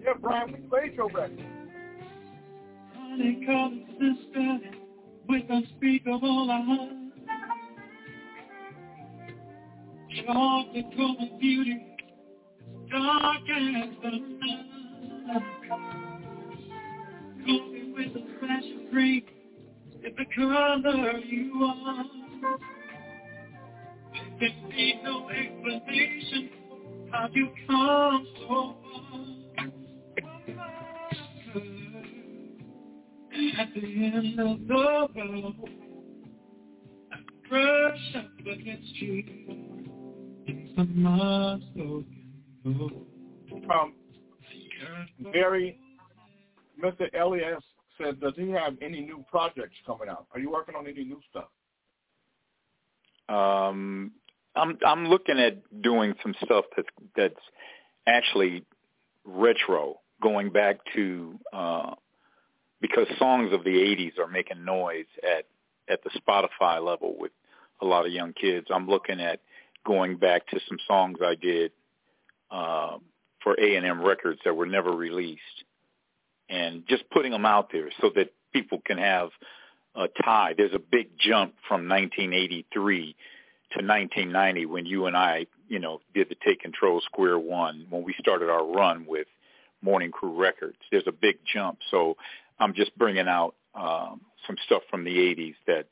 [0.00, 1.44] Yeah, Brian, we played your record.
[2.96, 4.58] Honey, call sister
[5.28, 6.88] with unspeakable love.
[10.26, 11.86] Chocolate golden beauty,
[12.90, 15.42] dark as the night.
[17.44, 19.22] Me with a of green,
[20.02, 22.04] it's the color you are.
[24.40, 26.50] There be no explanation
[27.10, 29.26] how you come so far.
[33.60, 35.10] At the end of the road,
[37.12, 39.22] I brush up against you
[40.46, 42.17] in some unspoken
[42.68, 43.94] Um,
[45.32, 45.78] Barry,
[46.82, 47.08] Mr.
[47.18, 47.62] Elias
[47.96, 50.26] said, does he have any new projects coming out?
[50.32, 51.48] Are you working on any new stuff?
[53.28, 54.12] Um,
[54.54, 57.40] I'm I'm looking at doing some stuff that's that's
[58.06, 58.64] actually
[59.24, 61.94] retro, going back to uh,
[62.80, 65.44] because songs of the '80s are making noise at
[65.92, 67.32] at the Spotify level with
[67.82, 68.68] a lot of young kids.
[68.74, 69.40] I'm looking at
[69.86, 71.72] going back to some songs I did
[72.50, 72.98] uh,
[73.42, 75.42] for A&M Records that were never released,
[76.48, 79.30] and just putting them out there so that people can have
[79.94, 80.54] a tie.
[80.56, 83.16] There's a big jump from 1983
[83.72, 88.02] to 1990 when you and I, you know, did the Take Control Square One when
[88.02, 89.26] we started our run with
[89.82, 90.78] Morning Crew Records.
[90.90, 92.16] There's a big jump, so
[92.58, 95.88] I'm just bringing out um, some stuff from the 80s that's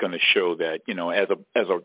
[0.00, 1.80] going to show that, you know, as a as a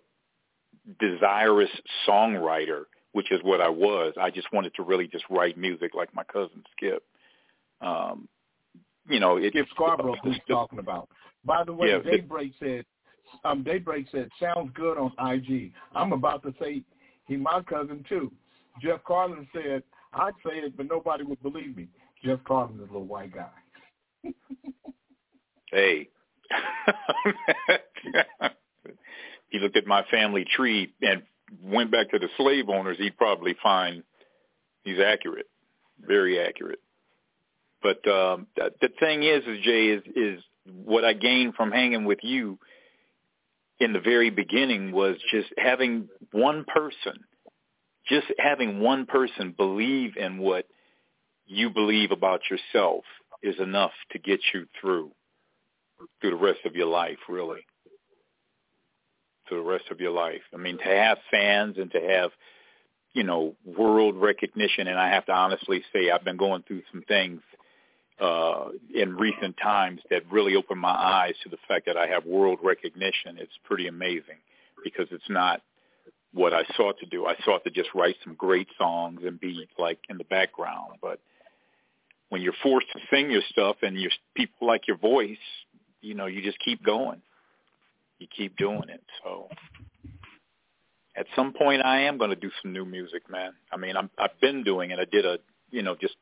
[1.00, 1.70] desirous
[2.08, 4.14] songwriter, which is what I was.
[4.20, 7.04] I just wanted to really just write music like my cousin Skip.
[7.82, 8.28] Um,
[9.10, 11.10] you know, it, Skip Scarborough who's talking about.
[11.44, 12.86] By the way, Yeah, it- Daybreak said,
[13.46, 15.72] um, Daybreak said, sounds good on IG.
[15.96, 16.84] I'm about to say
[17.28, 18.32] he my cousin too.
[18.82, 19.84] Jeff Carlin said,
[20.14, 21.88] I'd say it, but nobody would believe me.
[22.24, 23.50] Jeff Carlin is a little white guy.
[25.72, 26.10] Hey.
[29.50, 31.24] he looked at my family tree and
[31.62, 34.04] went back to the slave owners, he'd probably find
[34.84, 35.48] he's accurate,
[36.00, 36.80] very accurate.
[37.82, 42.20] But um, the, thing is, is Jay, is is what I gained from hanging with
[42.22, 42.60] you
[43.80, 47.24] in the very beginning was just having one person,
[48.08, 50.66] just having one person believe in what
[51.48, 53.04] you believe about yourself
[53.42, 55.12] is enough to get you through
[56.20, 57.66] through the rest of your life, really.
[59.52, 60.44] Through the rest of your life.
[60.54, 62.32] I mean, to have fans and to have,
[63.12, 67.02] you know, world recognition, and I have to honestly say I've been going through some
[67.06, 67.42] things
[68.22, 72.26] uh, in recent times that really opened my eyes to the fact that I have
[72.26, 73.38] world recognition.
[73.40, 74.38] It's pretty amazing
[74.86, 75.62] because it's not
[76.32, 77.26] what I sought to do.
[77.26, 81.20] I sought to just write some great songs and be like in the background, but
[82.30, 85.36] when you're forced to sing your stuff and your people like your voice,
[86.00, 87.22] you know, you just keep going.
[88.22, 89.02] You keep doing it.
[89.24, 89.50] So
[91.18, 93.54] at some point I am going to do some new music, man.
[93.74, 95.00] I mean, I'm I've been doing it.
[95.00, 95.40] I did a,
[95.72, 96.14] you know, just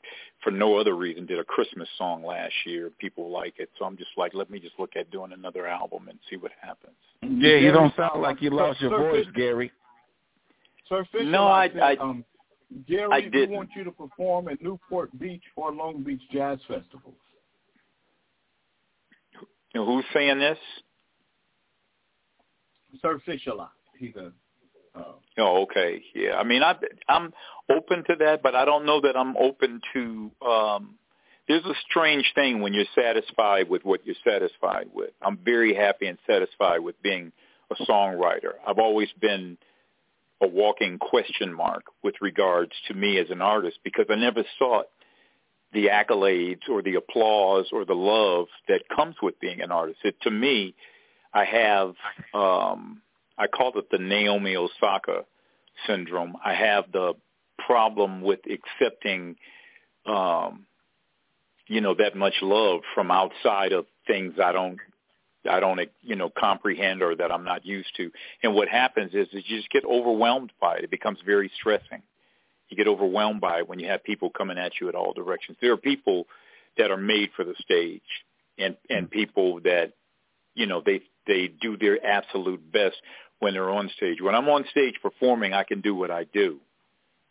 [0.42, 2.90] for no other reason did a Christmas song last year.
[3.00, 3.70] People like it.
[3.78, 6.52] So I'm just like, let me just look at doing another album and see what
[6.62, 6.96] happens.
[7.22, 9.70] Yeah, you don't sound like you lost your voice, Gary.
[10.88, 12.24] Sir Fisher No, I- I- um,
[12.88, 13.56] Gary, I we didn't.
[13.56, 17.16] want you to perform at Newport Beach or Long Beach Jazz Festivals.
[19.74, 20.58] You know, who's saying this?
[23.56, 23.72] Lot.
[23.98, 24.32] He's a
[24.96, 25.04] uh,
[25.38, 26.02] Oh, okay.
[26.16, 26.38] Yeah.
[26.38, 26.76] I mean, I
[27.08, 27.32] I'm
[27.70, 30.96] open to that, but I don't know that I'm open to um
[31.48, 35.10] there's a strange thing when you're satisfied with what you're satisfied with.
[35.22, 37.32] I'm very happy and satisfied with being
[37.72, 38.54] a songwriter.
[38.68, 39.58] I've always been
[40.42, 44.86] a walking question mark with regards to me as an artist because I never sought
[45.74, 50.00] the accolades or the applause or the love that comes with being an artist.
[50.04, 50.76] It, to me,
[51.34, 51.96] I have
[52.34, 53.02] um
[53.38, 55.26] I call it the Naomi Osaka
[55.88, 56.36] syndrome.
[56.44, 57.14] I have the
[57.66, 59.36] problem with accepting
[60.06, 60.66] um
[61.68, 64.80] you know that much love from outside of things I don't
[65.50, 68.12] I don't you know comprehend or that I'm not used to.
[68.44, 70.86] And what happens is, is you just get overwhelmed by it.
[70.86, 72.02] It becomes very stressing.
[72.70, 75.58] You get overwhelmed by it when you have people coming at you at all directions.
[75.62, 76.28] There are people
[76.78, 78.02] that are made for the stage,
[78.58, 79.94] and and people that
[80.56, 82.98] you know they they do their absolute best
[83.40, 84.20] when they're on stage.
[84.20, 86.60] When I'm on stage performing, I can do what I do,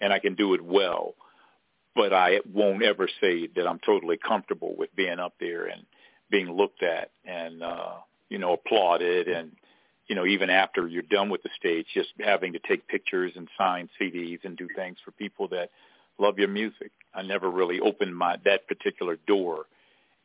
[0.00, 1.14] and I can do it well.
[1.94, 5.82] But I won't ever say that I'm totally comfortable with being up there and
[6.30, 7.94] being looked at and uh,
[8.28, 9.52] you know applauded and
[10.06, 13.48] you know even after you're done with the stage, just having to take pictures and
[13.58, 15.70] sign CDs and do things for people that
[16.18, 16.92] love your music.
[17.12, 19.66] I never really opened my that particular door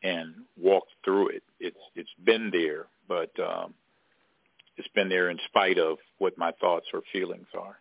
[0.04, 1.42] and walked through it.
[1.58, 3.74] It's it's been there, but um,
[4.76, 7.80] it's been there in spite of what my thoughts or feelings are.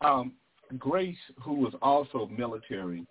[0.00, 0.32] Um,
[0.78, 3.06] Grace, who was also military,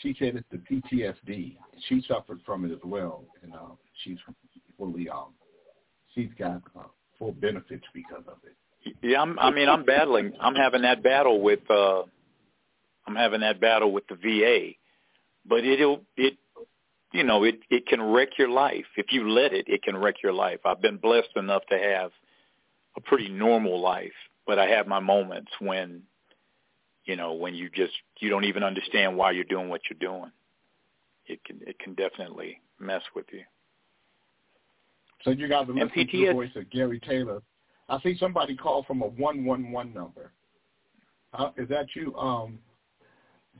[0.00, 1.56] she said it's the PTSD.
[1.88, 3.74] She suffered from it as well, and uh,
[4.04, 4.18] she's
[4.78, 5.34] fully um,
[6.14, 6.84] she's got uh,
[7.18, 8.56] full benefits because of it.
[9.02, 10.32] Yeah, I'm, I mean, I'm battling.
[10.40, 11.70] I'm having that battle with.
[11.70, 12.02] uh
[13.06, 14.72] I'm having that battle with the VA,
[15.44, 16.34] but it'll it
[17.12, 19.66] you know it it can wreck your life if you let it.
[19.68, 20.60] It can wreck your life.
[20.64, 22.10] I've been blessed enough to have
[22.96, 24.12] a pretty normal life,
[24.46, 26.02] but I have my moments when
[27.04, 30.30] you know when you just you don't even understand why you're doing what you're doing.
[31.26, 33.42] It can it can definitely mess with you.
[35.24, 37.42] So you guys are And listening to the voice of Gary Taylor.
[37.88, 40.32] I see somebody call from a one one one number.
[41.32, 42.58] Uh, is that you, um,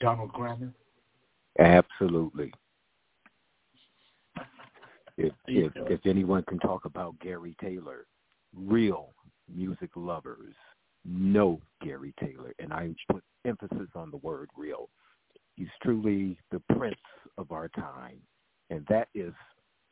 [0.01, 0.73] Donald Grammer?
[1.59, 2.53] Absolutely.
[5.21, 8.07] If if if anyone can talk about Gary Taylor,
[8.57, 9.13] real
[9.55, 10.55] music lovers
[11.05, 14.89] know Gary Taylor, and I put emphasis on the word real.
[15.57, 16.97] He's truly the prince
[17.37, 18.19] of our time,
[18.71, 19.35] and that is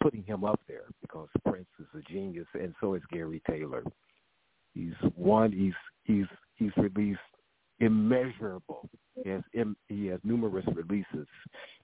[0.01, 3.83] putting him up there because Prince is a genius, and so is Gary Taylor.
[4.73, 5.53] He's one.
[5.53, 5.75] He's
[6.05, 6.27] he's
[6.57, 7.21] he's released
[7.81, 8.89] immeasurable.
[9.23, 9.43] He has
[9.89, 11.27] he has numerous releases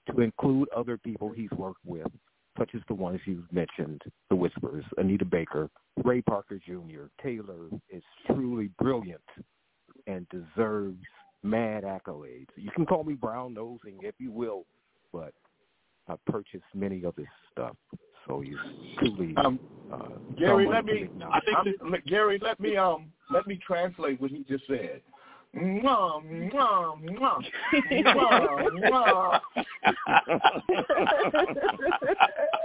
[0.09, 2.07] to include other people he's worked with,
[2.57, 5.69] such as the ones you've mentioned, The Whispers, Anita Baker,
[6.03, 7.05] Ray Parker Jr.
[7.21, 9.21] Taylor is truly brilliant
[10.07, 10.97] and deserves
[11.43, 12.47] mad accolades.
[12.55, 14.65] You can call me brown nosing if you will,
[15.13, 15.33] but
[16.07, 17.75] I've purchased many of his stuff.
[18.27, 18.55] So he's
[18.99, 19.59] truly Um,
[19.91, 19.97] uh,
[20.37, 21.07] Gary, let me.
[21.81, 25.01] I'm, let- Gary, let me um let me translate what he just said.
[25.61, 27.39] Mwah, mwah, mwah,
[28.73, 29.39] mwah,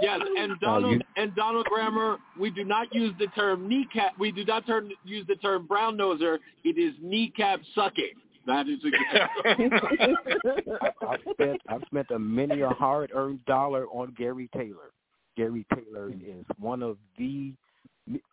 [0.01, 4.19] yes, and Donald and Donald Grammer, we do not use the term kneecap.
[4.19, 6.39] We do not term, use the term brown noser.
[6.65, 8.13] It is kneecap sucking.
[8.45, 8.79] That is
[10.81, 14.91] I've, I've spent I've spent a many a hard earned dollar on Gary Taylor.
[15.37, 17.53] Gary Taylor is one of the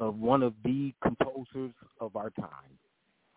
[0.00, 2.78] uh, one of the composers of our time.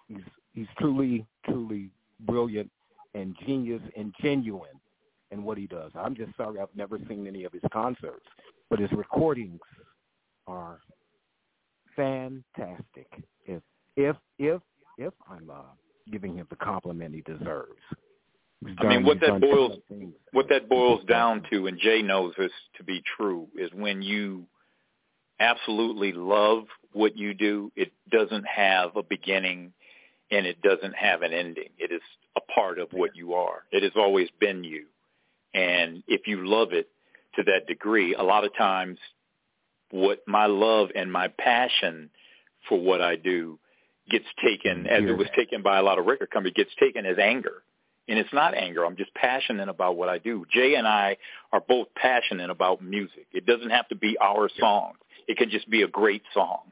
[0.08, 0.18] He's
[0.54, 1.90] he's truly truly
[2.22, 2.70] brilliant
[3.14, 4.80] and genius and genuine
[5.32, 5.92] in what he does.
[5.96, 8.26] I'm just sorry I've never seen any of his concerts,
[8.70, 9.60] but his recordings
[10.48, 10.80] are
[11.96, 13.08] fantastic.
[13.46, 13.62] If
[13.96, 14.62] if if
[14.98, 15.64] if I'm uh,
[16.12, 17.80] giving him the compliment he deserves.
[18.78, 19.80] I mean, what that boils
[20.32, 24.46] what that boils down to, and Jay knows this to be true, is when you
[25.40, 29.74] absolutely love what you do, it doesn't have a beginning
[30.32, 31.70] and it doesn't have an ending.
[31.78, 32.02] It is
[32.36, 33.64] a part of what you are.
[33.72, 34.86] It has always been you.
[35.54, 36.88] And if you love it
[37.36, 38.98] to that degree, a lot of times
[39.92, 42.10] what my love and my passion
[42.70, 43.60] for what I do
[44.10, 47.18] gets taken as it was taken by a lot of record companies, gets taken as
[47.20, 47.64] anger.
[48.08, 48.86] And it's not anger.
[48.86, 50.46] I'm just passionate about what I do.
[50.52, 51.18] Jay and I
[51.54, 53.28] are both passionate about music.
[53.32, 54.94] It doesn't have to be our song.
[55.28, 56.72] It can just be a great song.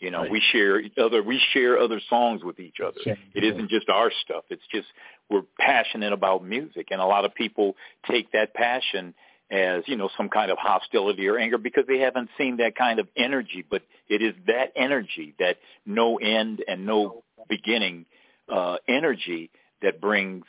[0.00, 2.98] You know, we share other we share other songs with each other.
[3.34, 4.44] It isn't just our stuff.
[4.50, 4.86] It's just
[5.30, 7.74] we're passionate about music and a lot of people
[8.10, 9.14] take that passion
[9.50, 12.98] as, you know, some kind of hostility or anger because they haven't seen that kind
[12.98, 18.06] of energy, but it is that energy, that no end and no beginning
[18.52, 19.50] uh energy
[19.80, 20.44] that brings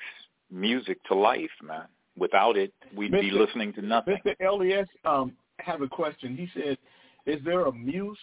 [0.52, 1.86] music to life, man.
[2.18, 4.18] Without it, we'd be listening to nothing.
[4.26, 4.48] Mr.
[4.48, 6.36] Elias um, have a question.
[6.38, 6.78] He said,
[7.26, 8.18] "Is there a muse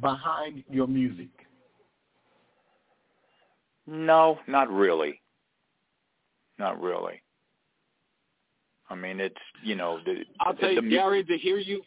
[0.00, 1.28] behind your music?"
[3.86, 5.20] No, not really.
[6.58, 7.22] Not really.
[8.88, 10.24] I mean, it's you know the.
[10.40, 11.82] I'll tell the, you, the, Gary, to hear you,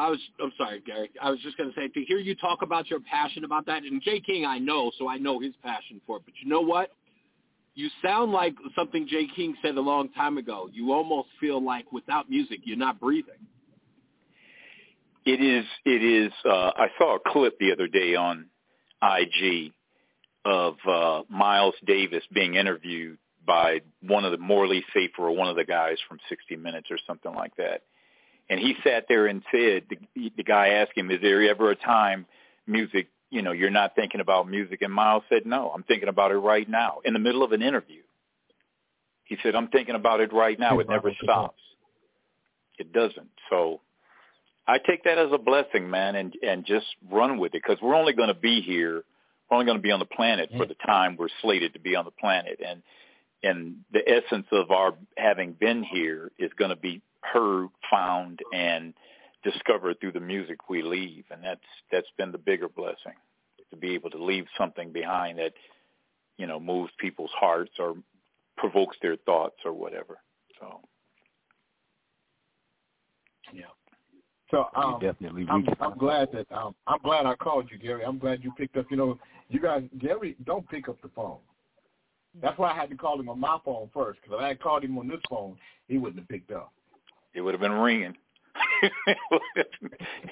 [0.00, 1.10] I was I'm sorry, Gary.
[1.20, 3.82] I was just going to say to hear you talk about your passion about that,
[3.82, 6.22] and Jay King, I know, so I know his passion for it.
[6.24, 6.92] But you know what?
[7.74, 10.68] You sound like something Jay King said a long time ago.
[10.72, 13.34] You almost feel like without music, you're not breathing.
[15.24, 15.66] It is.
[15.84, 16.32] It is.
[16.44, 18.46] Uh, I saw a clip the other day on
[19.02, 19.72] IG
[20.44, 25.56] of uh, Miles Davis being interviewed by one of the Morley Safer or one of
[25.56, 27.82] the guys from 60 Minutes or something like that.
[28.48, 29.84] And he sat there and said,
[30.14, 32.26] the, the guy asked him, is there ever a time
[32.66, 34.82] music, you know, you're not thinking about music?
[34.82, 37.62] And Miles said, no, I'm thinking about it right now in the middle of an
[37.62, 38.02] interview.
[39.24, 40.80] He said, I'm thinking about it right now.
[40.80, 41.60] It never stops.
[42.78, 43.30] It doesn't.
[43.48, 43.80] So
[44.66, 47.94] I take that as a blessing, man, and, and just run with it because we're
[47.94, 49.02] only going to be here.
[49.50, 51.96] We're only going to be on the planet for the time we're slated to be
[51.96, 52.60] on the planet.
[52.64, 52.82] And
[53.42, 58.94] and the essence of our having been here is going to be heard, found, and
[59.42, 61.60] discovered through the music we leave, and that's
[61.90, 63.14] that's been the bigger blessing
[63.70, 65.52] to be able to leave something behind that
[66.36, 67.94] you know moves people's hearts or
[68.56, 70.18] provokes their thoughts or whatever.
[70.60, 70.80] So
[73.54, 73.64] yeah.
[74.50, 78.04] So um, definitely I'm, I'm glad that um, I'm glad I called you, Gary.
[78.04, 78.86] I'm glad you picked up.
[78.90, 79.18] You know,
[79.48, 81.38] you guys, Gary, don't pick up the phone.
[82.40, 84.60] That's why I had to call him on my phone first, because if I had
[84.60, 85.56] called him on this phone,
[85.88, 86.72] he wouldn't have picked up.
[87.34, 88.16] it would have been ringing.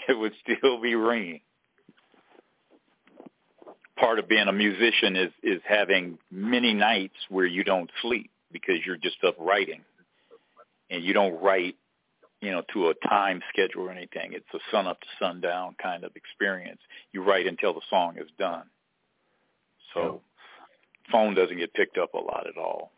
[0.09, 1.40] it would still be ringing.
[3.99, 8.77] Part of being a musician is is having many nights where you don't sleep because
[8.86, 9.81] you're just up writing,
[10.90, 11.77] and you don't write,
[12.40, 14.32] you know, to a time schedule or anything.
[14.32, 16.81] It's a sun up to sundown kind of experience.
[17.12, 18.65] You write until the song is done.
[19.94, 20.20] So,
[21.10, 22.93] phone doesn't get picked up a lot at all.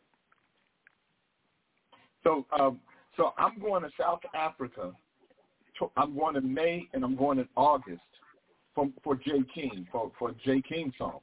[2.23, 2.81] So, um,
[3.17, 4.93] so I'm going to South Africa.
[5.97, 8.03] I'm going in May and I'm going in August
[8.75, 11.23] for for Jay King for for Jay King songs.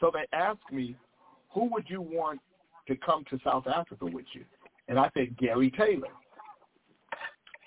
[0.00, 0.96] So they asked me,
[1.50, 2.40] who would you want
[2.88, 4.44] to come to South Africa with you?
[4.88, 6.08] And I said Gary Taylor.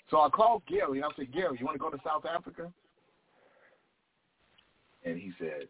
[0.10, 2.72] So I called Gary and I said, Gary, you want to go to South Africa?
[5.04, 5.68] And he said,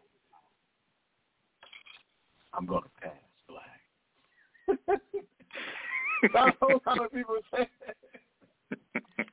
[2.54, 3.12] I'm going to pass
[3.48, 5.00] black.
[6.34, 7.96] That's a whole lot of people say that.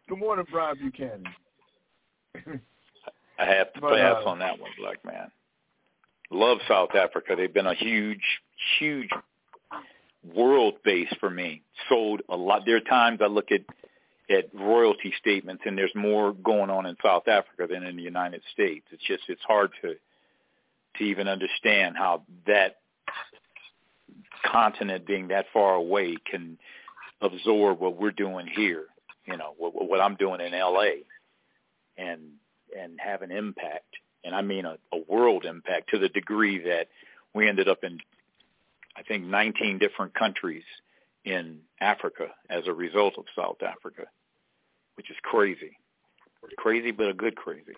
[0.08, 1.24] Good morning, Brian Buchanan.
[3.38, 5.30] I have to But, pass uh, on that one, black man.
[6.30, 7.34] Love South Africa.
[7.36, 8.22] They've been a huge,
[8.78, 9.08] huge
[10.34, 11.62] world base for me.
[11.88, 12.62] Sold a lot.
[12.66, 13.62] There are times I look at
[14.32, 18.42] at royalty statements, and there's more going on in South Africa than in the United
[18.52, 18.86] States.
[18.90, 19.94] It's just it's hard to
[20.98, 22.78] to even understand how that
[24.44, 26.58] continent being that far away can
[27.20, 28.84] absorb what we're doing here.
[29.26, 31.02] You know what, what I'm doing in L.A.
[31.96, 32.20] and
[32.78, 36.88] and have an impact, and I mean a, a world impact to the degree that
[37.34, 37.98] we ended up in,
[38.96, 40.64] I think, 19 different countries
[41.24, 44.06] in Africa as a result of South Africa,
[44.96, 45.76] which is crazy.
[46.58, 47.72] Crazy, but a good crazy.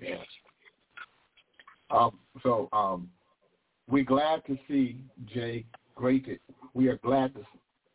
[0.00, 0.18] Yes.
[1.90, 3.10] Um, so um,
[3.88, 5.64] we're glad to see Jay.
[5.94, 6.26] Great.
[6.26, 6.38] That
[6.72, 7.44] we are glad that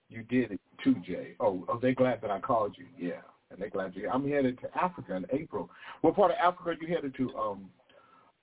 [0.10, 1.36] you did it too, Jay.
[1.40, 2.86] Oh, oh, they're glad that I called you.
[2.98, 4.10] Yeah, and they're glad you.
[4.10, 5.69] I'm headed to Africa in April.
[6.02, 7.69] What part of Africa are you headed to, um,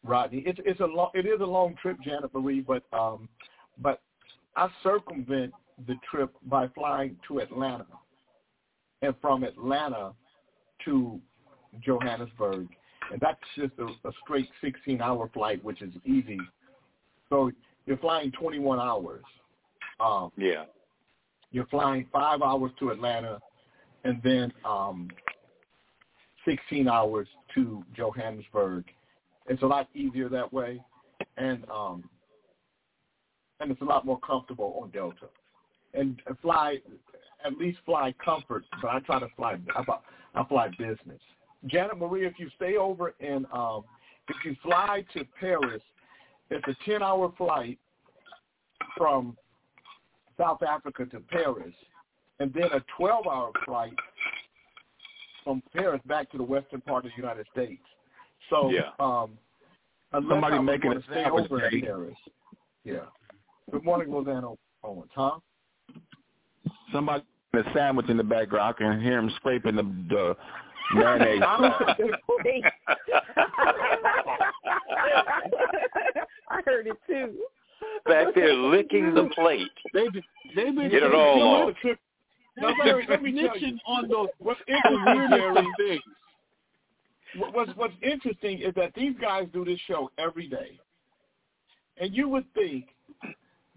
[0.03, 0.43] Rodney?
[0.47, 3.29] It's it's a long it is a long trip, Janet Marie, but um,
[3.79, 4.01] but
[4.57, 5.53] I circumvent
[5.87, 7.87] the trip by flying to Atlanta,
[9.03, 10.13] and from Atlanta
[10.85, 11.21] to
[11.81, 12.69] Johannesburg,
[13.11, 16.39] and that's just a, a straight 16-hour flight, which is easy.
[17.29, 17.51] So
[17.87, 19.25] you're flying 21 hours.
[20.01, 20.65] Um, Yeah.
[21.51, 23.41] you're flying five hours to Atlanta,
[24.05, 25.09] and then um,
[26.45, 28.85] 16 hours to Johannesburg.
[29.47, 30.83] It's a lot easier that way,
[31.37, 32.09] and um,
[33.61, 35.27] and it's a lot more comfortable on Delta.
[35.95, 36.79] And fly,
[37.45, 39.57] at least fly comfort, but I try to fly.
[39.77, 39.85] I,
[40.45, 41.21] fly- business.
[41.67, 43.85] Janet Marie, if you stay over in, um,
[44.29, 45.83] if you fly to Paris,
[46.51, 47.79] it's a 10-hour flight
[48.97, 49.37] from
[50.39, 51.75] South Africa to Paris,
[52.41, 53.93] and then a 12-hour flight
[55.45, 57.83] from Paris back to the western part of the United States.
[58.51, 58.91] So, Yeah.
[58.99, 59.39] um,
[60.13, 62.17] Somebody making a stay over in Paris.
[62.85, 63.07] Yeah.
[63.71, 64.53] Good morning, Rosanna
[64.85, 65.11] Owens.
[65.15, 65.39] Huh?
[66.93, 67.25] Somebody
[67.55, 68.75] a sandwich in the background.
[68.75, 70.37] I can hear him scraping the, the
[70.95, 71.43] mayonnaise.
[76.49, 77.35] I heard it too.
[78.07, 79.69] Back there licking the plate.
[79.93, 80.23] They've been,
[80.57, 81.75] they've been Get it all You know, off.
[81.83, 81.97] the
[82.61, 83.79] Now, Larry, let me tell you.
[83.87, 86.03] On those What's interesting, weirdest Larry, of things.
[87.55, 90.79] what's what's interesting is that these guys do this show every day,
[91.99, 92.87] and you would think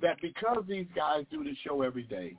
[0.01, 2.35] that because these guys do this show every day,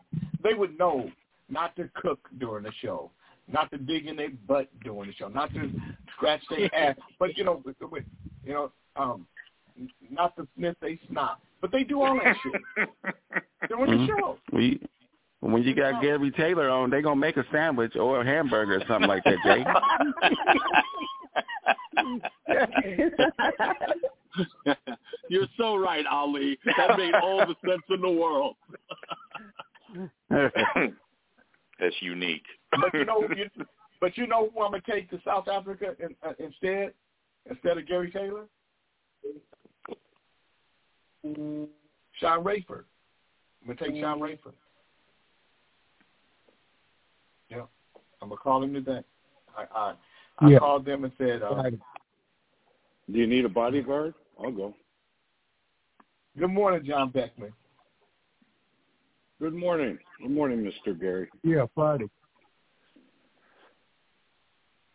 [0.46, 1.10] they would know
[1.48, 3.10] not to cook during the show,
[3.48, 5.70] not to dig in their butt during the show, not to
[6.14, 8.04] scratch their ass, but you know, with- with-
[8.44, 9.26] you know, um,
[10.10, 12.88] not to sniff their snot, but they do all that shit
[13.68, 14.06] during the Mhm.
[14.06, 14.38] show.
[14.50, 14.78] When you,
[15.40, 18.82] when you got Gary Taylor on, they gonna make a sandwich or a hamburger or
[18.88, 19.64] something like that, Jay.
[25.28, 26.58] You're so right, Ali.
[26.76, 28.56] That made all the sense in the world.
[30.30, 32.44] That's unique.
[32.70, 33.48] But you know, you,
[34.00, 36.92] but you know who I'm gonna take to South Africa in, uh, instead,
[37.48, 38.46] instead of Gary Taylor,
[41.24, 42.84] Sean Rayford.
[43.62, 44.54] I'm gonna take Sean Rayford.
[47.48, 47.62] Yeah,
[48.22, 49.02] I'm gonna call him today.
[49.56, 49.94] I I,
[50.38, 50.58] I Yeah.
[50.58, 51.78] called them and said, uh, Do
[53.18, 54.14] you need a bodyguard?
[54.38, 54.74] I'll go.
[56.38, 57.52] "Good morning, John Beckman."
[59.40, 59.98] Good morning.
[60.20, 60.98] Good morning, Mr.
[60.98, 61.28] Gary.
[61.42, 62.08] Yeah, Friday.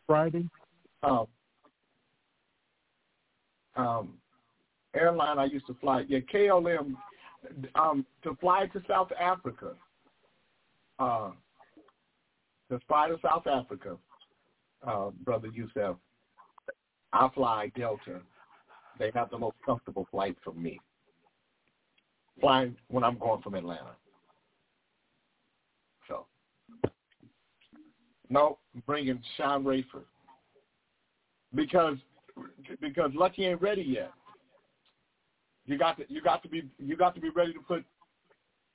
[0.07, 0.49] Friday.
[1.03, 1.27] Um,
[3.75, 4.13] um,
[4.95, 6.05] airline I used to fly.
[6.07, 6.95] Yeah, KLM.
[7.75, 9.73] Um, to fly to South Africa.
[10.97, 11.31] Uh,
[12.69, 13.97] to fly to South Africa,
[14.85, 15.95] uh, brother Youssef.
[17.13, 18.21] I fly Delta.
[18.97, 20.79] They have the most comfortable flight for me.
[22.39, 23.95] Flying when I'm going from Atlanta.
[26.07, 26.25] So,
[28.31, 30.05] no, bringing Sean Rayford
[31.53, 31.97] because
[32.79, 34.11] because Lucky ain't ready yet.
[35.65, 37.83] You got to you got to be you got to be ready to put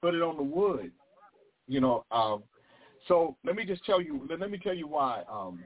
[0.02, 0.92] put it on the wood.
[1.66, 2.42] You know, um
[3.08, 5.64] so let me just tell you let, let me tell you why um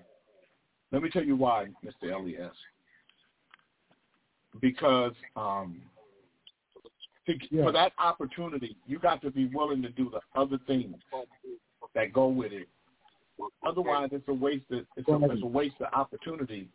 [0.92, 2.14] let me tell you why, Mr.
[2.14, 2.54] Elias.
[4.60, 5.82] Because um
[7.26, 7.34] to,
[7.64, 10.96] for that opportunity, you got to be willing to do the other things
[11.94, 12.68] that go with it.
[13.66, 14.64] Otherwise, it's a waste.
[14.70, 16.68] Of, it's, a, it's a waste of opportunity.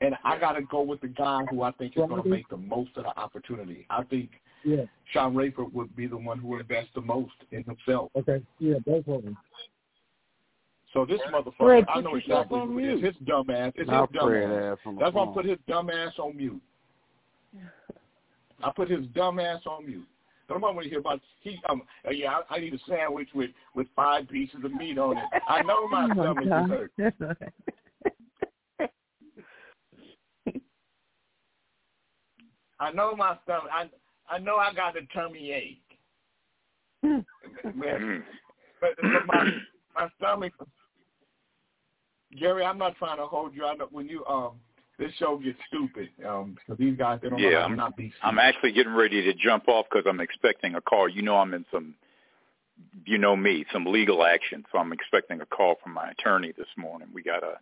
[0.00, 2.48] And I got to go with the guy who I think is going to make
[2.48, 3.86] the most of the opportunity.
[3.90, 4.30] I think
[4.64, 4.84] Yeah.
[5.12, 8.10] Sean Rayford would be the one who invests the most in himself.
[8.16, 8.42] Okay.
[8.58, 9.36] Yeah, both of them.
[10.92, 13.04] So this motherfucker, Fred, I know yourself exactly on who it is.
[13.04, 13.72] His dumb ass.
[13.76, 14.72] It's Now his dumb ass.
[14.72, 16.60] ass on That's why I put his dumb ass on mute.
[18.62, 20.06] I put his dumb ass on mute.
[20.50, 21.60] Don't want to hear about he.
[21.68, 25.16] Um, uh, yeah, I, I need a sandwich with with five pieces of meat on
[25.16, 25.24] it.
[25.48, 26.92] I know my Oh, stomach is hurt.
[32.80, 33.70] I know my stomach.
[33.72, 33.88] I
[34.28, 35.80] I know I got a tummy ache.
[37.02, 38.24] Man,
[38.80, 39.44] but, but my
[39.94, 40.52] my stomach.
[42.38, 43.66] Gary, I'm not trying to hold you.
[43.66, 44.54] I know when you um
[45.00, 46.10] this show gets stupid.
[46.28, 48.12] Um, so these guys they don't know how to I'm, not be.
[48.22, 51.08] I'm actually getting ready to jump off because I'm expecting a call.
[51.08, 51.94] You know, I'm in some,
[53.06, 54.64] you know me, some legal action.
[54.70, 57.08] So I'm expecting a call from my attorney this morning.
[57.14, 57.54] We got a,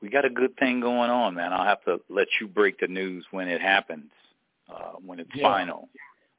[0.00, 1.52] we got a good thing going on, man.
[1.52, 4.10] I'll have to let you break the news when it happens,
[4.68, 5.42] uh, when it's Yeah.
[5.42, 5.88] final.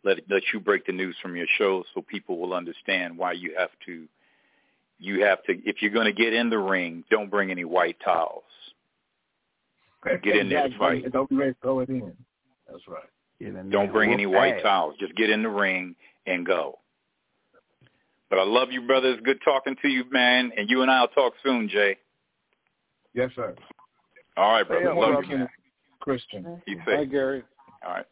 [0.03, 3.56] Let let you break the news from your show so people will understand why you
[3.57, 4.07] have to.
[4.98, 7.98] You have to, if you're going to get in the ring, don't bring any white
[8.03, 8.44] towels.
[10.23, 11.11] Get in there to fight.
[11.11, 12.14] Don't be ready to throw it in.
[12.69, 13.72] That's right.
[13.72, 14.95] Don't bring any white towels.
[14.99, 15.95] Just get in the ring
[16.26, 16.80] and go.
[18.30, 19.11] But I love you, brother.
[19.11, 20.52] It's good talking to you, man.
[20.57, 21.98] And you and I will talk soon, Jay.
[23.14, 23.56] Yes, sir.
[24.36, 24.94] All right, brother.
[24.94, 25.49] Hey, love you, man.
[25.99, 26.61] Christian.
[26.68, 27.11] You Hi, safe.
[27.11, 27.44] Gary.
[27.86, 28.06] All right.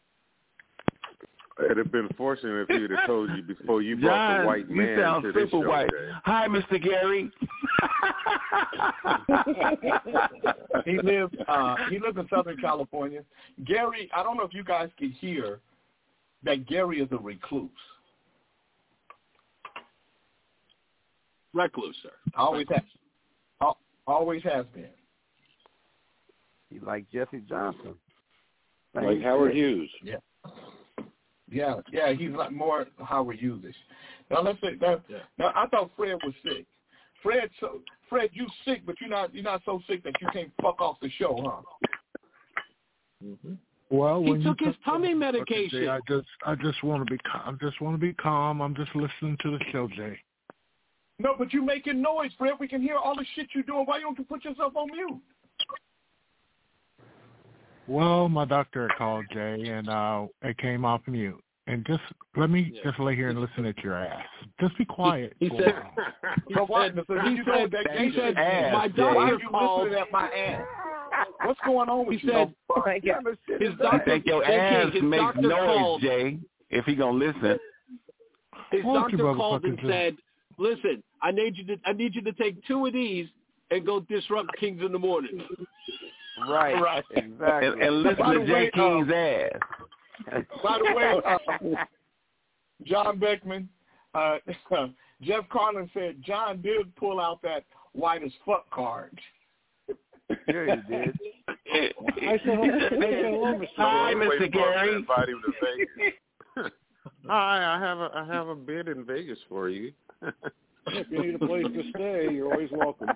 [1.62, 4.68] It'd have been fortunate if you'd have told you before you brought John, the white
[4.68, 5.68] you man sound to this super show.
[5.68, 5.88] white.
[5.88, 6.10] Jay.
[6.24, 6.82] Hi, Mr.
[6.82, 7.30] Gary.
[10.84, 13.22] he lives uh he lives in Southern California.
[13.64, 15.60] Gary, I don't know if you guys can hear
[16.42, 17.70] that Gary is a recluse.
[21.52, 22.10] Recluse, sir.
[22.36, 22.82] Always has.
[24.06, 24.90] Always has been.
[26.68, 27.94] He like Jesse Johnson.
[28.94, 29.90] Like Howard Hughes.
[30.02, 30.16] Yeah.
[31.54, 33.74] Yeah, yeah, he's like more Howard Hughes.
[34.30, 35.02] Now let's say that.
[35.38, 36.66] Now I thought Fred was sick.
[37.22, 39.34] Fred, so Fred, you sick, but you're not.
[39.34, 41.62] You're not so sick that you can't fuck off the show, huh?
[43.90, 45.80] Well, He when you took his come- tummy Okay, medication.
[45.82, 48.60] Jay, I just, I just want to be, cal- I just want to be calm.
[48.60, 50.18] I'm just listening to the show, Jay.
[51.18, 52.54] No, but you're making noise, Fred.
[52.58, 53.84] We can hear all the shit you're doing.
[53.86, 55.20] Why don't you put yourself on mute?
[57.86, 61.43] Well, my doctor called Jay, and uh, it came off mute.
[61.66, 62.02] And just
[62.36, 64.24] let me just lay here and listen at your ass.
[64.60, 65.34] Just be quiet.
[65.40, 65.74] He for a said,
[66.48, 66.94] he So what?
[66.94, 69.02] said, So he said, that he said, ass, my Jay.
[69.02, 69.92] Why are doctor you called.
[69.92, 70.66] at my ass?
[71.44, 72.32] What's going on with He you?
[72.32, 72.74] said, though?
[72.74, 73.86] What kind of shit his is that?
[73.86, 76.00] I doctor, think your Jay ass his makes doctor noise, called.
[76.02, 76.38] Jay.
[76.70, 77.58] If he gonna listen,
[78.72, 80.16] His Won't doctor called and said,
[80.58, 83.28] "Listen, I need you to I need you to take two of these
[83.70, 85.40] and go disrupt Kings in the morning."
[86.48, 86.74] Right.
[86.80, 87.04] Right.
[87.12, 87.68] Exactly.
[87.68, 89.52] and, and listen By to Jay way, King's um, ass.
[90.62, 91.20] By the way,
[91.76, 91.84] uh,
[92.84, 93.68] John Beckman,
[94.14, 94.38] uh,
[95.22, 99.18] Jeff Carlin said John did pull out that white as fuck card.
[100.48, 101.18] Yeah, he did.
[101.48, 103.66] I said, hello, I said, hello, Mr.
[103.76, 104.38] Hi, Gary.
[104.40, 104.52] Mr.
[104.52, 104.94] Gary.
[104.96, 106.72] Invite him to Vegas.
[107.26, 109.92] Hi, I have a I have a bid in Vegas for you.
[110.86, 113.08] If you need a place to stay, you're always welcome.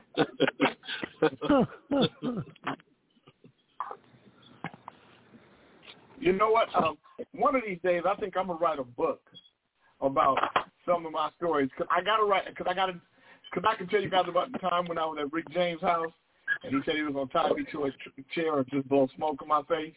[6.20, 6.74] You know what?
[6.74, 6.98] Um,
[7.32, 9.20] one of these days, I think I'm gonna write a book
[10.00, 10.38] about
[10.86, 11.70] some of my stories.
[11.76, 12.44] Cause I gotta write.
[12.56, 13.00] Cause I gotta.
[13.54, 15.80] Cause I can tell you guys about the time when I was at Rick James'
[15.80, 16.12] house,
[16.62, 17.90] and he said he was gonna tie me to a
[18.34, 19.94] chair and just blow smoke in my face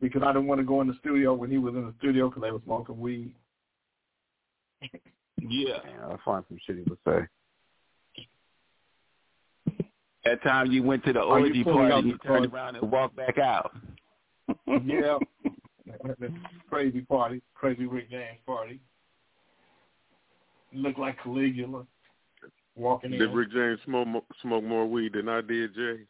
[0.00, 2.28] because I didn't want to go in the studio when he was in the studio
[2.28, 3.32] because they were smoking weed.
[5.40, 5.76] Yeah.
[5.84, 7.28] Yeah, I'll find some shit he would say.
[10.24, 13.38] That time you went to the orgy party, out you turned around and walked back
[13.38, 13.74] out.
[14.84, 15.18] Yeah.
[16.70, 18.80] crazy party, crazy Rick James party.
[20.72, 21.86] Look like Caligula
[22.76, 23.32] walking Did in.
[23.32, 26.00] Rick James smoke mo- smoke more weed than I did, Jay?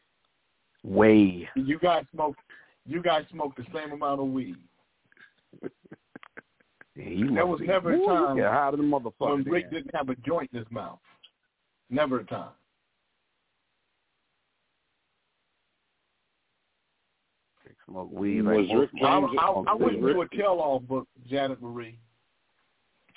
[0.85, 1.49] Way.
[1.55, 2.41] You guys smoked.
[2.87, 4.57] You guys smoked the same amount of weed.
[6.97, 9.75] Yeah, he There was be- never a Ooh, time Yeah, high the when Rick then.
[9.85, 10.99] didn't have a joint in his mouth.
[11.91, 12.49] Never a time.
[17.89, 18.43] Smoke weed.
[18.43, 21.99] Was Rick most I, James- I, I wouldn't Rick- do a tell-all book, Janet Marie.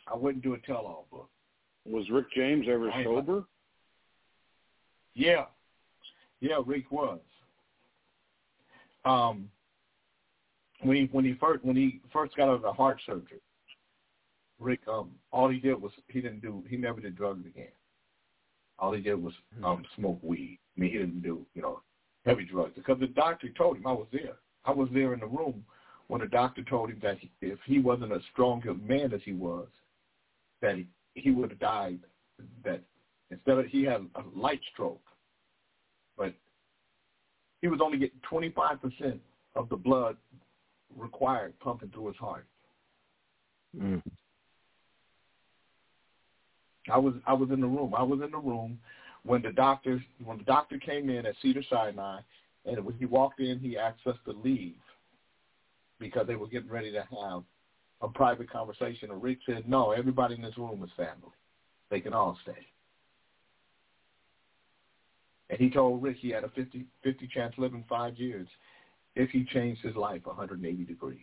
[0.08, 1.30] I wouldn't do a tell-all book.
[1.86, 3.44] Was Rick James ever I ain't- sober?
[5.14, 5.46] Yeah,
[6.40, 7.20] yeah, Rick was.
[9.04, 9.50] Um,
[10.84, 13.42] when he when he first when he first got out of the heart surgery,
[14.60, 17.72] Rick um all he did was he didn't do he never did drugs again.
[18.80, 19.34] All he did was
[19.64, 20.60] um smoke weed.
[20.78, 21.82] I mean he didn't do you know
[22.26, 24.38] heavy drugs because the doctor told him I was there.
[24.66, 25.64] I was there in the room
[26.08, 29.22] when the doctor told him that he, if he wasn't as strong a man as
[29.24, 29.68] he was,
[30.62, 32.00] that he, he would have died.
[32.64, 32.82] That
[33.30, 35.02] instead of he had a light stroke,
[36.18, 36.34] but
[37.62, 39.20] he was only getting 25%
[39.56, 40.18] of the blood
[40.98, 42.46] required pumping through his heart.
[43.78, 44.02] Mm.
[46.92, 47.94] I was I was in the room.
[47.96, 48.80] I was in the room
[49.24, 52.22] when the doctor when the doctor came in at Cedar Sinai,
[52.66, 54.76] and when he walked in, he asked us to leave
[56.00, 57.44] because they were getting ready to have
[58.02, 59.12] a private conversation.
[59.12, 61.32] And Rick said, "No, everybody in this room is family.
[61.90, 62.68] They can all stay."
[65.50, 68.48] And he told Rick he had a 50, 50 chance living five years
[69.16, 71.20] if he changed his life 180 degrees.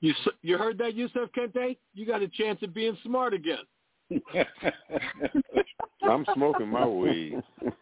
[0.00, 1.76] You you heard that, Yusuf Kente?
[1.94, 3.58] You got a chance of being smart again.
[6.02, 7.42] I'm smoking my weed.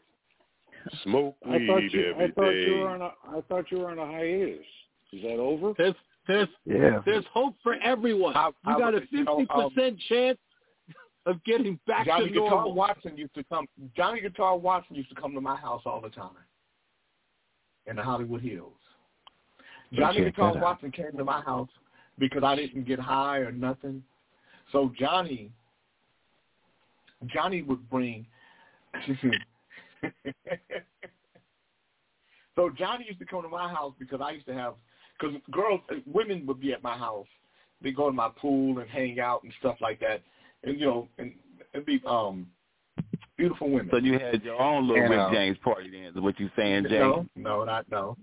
[1.03, 2.65] Smoke I weed thought you, I every thought day.
[2.67, 4.65] you were on a, I thought you were on a hiatus.
[5.13, 5.73] Is that over?
[5.79, 5.95] There's
[6.29, 7.01] there's Yeah.
[7.05, 8.37] there's hope for everyone.
[8.37, 10.39] I- you I got a was- you know, fifty percent chance
[11.27, 12.75] of getting back Johnny to Guitar normal.
[12.75, 13.67] Watson used to come.
[13.97, 16.31] Johnny Guitar Watson used to come to my house all the time
[17.87, 18.73] in the Hollywood Hills.
[19.93, 20.57] Johnny Guitar.
[20.59, 21.71] Watson came to my house
[22.19, 24.03] because I didn't get high or nothing.
[24.73, 25.51] So Johnny,
[27.27, 28.27] Johnny would bring.
[32.57, 34.75] So Johnny used to come to my house because I used to have
[35.19, 37.27] because girls, women would be at my house.
[37.83, 40.23] They go to my pool and hang out and stuff like that,
[40.65, 41.33] and you know, and
[41.75, 42.47] it'd be um
[43.37, 43.89] beautiful women.
[43.91, 46.51] So you had your own little And, Rick uh, James party then, is what you
[46.57, 47.01] saying, James?
[47.01, 48.17] No, no, not no.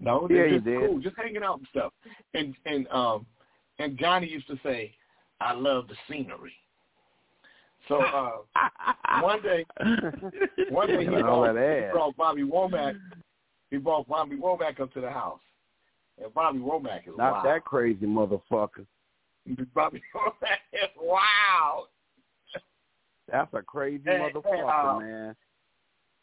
[0.00, 0.78] No, Yeah, they're you just did.
[0.80, 1.92] cool, just hanging out and stuff.
[2.34, 3.26] And and um
[3.78, 4.94] and Johnny used to say,
[5.40, 6.52] I love the scenery.
[7.88, 8.30] So uh
[9.22, 9.64] one day
[10.70, 12.96] one day he And brought, he brought Bobby Womack
[13.70, 15.40] he brought Bobby Womack up to the house.
[16.22, 17.46] And Bobby Womack is Not wild.
[17.46, 18.86] that crazy motherfucker.
[19.74, 21.88] Bobby Womack is wild.
[23.30, 25.36] That's a crazy hey, motherfucker, uh, man.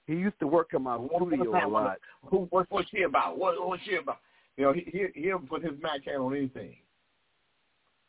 [0.08, 1.98] He used to work in my studio a lot.
[2.26, 3.38] Who what what's he about?
[3.38, 4.18] What what's she about?
[4.58, 6.76] You know, he he he'll put his Mac can on anything.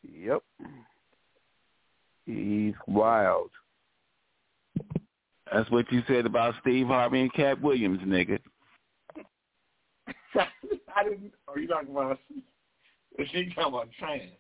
[0.02, 0.42] Yep.
[2.26, 3.50] He's wild.
[5.52, 8.38] That's what you said about Steve Harvey and Katt Williams, nigga.
[10.94, 11.32] I didn't.
[11.48, 12.18] Are you talking about?
[13.18, 14.32] Machine Gun on trans.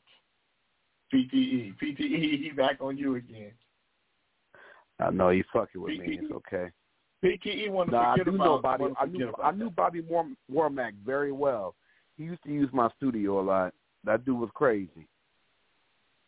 [1.14, 1.74] PTE.
[1.82, 3.52] PTE, he back on you again.
[5.00, 6.18] I know you fucking with me.
[6.20, 6.70] It's okay.
[7.24, 8.84] PTE want to Nah, I forget do about know Bobby.
[8.98, 11.74] I knew about I knew Bobby War, Warmack very well.
[12.16, 13.74] He used to use my studio a lot.
[14.04, 15.06] That dude was crazy.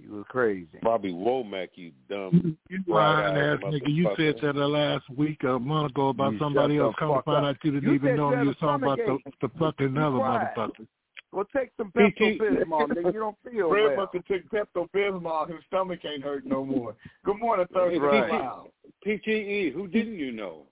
[0.00, 0.68] He was crazy.
[0.82, 2.56] Bobby Womack, you dumb.
[2.70, 3.80] You lying ass nigga.
[3.86, 6.94] You said that the last week or a month ago about You somebody else.
[6.96, 8.46] the Come to fuck find out you didn't You even said know you you had
[8.46, 10.48] was talking about the, the fucking Be other quiet.
[10.56, 10.86] motherfucker.
[11.32, 13.12] Well, take some Pepto-Bismol, nigga.
[13.12, 13.96] You don't feel Fred well.
[13.96, 15.48] must have took Pepto Bismol.
[15.48, 16.94] His stomach ain't hurt no more.
[17.24, 17.98] Good morning, Thursday.
[17.98, 18.30] Right.
[18.30, 18.68] Wow.
[19.06, 20.62] PTE, who didn't you know?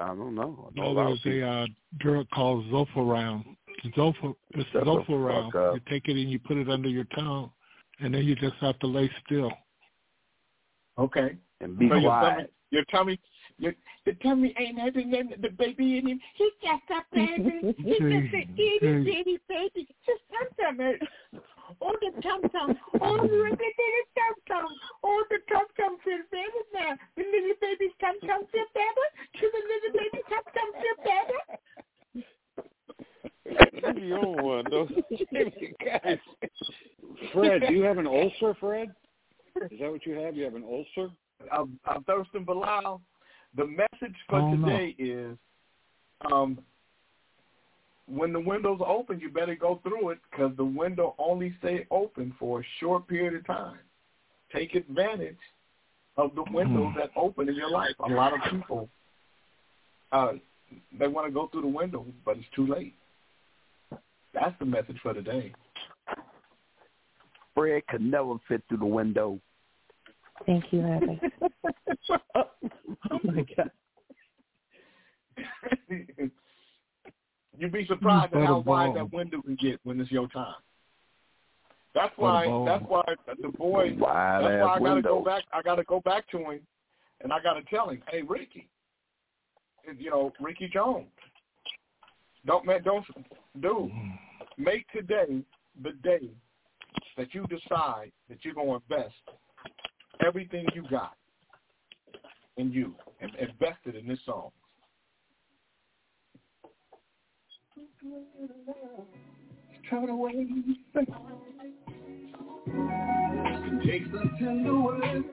[0.00, 0.70] I don't know.
[0.74, 1.66] I know Oh, a lot there's of a uh,
[1.98, 2.66] drug called
[3.84, 4.14] Zofloran.
[4.14, 5.46] Zofo, it's Shut the Zofloran.
[5.46, 5.74] fuck up.
[5.74, 7.50] You take it and you put it under your tongue,
[8.00, 9.52] and then you just have to lay still.
[10.98, 11.36] Okay.
[11.60, 13.20] And be so your tummy, your tummy,
[13.58, 13.72] your
[14.04, 16.20] the tummy ain't having the, the baby in him.
[16.34, 17.74] He just a baby.
[17.78, 19.88] He just a itty bitty baby.
[20.04, 21.00] Just tum tum hurt.
[21.80, 22.76] Oh the tum tum.
[23.00, 24.66] Oh the little tum tum.
[25.02, 26.92] Oh the tum tum feel better now.
[27.16, 29.06] The little baby's tum tum feel better.
[29.40, 31.40] Do the little baby tum tum feel better?
[33.96, 34.90] You don't want those.
[35.84, 36.18] Guys.
[37.32, 38.88] Fred, do you have an ulcer, Fred?
[39.70, 40.36] Is that what you have?
[40.36, 41.10] You have an ulcer?
[41.52, 43.00] I'm, I'm Thurston Bilal.
[43.56, 44.66] The message for Oh, no.
[44.68, 45.36] today is,
[46.30, 46.58] um,
[48.06, 52.34] when the window's open, you better go through it because the window only stay open
[52.38, 53.78] for a short period of time.
[54.54, 55.38] Take advantage
[56.16, 57.94] of the windows that open in your life.
[58.04, 58.88] A lot of people,
[60.12, 60.32] uh,
[60.98, 62.94] they want to go through the window, but it's too late.
[64.36, 65.52] That's the message for today.
[67.54, 69.40] Fred could never fit through the window.
[70.44, 71.20] Thank you, Heather.
[73.10, 73.70] Oh my god.
[77.58, 78.46] You'd be surprised at Butterball.
[78.46, 80.54] how wide that window can get when it's your time.
[81.94, 82.44] That's why.
[82.66, 83.02] That's why
[83.40, 83.94] the boy.
[83.96, 85.18] Wide That's why I gotta window.
[85.20, 85.44] go back.
[85.52, 86.60] I gotta go back to him,
[87.22, 88.68] and I gotta tell him, hey, Ricky,
[89.98, 91.06] you know, Ricky Jones,
[92.44, 93.04] don't man, don't
[93.62, 93.90] do.
[94.58, 95.42] Make today
[95.82, 96.30] the day
[97.16, 99.14] that you decide that you're gonna invest
[100.26, 101.14] everything you got
[102.56, 104.50] in you and invest it in this song.
[109.90, 110.46] Turn away.
[113.84, 115.24] Take the tender word,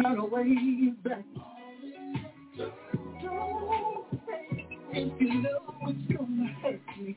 [0.00, 1.24] turn away back.
[3.22, 7.16] Don't say if you know it's gonna hurt me.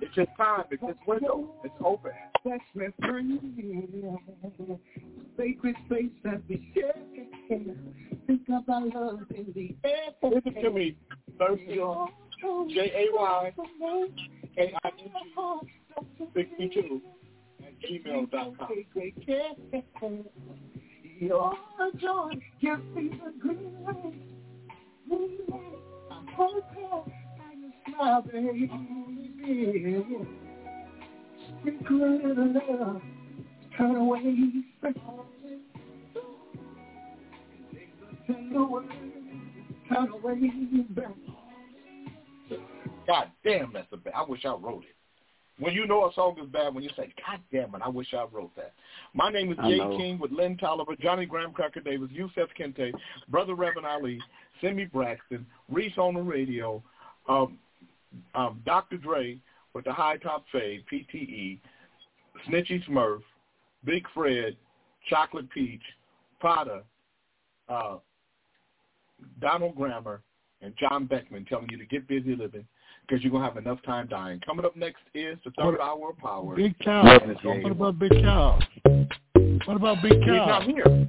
[0.00, 0.64] It's your time.
[0.70, 1.54] It's this window.
[1.64, 2.12] It's open.
[2.44, 3.40] That's me free.
[5.36, 6.94] Sacred space that we share.
[8.26, 8.40] Think
[8.94, 10.12] love in the air.
[10.22, 10.96] Listen to me.
[11.38, 12.08] Thursday on
[12.68, 13.52] J A Y
[14.58, 15.02] A I N G
[16.34, 17.00] sixty two
[17.62, 18.52] at gmail dot
[20.00, 20.24] com.
[21.18, 21.54] Your
[21.98, 24.14] joy gives me the green light.
[25.08, 27.25] Green light.
[27.86, 29.06] I'm hoping and you smile,
[29.46, 30.04] baby.
[31.64, 33.02] Secret love,
[33.76, 34.22] turn away.
[38.26, 38.86] Tender word,
[39.88, 40.50] turn away
[40.90, 41.14] back.
[43.06, 44.14] God damn, that's a bad.
[44.16, 44.96] I wish I wrote it.
[45.58, 48.12] When you know a song is bad, when you say, God damn it, I wish
[48.12, 48.74] I wrote that.
[49.14, 49.78] My name is Jay.
[49.96, 52.92] King with Lynn Tolliver, Johnny Graham, Cracker Davis, Yusef Kente,
[53.28, 54.20] Brother Reverend Ali,
[54.60, 56.82] Simi Braxton, Reese on the radio,
[57.28, 57.58] um,
[58.34, 58.96] um, Dr.
[58.96, 59.38] Dre
[59.74, 61.60] with the High Top Fade, PTE,
[62.48, 63.20] Snitchy Smurf,
[63.84, 64.56] Big Fred,
[65.08, 65.82] Chocolate Peach,
[66.40, 66.82] Potter,
[67.68, 67.96] uh,
[69.40, 70.22] Donald Grammer,
[70.62, 72.66] and John Beckman telling you to get busy living
[73.06, 74.40] because you're going to have enough time dying.
[74.44, 76.56] Coming up next is the third hour of power.
[76.56, 77.18] Big Cow.
[77.44, 78.58] What about Big Cow?
[79.64, 80.46] What about Big He's Cow?
[80.46, 81.08] not here.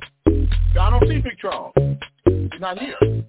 [0.79, 1.73] I don't see Big Charles.
[2.25, 3.23] He's not here.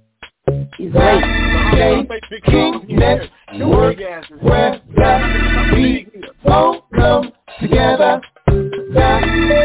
[0.48, 1.24] He's late.
[1.72, 2.08] King,
[2.46, 3.28] king, next,
[3.60, 3.98] work,
[4.40, 6.06] where, that, we,
[6.46, 8.22] all come together.
[8.46, 9.20] That,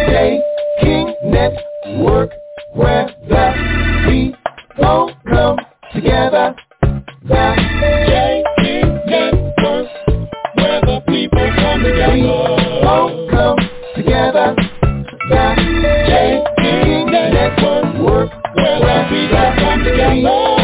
[0.10, 0.42] day,
[0.82, 1.64] king, next,
[2.00, 2.32] work,
[2.74, 4.36] where, that, we,
[4.84, 5.58] all come
[5.94, 6.56] together.
[7.30, 7.56] That,
[8.08, 9.88] day, king, next, work,
[10.56, 12.14] where the people come together.
[12.14, 12.28] We,
[12.86, 13.58] all come
[13.96, 14.56] together.
[15.30, 17.62] That, day, king, next,
[18.02, 20.63] work, where the people come together.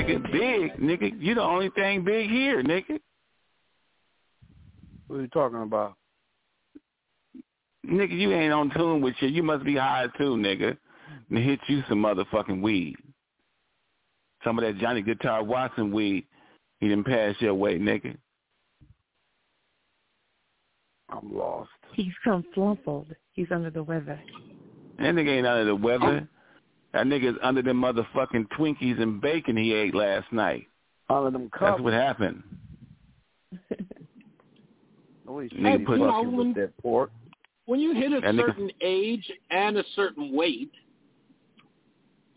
[0.00, 1.12] All come big, nigga.
[1.20, 2.98] You the only thing big here, nigga.
[5.06, 5.94] What are you talking about?
[7.86, 9.32] Nigga, you ain't on tune with shit.
[9.32, 10.76] You must be high too, nigga.
[11.28, 12.96] And hit you some motherfucking weed.
[14.44, 16.26] Some of that Johnny Guitar Watson weed.
[16.78, 18.16] He didn't pass your way, nigga.
[21.10, 21.70] I'm lost.
[21.92, 23.14] He's come confluffled.
[23.32, 24.20] He's under the weather.
[24.98, 26.28] That nigga ain't under the weather.
[26.92, 30.66] That nigga's under them motherfucking Twinkies and bacon he ate last night.
[31.08, 31.62] Under them cups.
[31.72, 32.42] That's what happened.
[35.26, 37.10] Nobody's Nigga pretty put- fucking with that pork.
[37.66, 40.72] When you hit a That nigga- certain age and a certain weight,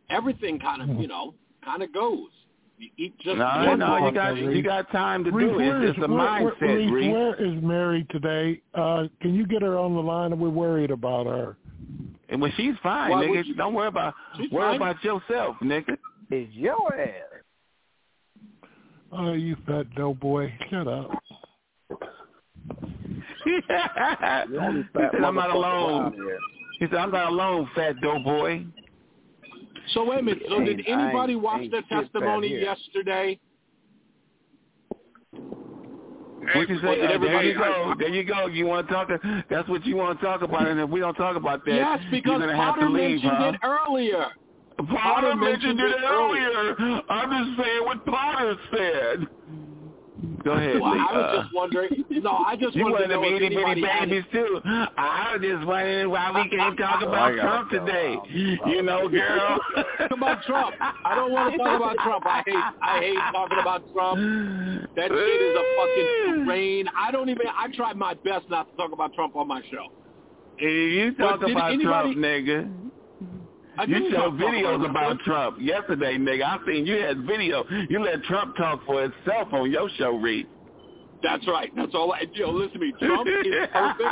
[0.09, 1.33] everything kind of, you know,
[1.65, 2.29] kind of goes.
[2.77, 4.13] You eat just No, one no, you pork.
[4.15, 5.57] got you got time to Reese, do it.
[5.57, 7.11] where It's is- just a where- where- mindset, Reese, Reese.
[7.13, 8.61] where is Mary today?
[8.75, 10.37] Uh, can you get her on the line?
[10.37, 11.57] We're worried about her.
[12.33, 14.15] And when she's fine, Why nigga, you- don't worry about
[14.51, 14.75] worry fine.
[14.77, 15.95] about yourself, nigga.
[16.31, 17.11] It's your ass.
[19.11, 20.51] Oh, you fat doughboy.
[20.71, 21.11] Shut up.
[23.45, 26.15] he said, "I'm not alone."
[26.79, 28.65] He said, "I'm not alone, fat doughboy."
[29.93, 30.41] So wait a minute.
[30.49, 32.61] So did anybody watch the shit back testimony here.
[32.61, 33.39] yesterday?
[36.55, 36.99] What you say?
[36.99, 37.93] there you go.
[37.97, 38.47] There you go.
[38.47, 39.09] You want to talk?
[39.49, 40.67] That's what you want to talk about.
[40.67, 43.23] And if we don't talk about that, yes, you're because gonna have Potter to leave,
[43.23, 43.51] mentioned huh?
[43.53, 44.25] it earlier.
[44.77, 47.01] Potter mentioned it earlier.
[47.09, 49.27] I'm just saying what Potter said.
[50.43, 50.79] Go ahead.
[50.79, 50.99] Well, Lee.
[50.99, 52.05] I was Uh, just wondering.
[52.09, 54.09] No, I just you wanted one to of know them if itty bitty anybody had
[54.09, 54.61] babies too.
[54.63, 57.79] I was just wondering why we can't talk about gotta Trump go.
[57.85, 58.15] today.
[58.31, 59.59] You know, girl.
[59.99, 60.75] Talk about Trump.
[60.79, 62.25] I don't want to talk about Trump.
[62.25, 64.17] I hate I hate talking about Trump.
[64.95, 66.85] That shit is a fucking rain.
[66.97, 69.91] I don't even I tried my best not to talk about Trump on my show.
[70.59, 72.71] You talk about anybody- Trump, nigga.
[73.77, 76.43] I You showed videos about Trump yesterday, nigga.
[76.43, 77.63] I seen you had video.
[77.89, 80.47] You let Trump talk for itself on your show, Reed.
[81.23, 81.71] That's right.
[81.75, 82.11] That's all.
[82.13, 82.93] I, yo, listen to me.
[82.99, 84.09] Trump is perfect.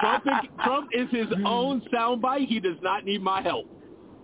[0.00, 2.46] Trump is, Trump is his own soundbite.
[2.46, 3.66] He does not need my help.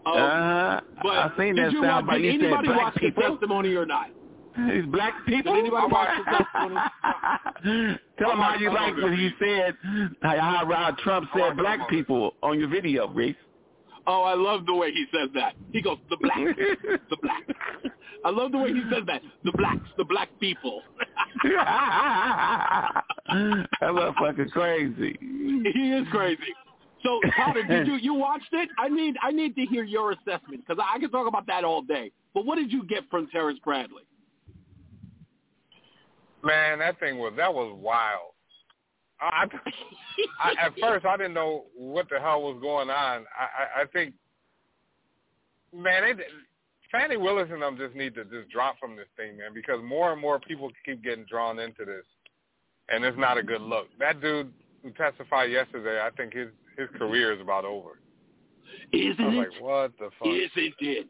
[0.07, 0.81] Um, Uh-huh.
[1.03, 2.23] but I seen that soundbite.
[2.23, 3.23] Did said anybody black watch people?
[3.24, 4.07] the testimony or not?
[4.57, 5.55] These black people.
[5.55, 8.01] Did anybody watch the testimony?
[8.19, 9.77] Tell him how you like what he said
[10.23, 13.35] how, how Trump said black people on your video, Reese.
[14.07, 15.55] Oh, I love the way he says that.
[15.73, 16.39] He goes, the black,
[17.11, 17.43] the black.
[18.24, 19.23] I love the way he says that.
[19.45, 20.83] The blacks, the black people.
[21.45, 23.05] that
[23.83, 25.16] motherfucker crazy.
[25.20, 26.55] he is crazy.
[27.03, 28.69] So, Potter, did you you watched it?
[28.79, 31.65] I need I need to hear your assessment because I, I can talk about that
[31.65, 32.12] all day.
[32.33, 34.05] But what did you get from Terrence Bradley?
[36.45, 38.31] Man, that thing was that was wild.
[39.23, 39.47] I,
[40.43, 43.24] I, at first I didn't know what the hell was going on.
[43.39, 44.15] I, I, I think,
[45.74, 46.24] man, they,
[46.90, 50.12] Fani Willis and them just need to just drop from this thing, man, because more
[50.12, 52.05] and more people keep getting drawn into this,
[52.89, 53.86] and it's not a good look.
[53.99, 57.99] That dude who testified yesterday, I think his his career is about over.
[58.93, 59.39] Isn't I was it?
[59.39, 60.28] like, what the fuck?
[60.28, 61.07] Isn't it,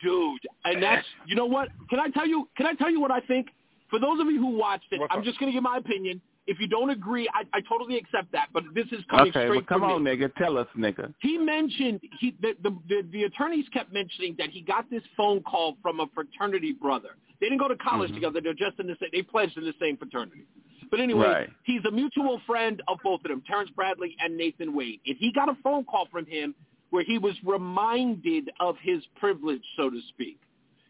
[0.00, 0.38] dude?
[0.64, 1.68] And that's you know what?
[1.90, 2.48] Can I tell you?
[2.56, 3.48] Can I tell you what I think?
[3.90, 6.20] For those of you who watched it, I'm just going to give my opinion.
[6.46, 8.48] If you don't agree, I, I totally accept that.
[8.52, 10.10] But this is coming Okay, straight well, come on, me.
[10.10, 10.34] nigga.
[10.34, 11.14] Tell us, nigga.
[11.20, 15.42] He mentioned he the, the the the attorneys kept mentioning that he got this phone
[15.44, 17.10] call from a fraternity brother.
[17.40, 18.14] They didn't go to college Mhm.
[18.14, 18.40] together.
[18.40, 19.10] They're just in the same.
[19.12, 20.42] They pledged in the same fraternity.
[20.90, 21.50] But anyway, Right.
[21.62, 25.00] he's a mutual friend of both of them, Terrence Bradley and Nathan Wade.
[25.06, 26.54] And he got a phone call from him
[26.90, 30.38] where he was reminded of his privilege, so to speak.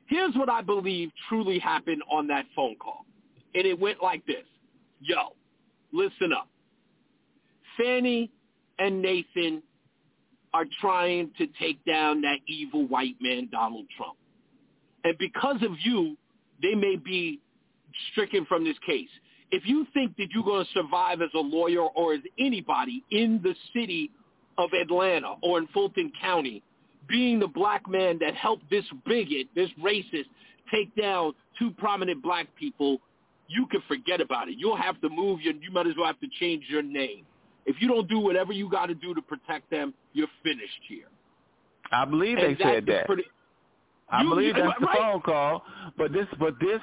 [0.06, 3.06] Here's what I believe truly happened on that phone call.
[3.54, 4.44] And it went like this.
[5.00, 5.34] Yo,
[5.92, 6.48] listen up.
[7.76, 8.30] Fani
[8.78, 9.62] and Nathan
[10.54, 14.16] are trying to take down that evil white man, Donald Trump.
[15.04, 16.16] And because of you,
[16.60, 17.40] they may be
[18.10, 19.08] stricken from this case.
[19.50, 23.40] If you think that you're going to survive as a lawyer or as anybody in
[23.42, 24.10] the city
[24.58, 26.62] of Atlanta or in Fulton County,
[27.08, 30.26] being the black man that helped this bigot, this racist,
[30.72, 32.98] take down two prominent black people,
[33.52, 34.54] you can forget about it.
[34.58, 37.24] You'll have to move your, you might as well have to change your name.
[37.66, 41.06] If you don't do whatever you got to do to protect them, you're finished here.
[41.92, 43.06] I believe And they said that.
[43.06, 43.24] pretty-
[44.08, 44.98] I You- believe you- that's the right.
[44.98, 45.64] phone call,
[45.96, 46.80] but this, but this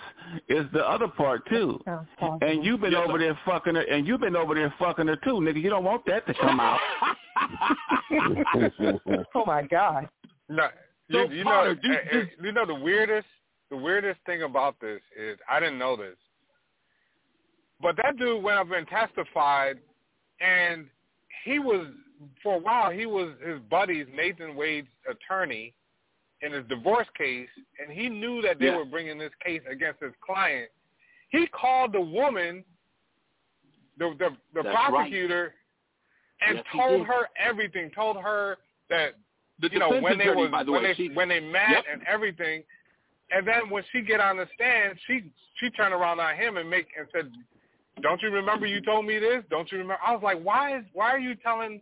[0.48, 1.80] is the other part too.
[2.42, 5.34] And you've been over there fucking her, and you've been over there fucking her too,
[5.36, 5.62] nigga.
[5.62, 6.80] You don't want that to come out.
[9.36, 10.08] oh my God.
[10.48, 10.68] No,
[11.12, 13.28] So, you, you Potter, know, do- eh, eh, you know the weirdest,
[13.70, 16.16] the weirdest thing about this is I didn't know this,
[17.82, 19.78] but that dude went up and testified,
[20.42, 20.86] and
[21.46, 21.88] he was
[22.44, 25.74] for a while he was his buddy's Nathan Wade's attorney,
[26.42, 27.50] in his divorce case,
[27.82, 28.78] and he knew that they Yeah.
[28.78, 30.70] were bringing this case against his client.
[31.30, 32.64] He called the woman,
[33.98, 34.90] the the, the That's right.
[34.90, 35.54] prosecutor,
[36.42, 37.92] and Yes, told her everything.
[37.92, 38.58] Told her
[38.90, 39.16] that
[39.60, 41.70] The you know when they attorney, was the when way, they she- when they met
[41.72, 41.86] Yep.
[41.92, 42.64] and everything.
[43.32, 46.70] And then when she get on the stand, she she turned around on him and
[46.70, 47.32] make and said,
[48.02, 49.44] "Don't you remember you told me this?
[49.50, 51.82] Don't you remember?" I was like, "Why is why are you telling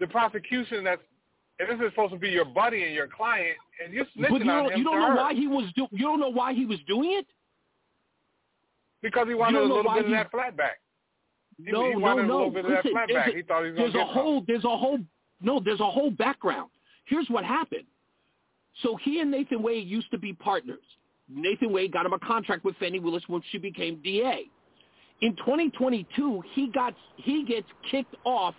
[0.00, 1.00] the prosecution that
[1.58, 4.44] and this is supposed to be your buddy and your client, and you're snitching But
[4.44, 6.28] you on don't, him you don't know her why he was do, you don't know
[6.28, 7.26] why he was doing it?
[9.02, 10.76] because he wanted a little bit of that flatback.
[11.64, 12.46] He, No, he no, no.
[12.48, 13.32] Listen, that there's flatback.
[13.32, 14.98] a- he thought he was there's a whole there's a whole
[15.40, 16.70] no there's a whole background
[17.04, 17.84] here's what happened
[18.82, 20.82] so he and nathan wade used to be partners
[21.28, 24.42] nathan wade got him a contract with fani willis when she became da
[25.22, 28.54] in 2022 he got he gets kicked off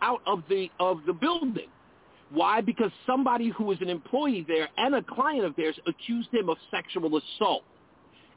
[0.00, 1.68] out of the of the building
[2.30, 6.48] why because somebody who was an employee there and a client of theirs accused him
[6.48, 7.62] of sexual assault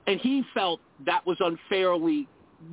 [0.07, 2.27] and he felt that was unfairly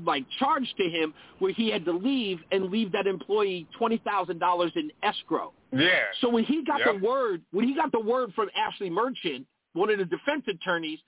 [0.06, 4.38] like charged to him where he had to leave and leave that employee twenty thousand
[4.38, 5.52] dollars in escrow.
[5.72, 5.88] Yeah.
[6.20, 7.00] So when he got Yep.
[7.00, 10.98] the word when he got the word from Ashley Merchant, one of the defense attorneys,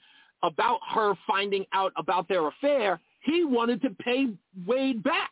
[0.42, 4.28] about her finding out about their affair, he wanted to pay
[4.66, 5.30] Wade back.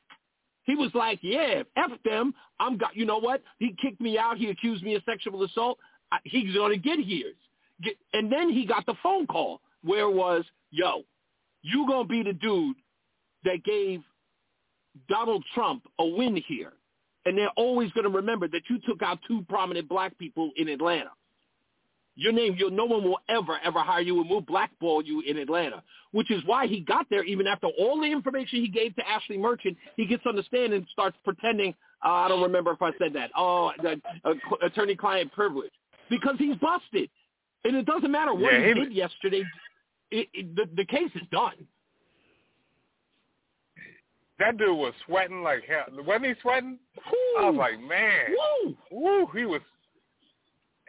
[0.65, 2.35] He was like, "Yeah, f them.
[2.61, 2.97] I'm got.
[2.97, 3.43] You know what?
[3.59, 4.39] He kicked me out.
[4.39, 5.79] He accused me of sexual assault.
[6.11, 7.35] I, he's gonna get his."
[7.83, 11.03] Get, and then he got the phone call where was, "Yo,
[11.63, 12.77] you gonna be the dude
[13.45, 14.03] that gave
[15.09, 16.73] Donald Trump a win here.
[17.25, 20.69] And they're always going to remember that you took out two prominent black people in
[20.69, 21.11] Atlanta.
[22.15, 25.39] Your name, you no one will ever, ever hire you and will blackball you in
[25.39, 25.83] Atlanta,
[26.13, 29.39] which is why he got there even after all the information he gave to Ashley
[29.39, 29.77] Merchant.
[29.97, 31.75] He gets on the stand and starts pretending,
[32.05, 35.73] uh, I don't remember if I said that, oh, that, uh, attorney-client privilege,
[36.11, 37.09] because he's busted.
[37.65, 39.45] And it doesn't matter what Yeah, he, did yesterday.
[40.11, 41.55] It, it, the, the case is done.
[44.39, 45.85] That dude was sweating like hell.
[46.05, 46.79] Wasn't he sweating?
[47.39, 48.27] I was like, man,
[48.65, 48.77] Woo!
[48.91, 49.61] woo, he was.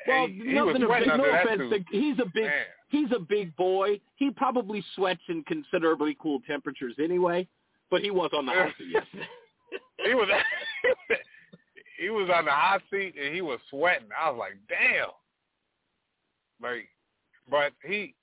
[0.08, 1.62] Well, he, he nothing to sweating no offense.
[1.70, 2.64] the- He's a big, Man.
[2.90, 4.00] he's a big boy.
[4.16, 7.48] He probably sweats in considerably cool temperatures anyway.
[7.92, 9.28] But he was on the hot seat yesterday.
[10.06, 10.28] He was
[12.00, 14.08] he was on the hot seat and he was sweating.
[14.20, 15.10] I was like, damn.
[16.62, 16.88] Like,
[17.50, 18.16] but he,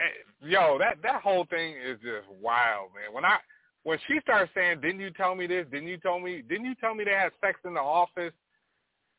[0.00, 3.12] eh, yo, that that whole thing is just wild, man.
[3.12, 3.38] When I
[3.84, 5.66] when she starts saying, "Didn't you tell me this?
[5.70, 6.42] Didn't you tell me?
[6.48, 8.32] Didn't you tell me they had sex in the office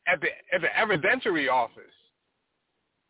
[0.08, 1.84] at the at the evidentiary office,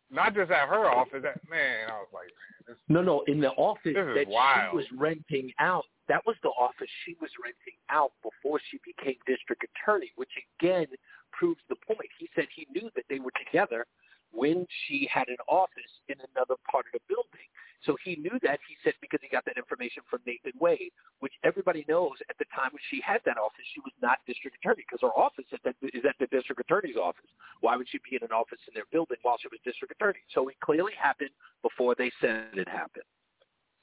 [0.10, 3.40] not just at her office?" That, man, I was like, man, this, No, no, in
[3.42, 4.72] the office that wild.
[4.72, 5.86] she was renting out.
[6.08, 10.88] That was the office she was renting out before she became district attorney, which again
[11.32, 12.10] proves the point.
[12.20, 13.86] He said he knew that they were together
[14.34, 17.48] when she had an office in another part of the building.
[17.86, 21.34] So he knew that, he said, because he got that information from Nathan Wade, which
[21.44, 24.88] everybody knows at the time when she had that office, she was not district attorney
[24.88, 27.28] because her office is at, the, at the district attorney's office.
[27.60, 30.24] Why would she be in an office in their building while she was district attorney?
[30.34, 33.08] So it clearly happened before they said it happened.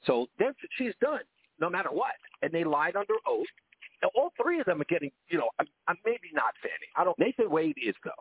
[0.03, 1.21] So that's what she's done,
[1.61, 2.17] no matter what.
[2.41, 3.53] And they lied under oath.
[4.01, 6.89] And all three of them are getting, you know, I'm, I'm maybe not Fani.
[6.97, 7.17] I don't.
[7.19, 8.11] Nathan Wade is though.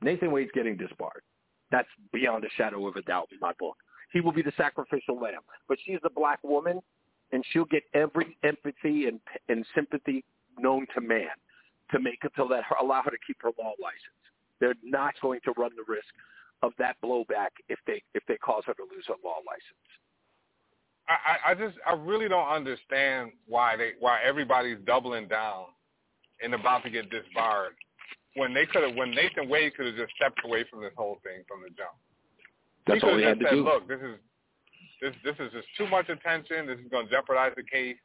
[0.00, 1.22] Nathan Wade's getting disbarred.
[1.70, 3.76] That's beyond a shadow of a doubt in my book.
[4.12, 5.42] He will be the sacrificial lamb.
[5.68, 6.80] But she's a black woman,
[7.32, 10.24] and she'll get every empathy and and sympathy
[10.58, 11.28] known to man
[11.90, 14.18] to make to let her allow her to keep her law license.
[14.60, 16.08] They're not going to run the risk
[16.62, 19.88] of that blowback if they if they cause her to lose her law license.
[21.08, 25.66] I I just I really don't understand why they why everybody's doubling down
[26.42, 27.74] and about to get disbarred
[28.38, 31.18] when they could have when Nathan Wade could have just stepped away from this whole
[31.22, 31.92] thing from the jump.
[32.86, 33.64] That's he all could he have had just to said, do.
[33.64, 34.16] "Look, this is
[35.02, 36.66] this this is just too much attention.
[36.66, 37.98] This is going to jeopardize the case,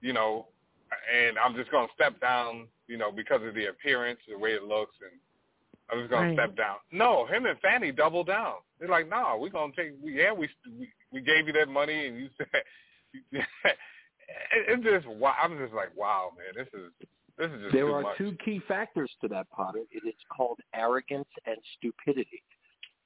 [0.00, 0.48] you know,
[0.90, 4.50] and I'm just going to step down, you know, because of the appearance, the way
[4.52, 5.14] it looks, and
[5.90, 6.36] I'm just going Right.
[6.36, 8.60] to step down." No, him and Fani double down.
[8.78, 9.92] They're like, "No, we're going to take.
[10.02, 10.48] Yeah, we
[10.78, 12.62] we we gave you that money, and you said."
[14.52, 15.34] it, it's just wow.
[15.42, 16.52] I'm just like, wow, man.
[16.54, 17.17] This is this is just
[17.72, 18.18] There are much.
[18.18, 19.80] two key factors to that, Potter.
[19.90, 22.42] It is called arrogance and stupidity.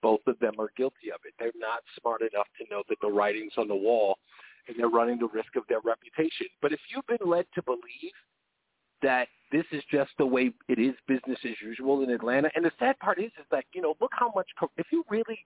[0.00, 1.34] Both of them are guilty of it.
[1.38, 4.18] They're not smart enough to know that the writing's on the wall,
[4.66, 6.46] and they're running the risk of their reputation.
[6.60, 8.12] But if you've been led to believe
[9.02, 12.72] that this is just the way it is business as usual in Atlanta, and the
[12.78, 14.48] sad part is, is that you know, look how much.
[14.58, 15.38] co- If you really,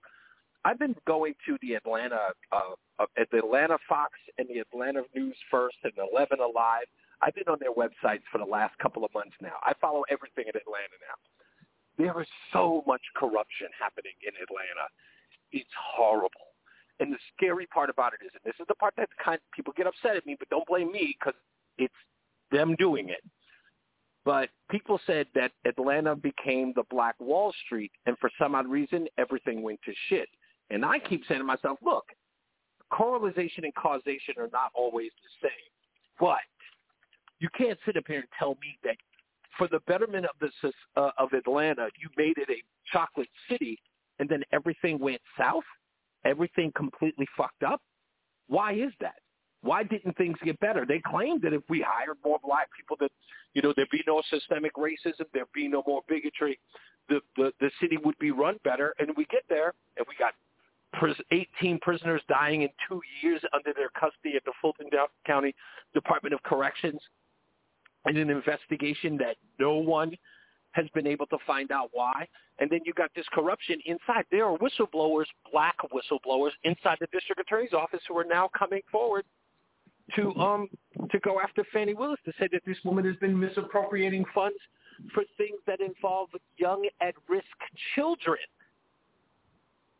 [0.64, 2.60] I've been going to the Atlanta, uh,
[2.98, 6.86] uh, at the Atlanta Fox and the Atlanta News First and Eleven Alive.
[7.22, 9.56] I've been on their websites for the last couple of months now.
[9.62, 11.16] I follow everything in Atlanta now.
[11.98, 14.86] There is so much corruption happening in Atlanta.
[15.52, 16.52] It's horrible.
[17.00, 19.52] And the scary part about it is, and this is the part that kind of
[19.54, 21.38] people get upset at me, but don't blame me because
[21.78, 21.94] it's
[22.50, 23.22] them doing it.
[24.24, 29.06] But people said that Atlanta became the Black Wall Street, and for some odd reason,
[29.18, 30.28] everything went to shit.
[30.70, 32.06] And I keep saying to myself, look,
[32.90, 35.70] correlation and causation are not always the same.
[36.18, 36.38] But
[37.38, 38.96] you can't sit up here and tell me that
[39.58, 43.78] for the betterment of the uh, of Atlanta, you made it a chocolate city,
[44.18, 45.64] and then everything went south,
[46.24, 47.80] everything completely fucked up.
[48.48, 49.16] Why is that?
[49.62, 50.84] Why didn't things get better?
[50.86, 53.10] They claimed that if we hired more black people, that
[53.54, 56.58] you know there'd be no systemic racism, there'd be no more bigotry,
[57.08, 58.94] the the, the city would be run better.
[58.98, 60.34] And we get there, and we got
[60.92, 64.88] pris- 18 prisoners dying in two years under their custody at the Fulton
[65.26, 65.54] County
[65.94, 67.00] Department of Corrections,
[68.06, 70.16] in an investigation that no one
[70.72, 72.26] has been able to find out why.
[72.58, 74.24] And then you got this corruption inside.
[74.30, 79.24] There are whistleblowers, black whistleblowers inside the district attorney's office who are now coming forward
[80.14, 80.68] to um
[81.10, 84.58] to go after Fani Willis to say that this woman has been misappropriating funds
[85.12, 86.28] for things that involve
[86.58, 87.44] young at risk
[87.94, 88.38] children.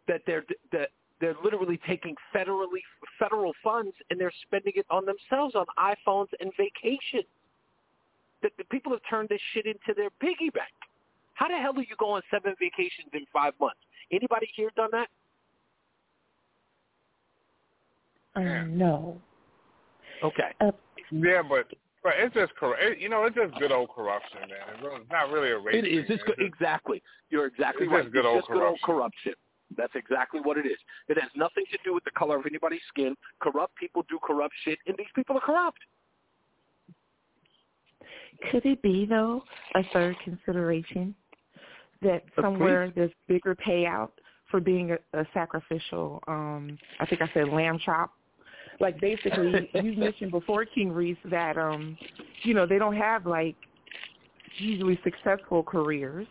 [0.06, 2.82] That they're that they're literally taking federally
[3.18, 7.26] federal funds and they're spending it on themselves on iPhones and vacations.
[8.42, 10.72] That the people have turned this shit into their piggy bank.
[11.34, 13.80] How the hell do you go on seven vacations in five months?
[14.10, 15.08] Anybody here done that?
[18.36, 19.20] Uh, no.
[20.22, 20.52] Okay.
[21.10, 21.66] Yeah, but
[22.02, 22.80] but it's just corrupt.
[22.98, 24.78] You know, it's just good old corruption, man.
[24.80, 25.76] It's not really a race.
[25.76, 26.06] It is.
[26.06, 26.16] thing.
[26.16, 26.36] It's good.
[26.38, 27.02] Exactly.
[27.30, 28.02] You're exactly it's right.
[28.04, 29.34] just good it's old just good old corruption.
[29.76, 30.78] That's exactly what it is.
[31.08, 33.16] It has nothing to do with the color of anybody's skin.
[33.40, 35.80] Corrupt people do corrupt shit, and these people are corrupt.
[38.50, 39.42] Could it be though
[39.74, 41.14] a third consideration
[42.02, 44.10] that somewhere there's bigger payout
[44.50, 46.22] for being a, a sacrificial?
[46.28, 48.12] um I think I said lamb chop.
[48.80, 51.96] Like basically, you mentioned before King Reese that um
[52.42, 53.56] you know they don't have like
[54.58, 56.26] usually successful careers.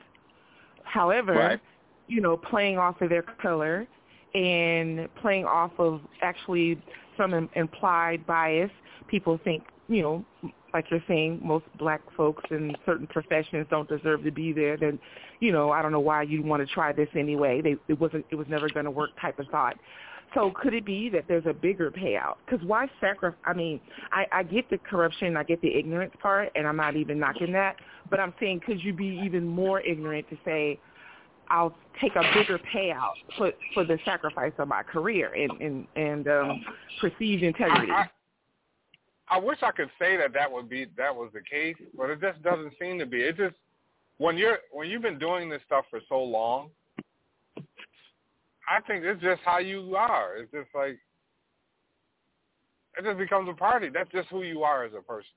[0.84, 1.60] However, Right.
[2.08, 3.88] you know, playing off of their color
[4.34, 6.82] and playing off of actually
[7.18, 8.72] some implied bias,
[9.08, 10.26] people think, you know,
[10.76, 14.76] like you're saying, most black folks in certain professions don't deserve to be there.
[14.76, 15.00] Then,
[15.40, 17.62] you know, I don't know why you'd want to try this anyway.
[17.62, 19.78] They, it wasn't, it was never going to work type of thought.
[20.34, 22.36] So could it be that there's a bigger payout?
[22.46, 23.40] Because why sacrifice?
[23.46, 23.80] I mean,
[24.12, 27.54] I, I get the corruption, I get the ignorance part, and I'm not even knocking
[27.54, 27.78] that.
[28.10, 30.78] But I'm saying, could you be even more ignorant to say,
[31.48, 36.28] I'll take a bigger payout for for the sacrifice of my career and and and
[36.28, 36.66] um,
[37.00, 37.94] perceived integrity?
[37.94, 38.10] I, I
[39.40, 42.42] wish I could say that that would be that was the case, but it just
[42.44, 43.22] doesn't seem to be.
[43.22, 43.56] It just
[44.18, 46.70] when you're when you've been doing this stuff for so long,
[47.58, 50.38] I think it's just how you are.
[50.38, 51.00] It's just like
[52.98, 53.90] it just becomes a party.
[53.94, 55.32] That's just who you are as a person,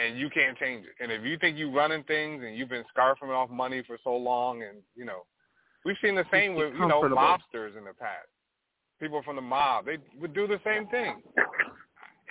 [0.00, 1.02] and you can't change it.
[1.02, 4.16] And if you think you're running things and you've been scarfing off money for so
[4.16, 5.22] long, and you know,
[5.84, 8.28] we've seen the same with you know mobsters in the past.
[9.00, 11.22] People from the mob, they would do the same thing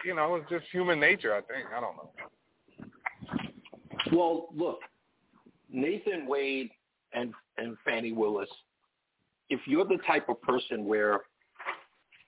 [0.06, 1.34] you know, it's just human nature.
[1.34, 1.68] I think.
[1.76, 2.12] I don't know.
[4.12, 4.80] Well, look,
[5.72, 6.72] Nathan Wade
[7.14, 8.50] and and Fani Willis,
[9.50, 11.22] if you're the type of person where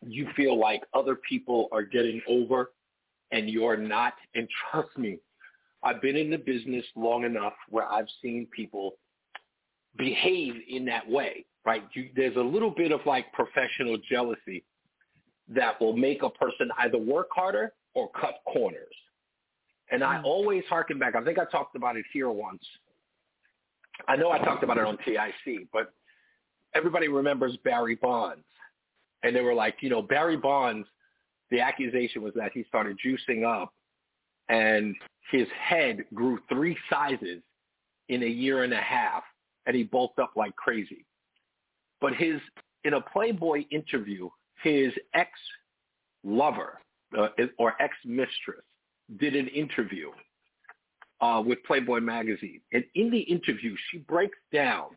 [0.05, 2.71] you feel like other people are getting over
[3.31, 5.19] and you're not, and trust me,
[5.83, 8.95] I've been in the business long enough where I've seen people
[9.97, 11.83] behave in that way, right?
[11.93, 14.63] You, there's a little bit of like professional jealousy
[15.55, 18.95] that will make a person either work harder or cut corners.
[19.91, 20.23] And I mm.
[20.23, 21.15] always harken back.
[21.15, 22.63] I think I talked about it here once.
[24.07, 25.93] I know I talked about it on TIC, but
[26.73, 28.45] everybody remembers Barry Bonds.
[29.23, 30.87] And they were like, you know, Barry Bonds,
[31.51, 33.73] the accusation was that he started juicing up
[34.49, 34.95] and
[35.31, 37.41] his head grew three sizes
[38.09, 39.23] in a year and a half
[39.65, 41.05] and he bulked up like crazy.
[41.99, 42.39] But his,
[42.83, 44.29] in a Playboy interview,
[44.63, 46.79] his ex-lover
[47.17, 47.27] uh,
[47.57, 48.63] or ex-mistress
[49.19, 50.11] did an interview
[51.21, 52.61] uh, with Playboy magazine.
[52.73, 54.87] And in the interview, she breaks down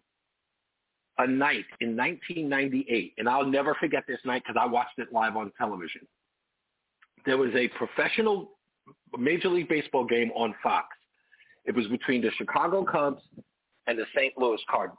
[1.18, 5.36] a night in 1998, and I'll never forget this night because I watched it live
[5.36, 6.06] on television.
[7.24, 8.50] There was a professional
[9.16, 10.88] Major League Baseball game on Fox.
[11.64, 13.22] It was between the Chicago Cubs
[13.86, 14.36] and the St.
[14.36, 14.98] Louis Cardinals.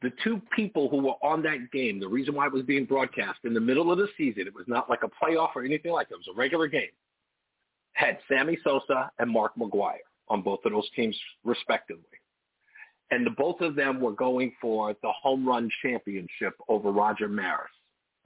[0.00, 3.40] The two people who were on that game, the reason why it was being broadcast
[3.44, 6.08] in the middle of the season, it was not like a playoff or anything like
[6.08, 6.14] that.
[6.14, 6.90] It was a regular game.
[7.94, 12.04] Had Sammy Sosa and Mark McGwire on both of those teams respectively.
[13.10, 17.70] and the both of them were going for the home run championship over Roger Maris.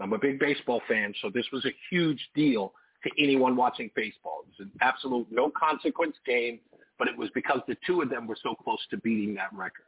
[0.00, 2.72] I'm a big baseball fan, so this was a huge deal
[3.04, 4.42] to anyone watching baseball.
[4.42, 6.58] It was an absolute no consequence game,
[6.98, 9.86] but it was because the two of them were so close to beating that record.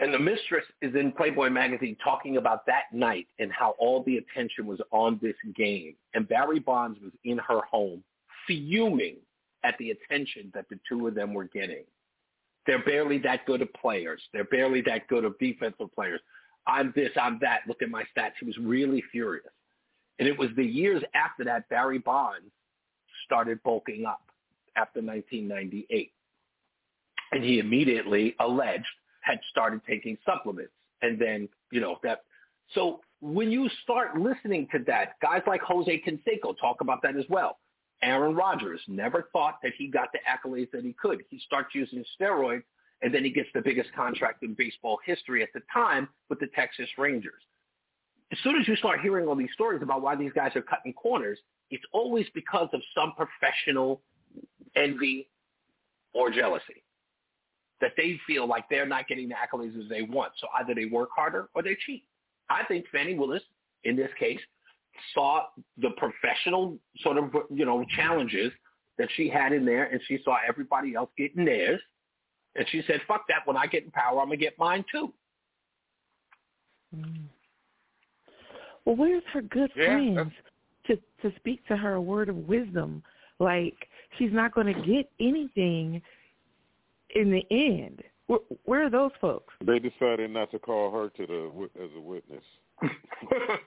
[0.00, 4.16] And the mistress is in Playboy magazine talking about that night and how all the
[4.16, 5.94] attention was on this game.
[6.14, 8.02] And Barry Bonds was in her home
[8.46, 9.16] fuming
[9.62, 11.84] at the attention that the two of them were getting.
[12.66, 14.20] They're barely that good of players.
[14.32, 16.20] They're barely that good of defensive players.
[16.66, 17.60] I'm this, I'm that.
[17.68, 18.32] Look at my stats.
[18.40, 19.46] He was really furious.
[20.18, 22.50] And it was the years after that Barry Bonds
[23.26, 24.22] started bulking up
[24.76, 26.12] after 1998.
[27.32, 28.86] And he immediately alleged
[29.24, 30.72] had started taking supplements.
[31.02, 32.20] And then, you know, that.
[32.74, 37.24] So when you start listening to that, guys like Jose Canseco talk about that as
[37.28, 37.58] well.
[38.02, 41.24] Aaron Rodgers never thought that he got the accolades that he could.
[41.30, 42.64] He starts using steroids,
[43.02, 46.48] and then he gets the biggest contract in baseball history at the time with the
[46.54, 47.42] Texas Rangers.
[48.30, 50.92] As soon as you start hearing all these stories about why these guys are cutting
[50.92, 51.38] corners,
[51.70, 54.02] it's always because of some professional
[54.76, 55.28] envy
[56.12, 56.83] or jealousy
[57.80, 60.32] that they feel like they're not getting the accolades as they want.
[60.38, 62.04] So either they work harder or they cheat.
[62.48, 63.42] I think Fani Willis,
[63.84, 64.40] in this case,
[65.12, 65.46] saw
[65.78, 68.52] the professional sort of, you know, challenges
[68.98, 71.80] that she had in there, and she saw everybody else getting theirs.
[72.54, 73.40] And she said, fuck that.
[73.44, 75.12] When I get in power, I'm going to get mine too.
[76.96, 77.24] Mm.
[78.84, 80.32] Well, where's her good Yeah, friends
[80.86, 83.02] to to speak to her a word of wisdom?
[83.40, 83.88] Like
[84.18, 86.00] she's not going to get anything
[87.14, 88.02] in the end.
[88.26, 89.52] Where, where are those folks?
[89.64, 92.44] They decided not to call her to the as a witness.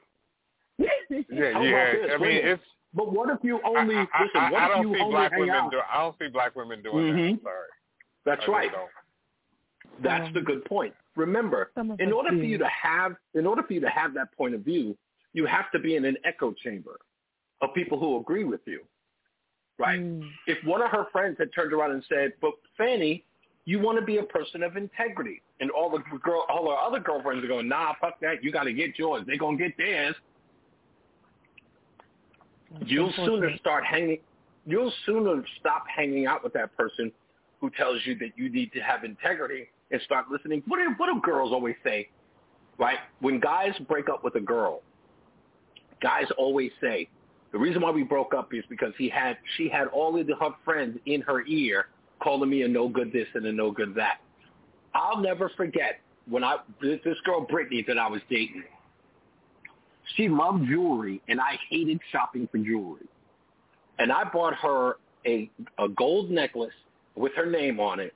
[0.79, 1.49] Yeah, yeah.
[1.49, 1.61] about
[2.01, 2.11] this?
[2.13, 2.63] I mean, Wait it's.
[2.93, 4.41] But what if you only I, I, listen?
[4.41, 5.71] I, What I if don't you see only black women out?
[5.71, 5.79] do.
[5.91, 7.13] I don't see black women doing that.
[7.13, 7.43] I'm Mhm.
[7.43, 7.67] sorry.
[8.25, 8.71] That's I right.
[8.71, 8.89] don't.
[10.03, 10.93] That's the good point.
[11.15, 14.31] Remember, in us order for you to have, in order for you to have that
[14.33, 14.95] point of view,
[15.33, 16.99] you have to be in an echo chamber
[17.61, 18.81] of people who agree with you,
[19.79, 19.99] right?
[19.99, 20.29] Mm.
[20.45, 23.25] If one of her friends had turned around and said, "But Fani,
[23.67, 26.99] you want to be a person of integrity," and all the girl, all her other
[26.99, 28.41] girlfriends are going, "Nah, fuck that.
[28.41, 29.23] You got to get yours.
[29.27, 30.15] They're gonna get theirs."
[32.85, 33.59] You'll sooner unfortunate.
[33.59, 34.19] start hanging.
[34.65, 37.11] You'll sooner stop hanging out with that person
[37.59, 40.63] who tells you that you need to have integrity and start listening.
[40.67, 42.09] What do, what do girls always say,
[42.77, 42.99] right?
[43.19, 44.81] When guys break up with a girl,
[46.01, 47.09] guys always say
[47.51, 50.35] the reason why we broke up is because he had she had all of the,
[50.35, 51.87] her friends in her ear
[52.21, 54.19] calling me a no good this and a no good that.
[54.93, 58.63] I'll never forget when I this girl Brittany that I was dating.
[60.15, 63.07] She loved jewelry, and I hated shopping for jewelry.
[63.99, 66.73] And I bought her a a gold necklace
[67.15, 68.13] with her name on it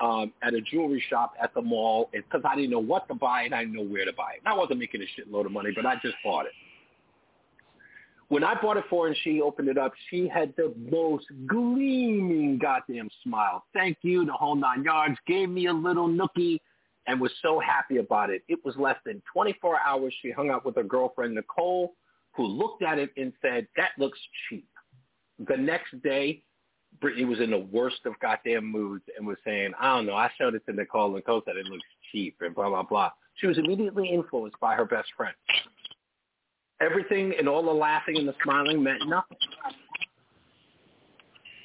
[0.00, 3.42] um, at a jewelry shop at the mall because I didn't know what to buy
[3.42, 4.42] and I didn't know where to buy it.
[4.44, 6.52] And I wasn't making a shitload of money, but I just bought it.
[8.28, 11.26] When I bought it for her and she opened it up, she had the most
[11.46, 13.64] gleaming goddamn smile.
[13.74, 15.16] Thank you, the whole nine yards.
[15.26, 16.60] Gave me a little nookie
[17.06, 18.42] and was so happy about it.
[18.48, 20.14] It was less than 24 hours.
[20.22, 21.94] She hung out with her girlfriend, Nicole,
[22.32, 24.68] who looked at it and said, that looks cheap.
[25.46, 26.42] The next day,
[27.00, 30.30] Brittany was in the worst of goddamn moods and was saying, I don't know, I
[30.38, 31.06] showed it to Nicole.
[31.06, 33.10] And Nicole said it looks cheap and blah, blah, blah.
[33.34, 35.34] She was immediately influenced by her best friend.
[36.84, 39.38] Everything and all the laughing and the smiling meant nothing.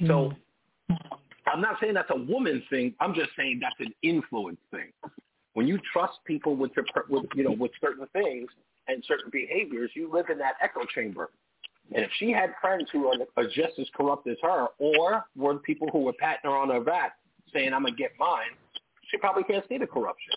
[0.08, 0.34] So
[0.90, 0.94] mm-hmm.
[1.52, 2.94] I'm not saying that's a woman thing.
[3.00, 4.92] I'm just saying that's an influence thing.
[5.54, 8.50] When you trust people with your, with you know, with certain things
[8.88, 11.30] and certain behaviors, you live in that echo chamber.
[11.94, 15.56] And if she had friends who are, are just as corrupt as her, or were
[15.56, 17.14] people who were patting her on her back,
[17.52, 18.56] saying "I'm gonna get mine,"
[19.10, 20.34] she probably can't see the corruption.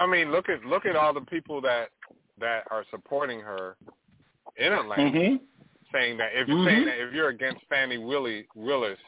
[0.00, 1.90] I mean, look at look at all the people that
[2.38, 3.76] that are supporting her
[4.56, 5.40] in Atlanta, Mhm.
[5.92, 6.64] saying that if Mhm.
[6.64, 8.98] saying that if you're against Fani Willie Willis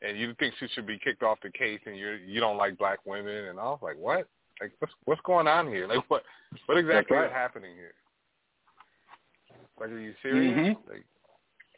[0.00, 2.76] and you think she should be kicked off the case and you you don't like
[2.76, 4.28] black women and I was like, what?
[4.60, 5.86] Like what's what's going on here?
[5.86, 6.24] Like what
[6.66, 7.26] what exactly right.
[7.26, 7.94] is happening here?
[9.78, 10.54] Like are you serious?
[10.54, 10.88] Mhm.
[10.88, 11.04] Like,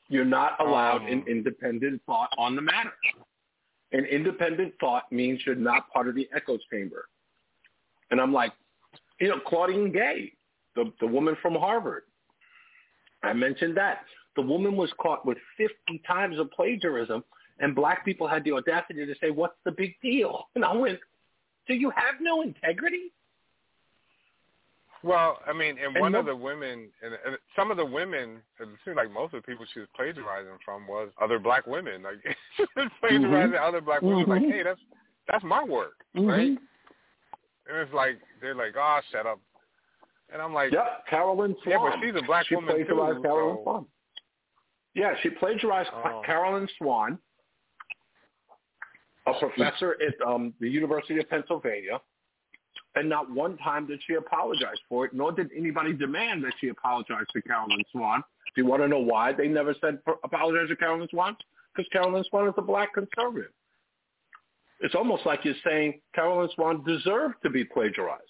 [0.09, 2.93] You're not allowed Um, an independent thought on the matter.
[3.93, 7.09] And independent thought means you're not part of the echo chamber.
[8.11, 8.53] And I'm like,
[9.19, 10.35] you know, Claudine Gay,
[10.77, 12.05] the the woman from Harvard.
[13.23, 14.05] I mentioned that.
[14.37, 17.23] The woman was caught with 50 times of plagiarism,
[17.61, 20.49] and black people had the audacity to say, what's the big deal?
[20.57, 20.99] And I went,
[21.69, 23.13] do you have no integrity?
[25.03, 27.85] Well, I mean, and, And one no- of the women, and, and some of the
[27.85, 31.67] women, it seemed like most of the people she was plagiarizing from was other black
[31.67, 32.03] women.
[32.03, 32.15] Like
[32.57, 34.27] she was plagiarizing other black women.
[34.29, 34.51] Like, Mhm.
[34.51, 34.81] hey, that's
[35.29, 36.27] that's my work, Mhm.
[36.29, 36.49] right?
[37.67, 39.41] And it's like they're like, oh, shut up.
[40.35, 41.77] And I'm like, Yep, Carolyn Swain.
[41.79, 42.85] yeah, but she's a black she woman too.
[42.85, 43.87] plagiarized Carolyn so- Swain.
[44.95, 46.23] Yeah, she plagiarized Oh.
[46.27, 47.19] Carolyn Swain,
[49.27, 52.01] a professor at um, the University of Pennsylvania,
[52.97, 56.69] and not one time did she apologize for it, nor did anybody demand that she
[56.69, 58.23] apologize to Carolyn Swain.
[58.55, 61.37] Do you want to know why they never said apologize to Carolyn Swain?
[61.75, 63.51] Because Carolyn Swain is a black conservative.
[64.81, 68.23] It's almost like you're saying Carolyn Swain deserved to be plagiarized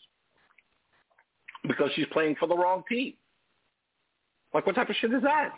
[1.67, 3.15] because she's playing for the wrong team.
[4.53, 5.55] Like, what type of shit is that?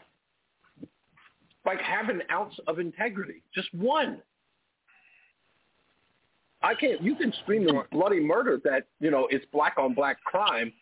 [1.65, 4.23] Like, have an ounce of integrity, just one.
[6.63, 7.03] I can't.
[7.03, 10.73] You can scream in bloody murder that you know it's black on black crime,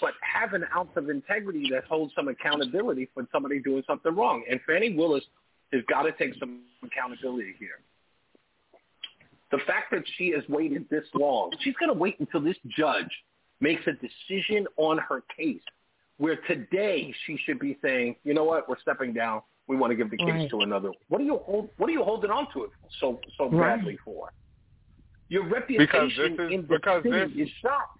[0.00, 4.44] but have an ounce of integrity that holds some accountability for somebody doing something wrong.
[4.48, 5.24] And Fani Willis
[5.72, 7.80] has got to take some accountability here.
[9.50, 13.10] The fact that she has waited this long, she's going to wait until this judge
[13.60, 15.62] makes a decision on her case,
[16.18, 19.42] where today she should be saying, you know what, we're stepping down.
[19.66, 20.50] We want to give the case Right.
[20.50, 20.90] to another.
[21.08, 21.70] What are you hold?
[21.76, 22.70] What are you holding on to it
[23.00, 23.76] so so Right.
[23.76, 24.32] badly for?
[25.28, 27.90] Your Because reputation this is- in the because city this- is shot.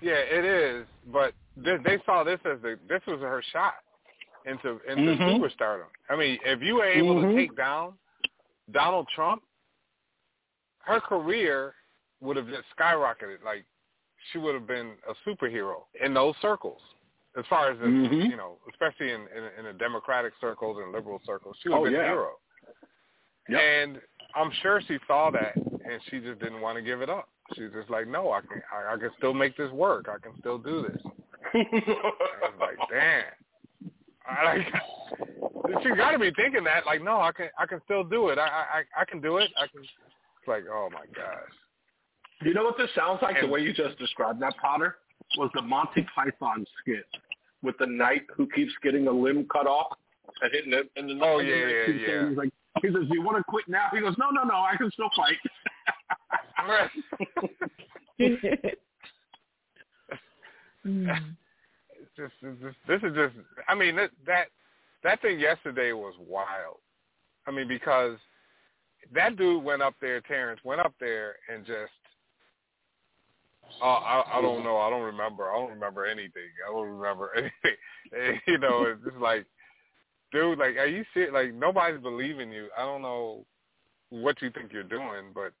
[0.00, 0.86] Yeah, it is.
[1.06, 3.74] But they, they saw this as the this was her shot
[4.44, 5.38] into into Mhm.
[5.38, 5.86] superstardom.
[6.08, 7.30] I mean, if you were able Mhm.
[7.30, 7.96] to take down
[8.72, 9.42] Donald Trump,
[10.80, 11.74] her career
[12.20, 13.42] would have just skyrocketed.
[13.44, 13.64] Like
[14.32, 16.80] she would have been a superhero in those circles.
[17.38, 18.28] As far as the, Mhm.
[18.28, 21.82] you know, especially in, in in the Democratic circles and liberal circles, she would have
[21.82, 22.00] Oh, been yeah.
[22.00, 22.38] a hero.
[23.48, 24.00] And
[24.34, 27.28] I'm sure she saw that, and she just didn't want to give it up.
[27.54, 30.08] She's just like, no, I can, I, I can still make this work.
[30.08, 31.02] I can still do this.
[31.54, 31.58] I
[32.42, 33.24] was like, damn.
[34.28, 38.04] I like, she's got to be thinking that, like, no, I can, I can still
[38.04, 38.38] do it.
[38.38, 39.50] I, I, I can do it.
[39.56, 39.82] I can.
[39.82, 41.50] It's like, oh my gosh.
[42.42, 43.40] You know what this sounds like?
[43.40, 44.96] the way you just described that, Potter,
[45.36, 47.04] was the Monty Python skit
[47.62, 49.96] with the knight who keeps getting a limb cut off
[50.42, 50.90] and hitting it.
[50.96, 52.06] And the Oh, yeah, yeah, yeah.
[52.06, 52.50] saying, He's like,
[52.82, 54.90] he says, "Do you want to quit now?" He goes, "No, no, no, I can
[54.92, 55.36] still fight."
[60.84, 63.34] It's just, it's just, this is just.
[63.68, 64.46] I mean, that that
[65.02, 66.78] that thing yesterday was wild.
[67.46, 68.18] I mean, because
[69.14, 71.92] that dude went up there, Terrence went up there and just.
[73.82, 74.76] Uh, I I don't know.
[74.78, 75.50] I don't remember.
[75.50, 76.50] I don't remember anything.
[76.68, 78.40] I don't remember anything.
[78.46, 79.46] you know, it's just like,
[80.32, 81.32] dude, like, are you serious?
[81.32, 82.68] Like, nobody's believing you.
[82.76, 83.44] I don't know
[84.10, 85.52] what you think you're doing, but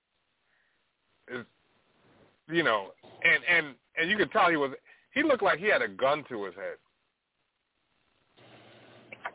[1.28, 1.48] it's,
[2.48, 2.88] you know,
[3.24, 4.72] and and and you could tell he was.
[5.12, 6.76] He looked like he had a gun to his head.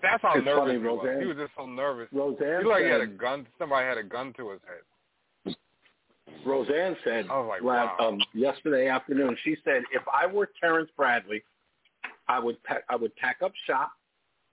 [0.01, 0.99] That's how It's nervous funny, he was.
[1.03, 2.07] Roseanne- He was just so nervous.
[2.11, 3.47] Roseanne he looked like he had a gun.
[3.57, 4.83] Somebody had a gun to his head.
[6.45, 7.95] Roseanne said like, la- wow.
[7.99, 9.35] um, yesterday afternoon.
[9.43, 11.43] She said, "If I were Terrence Bradley,
[12.27, 13.91] I would pack, I would pack up shop,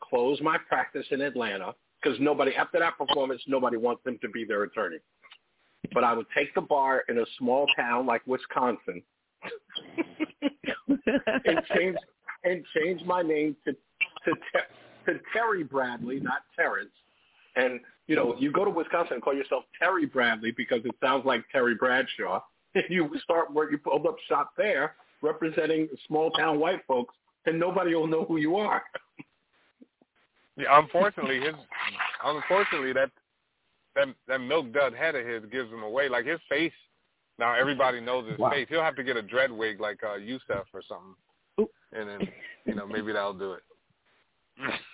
[0.01, 4.45] close my practice in Atlanta because nobody after that performance, nobody wants him to be
[4.45, 4.99] their attorney.
[5.93, 9.03] But I would take the bar in a small town like Wisconsin
[11.45, 11.97] and change
[12.45, 16.91] and change my name to to Ter- to Terry Bradley, not Terrence.
[17.57, 21.25] And you know, you go to Wisconsin and call yourself Terry Bradley because it sounds
[21.25, 22.41] like Terry Bradshaw.
[22.89, 27.15] You start where you pulled up shop there, representing small town white folks,
[27.45, 28.83] and nobody will know who you are.
[30.57, 31.55] Yeah, unfortunately, his
[32.23, 33.11] unfortunately that
[33.95, 36.11] that that milk dud head of his gives him away.
[36.11, 36.73] Like his face,
[37.39, 38.51] now everybody knows his Wow.
[38.51, 38.67] face.
[38.69, 42.29] He'll have to get a dread wig like uh, Yusef or something, and then
[42.67, 43.63] you know maybe that'll do it.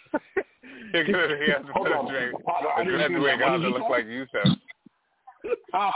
[0.93, 2.09] he has to he has to Hold put a on.
[2.09, 2.73] dread, Hold on.
[2.77, 3.45] I a didn't dread hear wig that.
[3.45, 3.89] What on did to look say?
[3.91, 4.49] like Yusef.
[5.75, 5.91] Oh.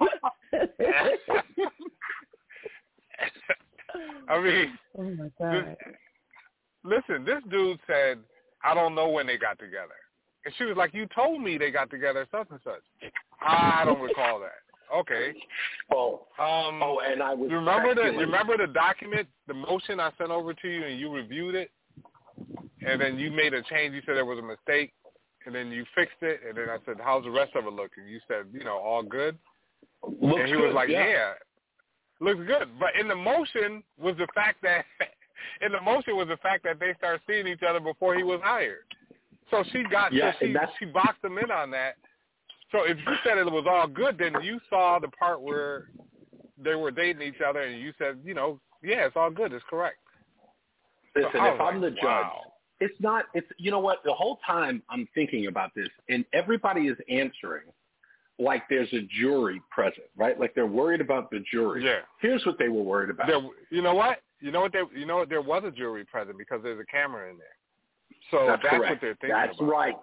[4.28, 5.76] I mean, Oh my this,
[6.84, 8.18] listen, this dude said,
[8.64, 9.94] I don't know when they got together.
[10.44, 13.12] And she was like, you told me they got together such and such.
[13.42, 14.96] I don't recall that.
[14.96, 15.34] Okay.
[15.92, 17.50] Oh, um, oh, and I was.
[17.50, 21.54] Remember the remember the document, the motion I sent over to you, and you reviewed
[21.54, 21.70] it,
[22.86, 23.94] and then you made a change.
[23.94, 24.92] You said there was a mistake,
[25.46, 28.06] and then you fixed it, and then I said, "How's the rest of it looking?"
[28.06, 29.38] You said, "You know, all good."
[30.02, 31.34] Looks and he was good, like, yeah.
[32.20, 34.84] looks good." But in the motion was the fact that
[35.60, 38.40] in the motion was the fact that they started seeing each other before he was
[38.42, 38.84] hired.
[39.50, 41.96] So she got Yeah, so she she boxed him in on that.
[42.72, 45.88] So if you said it was all good, then you saw the part where
[46.62, 49.52] they were dating each other, and you said, you know, Yeah, it's all good.
[49.52, 49.98] It's correct.
[51.16, 52.52] Listen, So if I'm the judge, wow.
[52.80, 53.26] it's not.
[53.34, 53.98] It's you know what?
[54.04, 57.64] The whole time I'm thinking about this, and everybody is answering
[58.38, 60.38] like there's a jury present, right?
[60.38, 61.84] Like they're worried about the jury.
[61.84, 61.98] Yeah.
[62.20, 63.26] Here's what they were worried about.
[63.26, 63.40] There,
[63.70, 64.22] you know what?
[64.40, 64.72] You know what?
[64.72, 65.28] There, you know what?
[65.28, 67.46] There was a jury present because there's a camera in there.
[68.30, 69.70] So that's, that's, what they're thinking That's about.
[69.70, 69.94] right.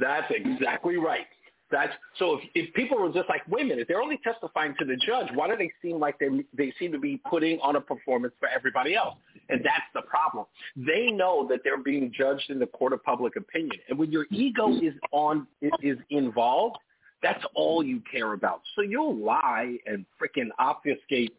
[0.00, 1.26] That's exactly right.
[1.70, 2.34] That's so.
[2.34, 5.26] If, if people were just like, wait a minute, they're only testifying to the judge.
[5.34, 8.48] Why do they seem like they they seem to be putting on a performance for
[8.48, 9.16] everybody else?
[9.48, 10.46] And that's the problem.
[10.76, 14.26] They know that they're being judged in the court of public opinion, and when your
[14.30, 15.48] ego is on
[15.82, 16.76] is involved,
[17.22, 18.62] that's all you care about.
[18.76, 21.34] So you'll lie and freaking obfuscate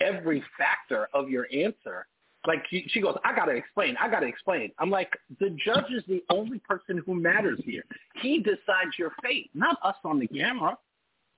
[0.00, 2.06] every factor of your answer.
[2.46, 3.96] Like she, she goes, I gotta explain.
[4.00, 4.72] I gotta explain.
[4.78, 7.84] I'm like, the judge is the only person who matters here.
[8.22, 10.78] He decides your fate, not us on the camera,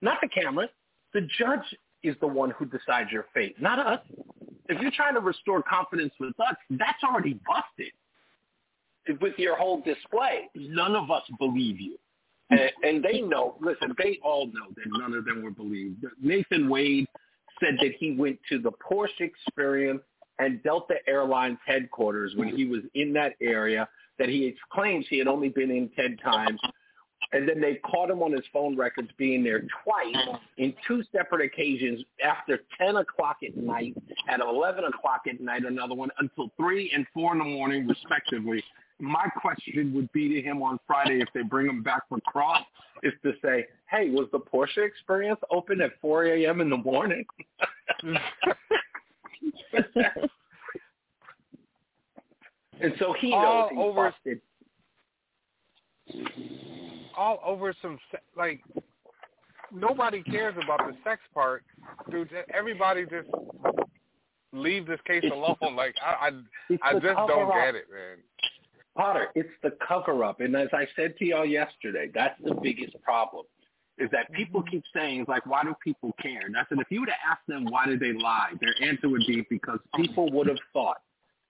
[0.00, 0.70] not the cameras.
[1.12, 4.00] The judge is the one who decides your fate, not us.
[4.68, 7.92] If you're trying to restore confidence with us, that's already busted.
[9.20, 11.98] With your whole display, none of us believe you.
[12.50, 16.04] And, and they know, listen, they all know that none of them were believed.
[16.20, 17.08] Nathan Wade
[17.60, 20.02] said that he went to the Porsche experience
[20.42, 23.88] and Delta Airlines headquarters when he was in that area
[24.18, 26.60] that he claims he had only been in 10 times.
[27.32, 31.46] And then they caught him on his phone records being there twice in two separate
[31.46, 33.94] occasions after 10 o'clock at night,
[34.28, 38.62] at 11 o'clock at night, another one, until 3 and 4 in the morning, respectively.
[38.98, 42.62] My question would be to him on Friday if they bring him back for cross
[43.02, 46.60] is to say, hey, was the Porsche experience open at 4 a.m.
[46.60, 47.24] in the morning?
[52.80, 54.40] and so he knows All he's over- busted.
[57.16, 57.98] all over some
[58.36, 58.60] like
[59.72, 61.64] nobody cares about the sex part,
[62.10, 62.28] dude.
[62.52, 63.28] Everybody just
[64.52, 65.56] leave this case alone.
[65.76, 67.54] Like I, I, I just don't cover-up.
[67.54, 68.18] get it, man.
[68.96, 70.40] Potter, it's the cover up.
[70.40, 73.46] And as I said to y'all yesterday, that's the biggest problem.
[73.98, 74.70] Is that people mm-hmm.
[74.70, 76.40] keep saying like, why do people care?
[76.46, 79.08] And I said, if you were to ask them why did they lie, their answer
[79.08, 79.98] would be because oh.
[79.98, 81.02] people would have thought.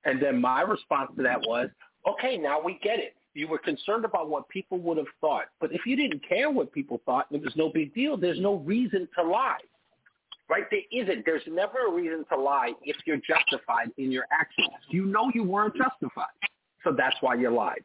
[0.05, 1.69] And then my response to that was,
[2.09, 3.15] okay, now we get it.
[3.35, 5.45] You were concerned about what people would have thought.
[5.61, 8.17] But if you didn't care what people thought, it was no big deal.
[8.17, 9.59] There's no reason to lie.
[10.51, 10.65] Right?
[10.71, 11.25] There isn't.
[11.25, 14.69] There's never a reason to lie if you're justified in your actions.
[14.91, 16.27] You know you weren't justified.
[16.85, 17.85] So that's why you lied.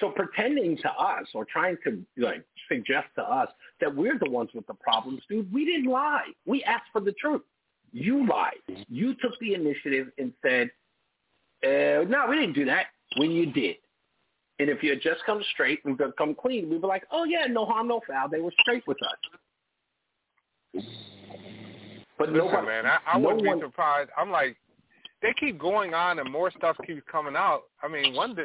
[0.00, 3.48] So pretending to us or trying to like suggest to us
[3.80, 6.26] that we're the ones with the problems, dude, we didn't lie.
[6.46, 7.42] We asked for the truth.
[7.92, 8.84] You lied.
[8.88, 10.70] You took the initiative and said,
[11.62, 13.76] uh, no, we didn't do that when you did.
[14.58, 17.46] And if you had just come straight and come clean, we'd be like, oh, yeah,
[17.48, 18.28] no harm, no foul.
[18.28, 20.84] They were straight with us.
[22.18, 24.10] But Listen, nobody, man, I, I no wouldn't one, be surprised.
[24.16, 24.56] I'm like,
[25.22, 27.62] they keep going on and more stuff keeps coming out.
[27.82, 28.44] I mean, one day,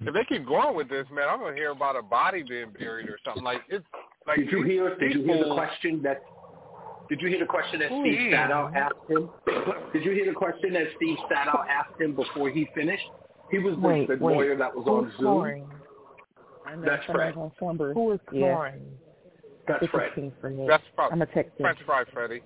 [0.00, 3.08] if they keep going with this, man, I'm gonna hear about a body being buried
[3.08, 3.42] or something.
[3.42, 3.84] Like it's
[4.26, 4.38] like.
[4.38, 4.96] did you these- hear?
[4.98, 6.22] Did you hear the question that?
[7.08, 8.34] Did you hear the question that Steve is?
[8.34, 9.30] Sadow asked him?
[9.94, 13.02] Did you hear the question that Steve Sadow asked him before he finished?
[13.50, 14.36] He was the, Wait, the wait.
[14.36, 15.20] lawyer that was on Who's Zoom.
[15.20, 15.68] snoring?
[16.84, 17.32] That's Fred.
[17.34, 18.40] Who is Yeah.
[18.40, 18.98] snoring?
[19.66, 20.32] That's This Fred.
[20.40, 20.66] For me.
[20.68, 21.64] That's probably I'm a text him.
[21.64, 22.42] French fry Freddy.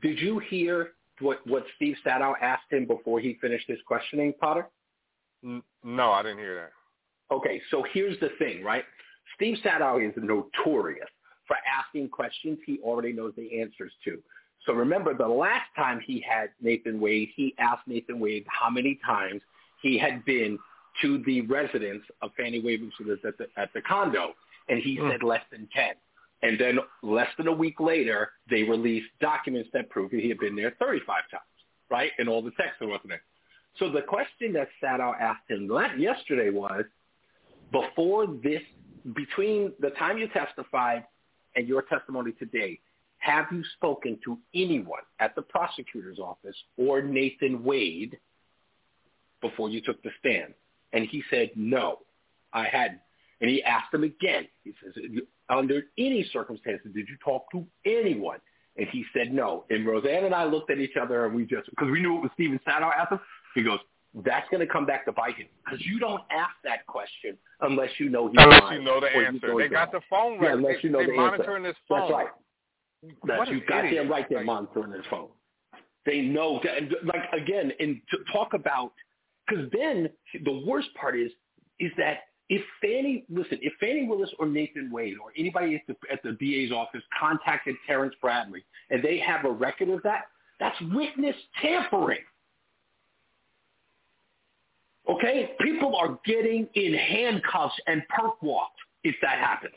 [0.00, 4.68] Did you hear what what Steve Sadow asked him before he finished his questioning, Potter?
[5.44, 7.34] N- No, I didn't hear that.
[7.34, 8.84] Okay, so here's the thing, right?
[9.36, 11.08] Steve Sadow is notorious
[11.46, 14.18] for asking questions he already knows the answers to.
[14.66, 18.98] So remember, the last time he had Nathan Wade, he asked Nathan Wade how many
[19.04, 19.40] times
[19.82, 20.58] he had been
[21.02, 22.82] to the residence of Fani Wade,
[23.24, 24.34] at the, at the condo,
[24.68, 25.10] and he hmm.
[25.10, 25.92] said less than 10.
[26.42, 30.38] And then less than a week later, they released documents that proved that he had
[30.38, 31.42] been there 35 times,
[31.90, 32.12] right?
[32.18, 33.22] And all the text that wasn't there.
[33.78, 36.84] So the question that Sadow asked him yesterday was,
[37.70, 38.62] before this,
[39.14, 41.04] between the time you testified
[41.54, 42.80] and your testimony today,
[43.18, 48.16] have you spoken to anyone at the prosecutor's office or Nathan Wade
[49.40, 50.54] before you took the stand?
[50.92, 51.98] And he said, no,
[52.52, 53.00] I hadn't.
[53.40, 54.48] And he asked him again.
[54.64, 54.94] He says,
[55.48, 58.38] under any circumstances, did you talk to anyone?
[58.76, 59.64] And he said no.
[59.70, 62.22] And Roseanne and I looked at each other and we just, because we knew it
[62.22, 63.20] was Steven Sadow asked him,
[63.54, 63.78] he goes,
[64.24, 65.46] that's going to come back to bite him.
[65.64, 69.06] Because you don't ask that question unless you know he's Unless lying you know the
[69.08, 69.54] answer.
[69.56, 71.68] They got the phone Yeah, unless They, you know they the monitoring answer.
[71.68, 72.00] his phone.
[72.00, 72.26] That's right.
[73.26, 75.28] That's What you got them right there Like- monitoring his phone.
[76.06, 78.92] They know, and like again, and to talk about,
[79.46, 80.08] because then
[80.44, 81.30] the worst part is,
[81.80, 85.94] is that if Fani, listen, if Fani Willis or Nathan Wade or anybody at the,
[86.10, 90.28] at the DA's office contacted Terrence Bradley and they have a record of that,
[90.60, 92.24] That's witness tampering.
[95.08, 95.50] Okay?
[95.60, 99.74] People are getting in handcuffs and perp walked if that happens.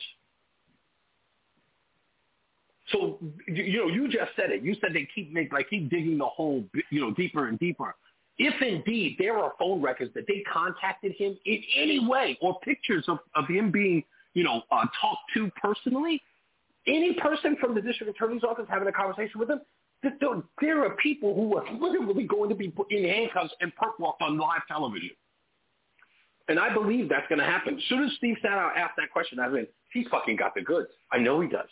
[2.92, 4.64] So you know, you just said it.
[4.64, 7.96] You said they keep make like keep digging the hole, you know, deeper and deeper.
[8.38, 13.06] If indeed there are phone records that they contacted him in any way, or pictures
[13.08, 14.04] of, of him being,
[14.34, 16.22] you know, uh, talked to personally,
[16.88, 19.62] any person from the district attorney's office having a conversation with him,
[20.02, 23.72] th- there, there are people who are literally going to be put in handcuffs and
[23.76, 25.12] perp walked on live television.
[26.52, 27.76] And I believe that's going to happen.
[27.78, 30.90] As soon as Steve Sadow asked that question, I mean, he's fucking got the goods.
[31.10, 31.70] I know he does.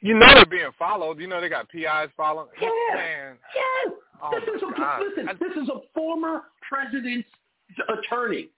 [0.00, 1.20] You know they're being followed.
[1.20, 2.48] You know they got PIs following.
[2.60, 2.68] Yeah.
[2.94, 3.36] Man.
[3.54, 3.92] Yeah.
[4.20, 5.00] Oh this is a God.
[5.00, 5.28] listen.
[5.38, 7.28] This is a former president's
[7.88, 8.48] attorney.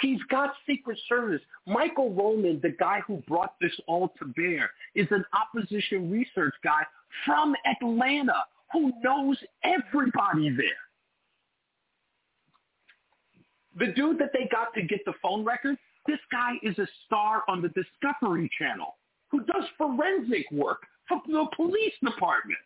[0.00, 1.40] He's got Secret Service.
[1.66, 6.82] Michael Roman, the guy who brought this all to bear, is an opposition research guy
[7.24, 10.87] from Atlanta who knows everybody there.
[13.78, 17.42] The dude that they got to get the phone records, this guy is a star
[17.48, 18.96] on the Discovery Channel
[19.30, 22.58] who does forensic work for the police department.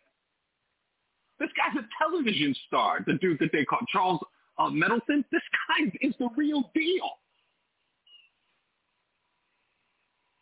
[1.39, 4.19] This guy's a television star, the dude that they call Charles
[4.57, 5.25] uh, Middleton.
[5.31, 7.09] This guy is the real deal.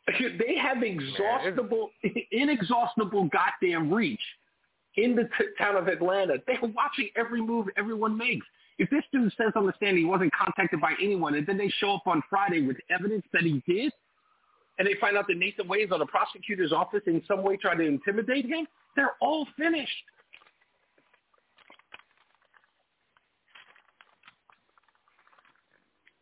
[0.07, 1.89] They have exhaustible,
[2.31, 4.21] inexhaustible goddamn reach
[4.97, 6.35] in the t- town of Atlanta.
[6.45, 8.45] They're watching every move everyone makes.
[8.81, 11.69] If this dude says on the stand he wasn't contacted by anyone, and then they
[11.77, 13.93] show up on Friday with evidence that he did,
[14.79, 17.77] and they find out that Nathan Wade's on the prosecutor's office in some way trying
[17.77, 19.91] to intimidate him, they're all finished.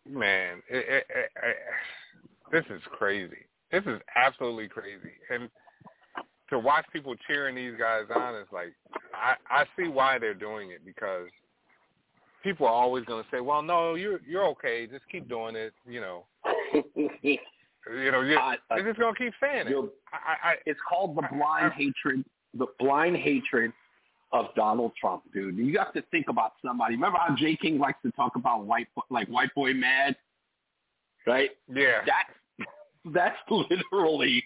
[0.06, 1.56] Man, it, it, it,
[2.52, 3.46] this is crazy.
[3.72, 5.14] This is absolutely crazy.
[5.30, 5.50] And
[6.50, 8.74] to watch people cheering these guys on is like,
[9.14, 11.30] I, I see why they're doing it because
[12.44, 14.88] people are always going to say, "Well, no, you're you're okay.
[14.88, 16.26] Just keep doing it." You know,
[17.24, 17.38] you
[18.12, 19.76] know, you're, they're uh, just going to keep saying it.
[20.14, 22.24] I, I, it's called the blind hatred,
[22.58, 23.72] the blind hatred
[24.32, 25.58] of Donald Trump, dude.
[25.58, 26.96] You have to think about somebody.
[26.96, 30.16] Remember how Jay King likes to talk about white, like white boy mad,
[31.26, 31.52] right?
[31.68, 32.02] Yeah.
[32.06, 32.26] That
[33.14, 34.44] that's literally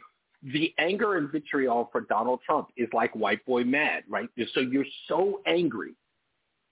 [0.51, 4.29] the anger and vitriol for Donald Trump is like white boy mad, right?
[4.53, 5.95] So you're so angry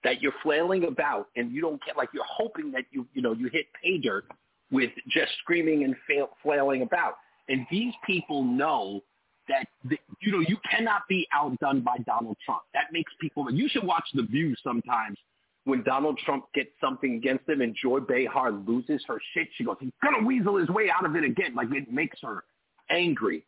[0.03, 3.33] that you're flailing about and you don't get like you're hoping that you you know
[3.33, 4.25] you hit pay dirt
[4.71, 7.15] with just screaming and fail, flailing about.
[7.49, 9.01] And these people know
[9.49, 12.61] that the, you know you cannot be outdone by Donald Trump.
[12.73, 13.51] That makes people.
[13.51, 15.17] You should watch The View sometimes
[15.65, 19.49] when Donald Trump gets something against him and Joy Behar loses her shit.
[19.55, 22.43] She goes, "He's gonna weasel his way out of it again." Like it makes her
[22.89, 23.45] angry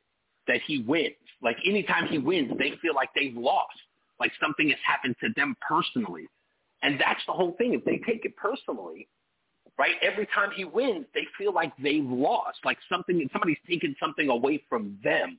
[0.47, 1.15] that he wins.
[1.41, 3.77] Like anytime he wins, they feel like they've lost.
[4.19, 6.27] Like something has happened to them personally.
[6.83, 7.73] And that's the whole thing.
[7.73, 9.07] If they take it personally,
[9.79, 12.59] right, every time he wins, they feel like they've lost.
[12.63, 15.37] Like something somebody's taken something away from them.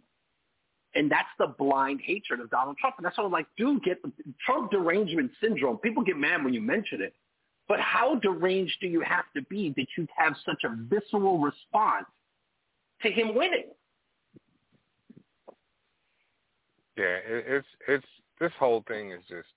[0.97, 2.97] And that's the blind hatred of Donald Trump.
[2.98, 4.00] And that's what I'm like, dude, get
[4.44, 5.78] Trump derangement syndrome.
[5.78, 7.14] People get mad when you mention it.
[7.68, 12.06] But how deranged do you have to be that you have such a visceral response
[13.02, 13.66] to him winning?
[16.97, 18.06] Yeah, it, it's it's
[18.40, 19.48] this whole thing is just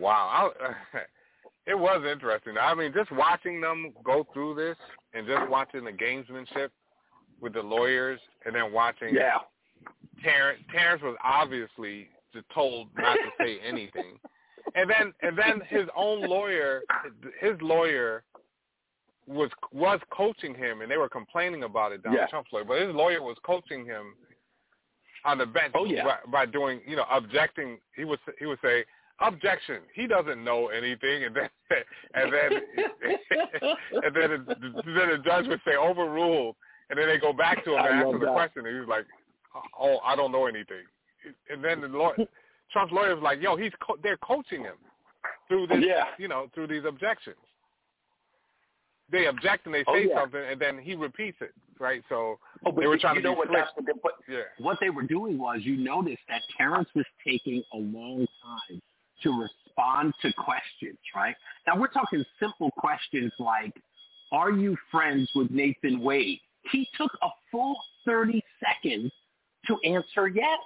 [0.00, 0.52] wow.
[0.60, 0.98] I,
[1.66, 2.54] it was interesting.
[2.60, 4.76] I mean, just watching them go through this
[5.14, 6.68] and just watching the gamesmanship
[7.40, 9.38] with the lawyers, and then watching Yeah.
[10.22, 10.60] Terrence.
[10.72, 14.18] Terrence was obviously just told not to say anything,
[14.74, 16.80] and then and then his own lawyer,
[17.40, 18.24] his lawyer
[19.26, 22.02] was was coaching him, and they were complaining about it.
[22.02, 22.26] Donald Yeah.
[22.28, 24.14] Trump's lawyer, but his lawyer was coaching him
[25.26, 26.04] on the bench Oh, yeah.
[26.04, 27.78] by, by doing, you know, objecting.
[27.94, 28.84] He was he would say
[29.20, 29.80] objection.
[29.94, 31.48] He doesn't know anything, and then
[32.14, 32.50] and then
[34.04, 36.56] and then the, then the judge would say overruled,
[36.90, 38.32] and then they go back to him I and ask him the that.
[38.34, 39.06] question, and he's like,
[39.80, 40.84] oh, I don't know anything.
[41.50, 42.14] And then the lawyer,
[42.72, 44.76] Trump's lawyer was like, yo, he's co- they're coaching him
[45.48, 46.04] through this, Yeah.
[46.18, 47.36] you know, through these objections.
[49.10, 50.20] They object and they Oh, say yeah.
[50.20, 52.02] something, and then he repeats it, right?
[52.08, 53.58] So Oh, but they were trying you to know be what slick.
[53.60, 54.42] that's what they, but Yeah.
[54.58, 58.82] what they were doing was you noticed that Terrence was taking a long time
[59.22, 61.34] to respond to questions, right?
[61.66, 63.72] Now we're talking simple questions like,
[64.32, 66.40] are you friends with Nathan Wade?
[66.72, 69.12] He took a full 30 seconds
[69.66, 70.58] to answer yes,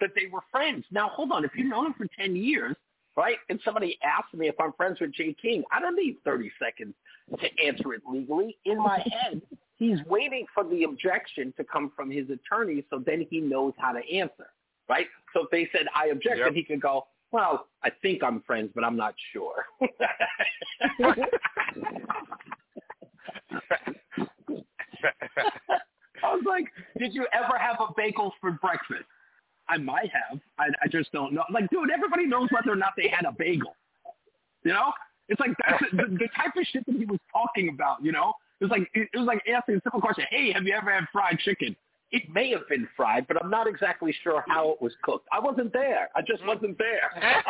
[0.00, 0.84] that they were friends.
[0.90, 2.76] Now hold on, if you've known him for 10 years,
[3.16, 6.50] right, and somebody asks me if I'm friends with Jay King, I don't need 30
[6.62, 6.94] seconds
[7.38, 8.56] to answer it legally.
[8.64, 9.42] In my head,
[9.76, 13.92] he's waiting for the objection to come from his attorney so then he knows how
[13.92, 14.48] to answer.
[14.88, 15.06] Right?
[15.32, 16.46] So if they said I object, Yep.
[16.46, 19.64] then he could go, well, I think I'm friends, but I'm not sure.
[26.22, 26.64] I was like,
[26.98, 29.04] did you ever have a bagel for breakfast?
[29.68, 30.40] I might have.
[30.58, 31.42] I, I just don't know.
[31.52, 33.74] Like, dude, everybody knows whether or not they had a bagel.
[34.64, 34.92] You know,
[35.28, 38.02] it's like that's the, the type of shit that he was talking about.
[38.02, 40.24] You know, it was like it, it was like asking a simple question.
[40.30, 41.76] Hey, have you ever had fried chicken?
[42.12, 45.26] It may have been fried, but I'm not exactly sure how it was cooked.
[45.32, 46.08] I wasn't there.
[46.14, 46.54] I just mm.
[46.54, 47.10] wasn't there.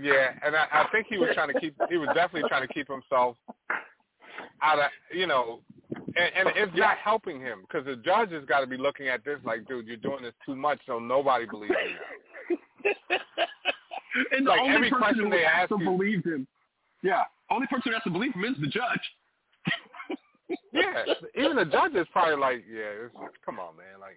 [0.00, 1.76] Yeah, and I, I think he was trying to keep.
[1.88, 3.36] He was definitely trying to keep himself
[4.60, 5.60] out of, you know,
[5.94, 9.24] and, and it's not helping him because the judge has got to be looking at
[9.24, 11.72] this like, dude, you're doing this too much, so nobody believes
[12.48, 12.56] you.
[14.32, 16.46] and Like, only every person question who they has ask to you- believe him.
[17.02, 19.00] Yeah, only person who has to believe him is the judge.
[20.72, 21.04] Yeah,
[21.36, 23.14] even the judge is probably like, yeah, it's,
[23.44, 24.16] come on, man, like.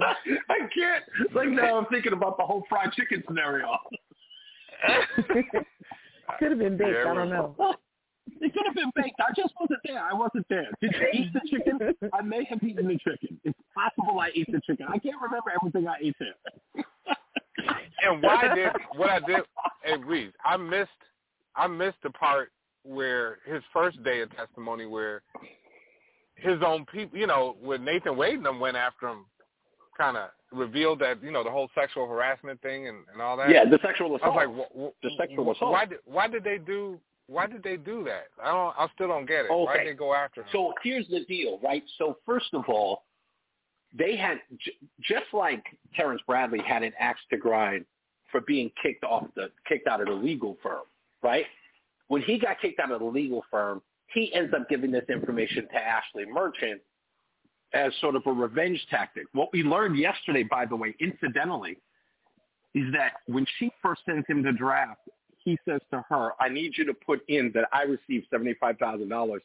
[0.00, 1.04] I can't.
[1.34, 3.68] Like now, I'm thinking about the whole fried chicken scenario.
[6.38, 6.90] Could have been baked.
[7.04, 7.76] Yeah, I don't know.
[8.40, 9.20] It could have been baked.
[9.20, 10.00] I just wasn't there.
[10.00, 10.66] I wasn't there.
[10.80, 11.78] Did you eat the chicken?
[12.12, 13.40] I may have eaten the chicken.
[13.44, 14.86] It's possible I ate the chicken.
[14.88, 16.84] I can't remember everything I ate there.
[18.04, 19.42] And why did what I did?
[19.84, 20.90] Hey, Reese, I missed,
[21.56, 22.50] I missed the part
[22.84, 25.22] where his first day of testimony, where
[26.36, 29.26] his own people, you know, when Nathan Wade and them went after him,
[29.96, 33.50] kind of revealed that you know the whole sexual harassment thing and, and all that.
[33.50, 34.36] Yeah, the sexual assault.
[34.36, 35.72] I was like, The sexual assault.
[35.72, 38.26] Why did why did they do why did they do that?
[38.42, 38.74] I don't.
[38.76, 39.50] I still don't get it.
[39.50, 40.48] Why did they go after him?
[40.52, 41.82] So here's the deal, right?
[41.98, 43.04] So first of all,
[43.96, 45.64] they had j- just like
[45.94, 47.84] Terrence Bradley had an axe to grind
[48.30, 50.82] for being kicked off the kicked out of the legal firm,
[51.22, 51.46] right?
[52.08, 55.66] When he got kicked out of the legal firm, he ends up giving this information
[55.68, 56.80] to Ashley Merchant
[57.72, 59.24] as sort of a revenge tactic.
[59.32, 61.78] What we learned yesterday, by the way, incidentally,
[62.74, 65.00] is that when she first sent him the draft,
[65.38, 69.38] he says to her, I need you to put in that I received $75,000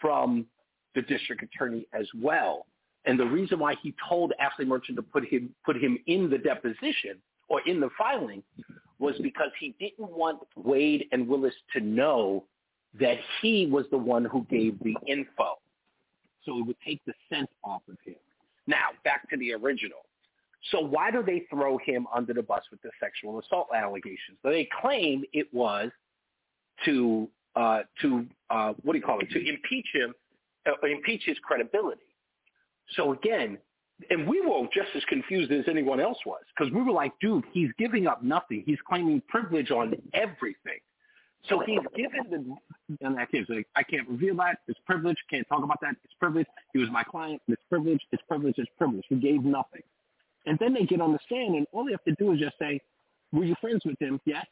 [0.00, 0.46] from
[0.94, 2.66] the district attorney as well.
[3.04, 6.38] And the reason why he told Ashley Merchant to put him put him in the
[6.38, 7.18] deposition
[7.48, 8.42] or in the filing
[9.02, 12.44] was because he didn't want Wade and Willis to know
[13.00, 15.58] that he was the one who gave the info.
[16.44, 18.14] So it would take the scent off of him.
[18.68, 20.06] Now, back to the original.
[20.70, 24.38] So why do they throw him under the bus with the sexual assault allegations?
[24.44, 25.90] They claim it was
[26.84, 29.30] to uh, to uh, what do you call it?
[29.30, 30.14] To impeach him,
[30.66, 32.00] uh, impeach his credibility.
[32.94, 33.58] So again,
[34.10, 37.44] and we were just as confused as anyone else was because we were like, dude,
[37.52, 38.62] he's giving up nothing.
[38.66, 40.80] He's claiming privilege on everything.
[41.48, 44.58] So he's given the, and I can't say, I can't reveal that.
[44.68, 45.16] It's privilege.
[45.28, 45.96] Can't talk about that.
[46.04, 46.46] It's privilege.
[46.72, 47.42] He was my client.
[47.48, 48.00] It's privilege.
[48.12, 48.54] It's privilege.
[48.58, 49.04] It's privilege.
[49.08, 49.82] He gave nothing.
[50.46, 52.56] And then they get on the stand, and all they have to do is just
[52.58, 52.80] say,
[53.32, 54.20] were you friends with him?
[54.24, 54.46] Yes.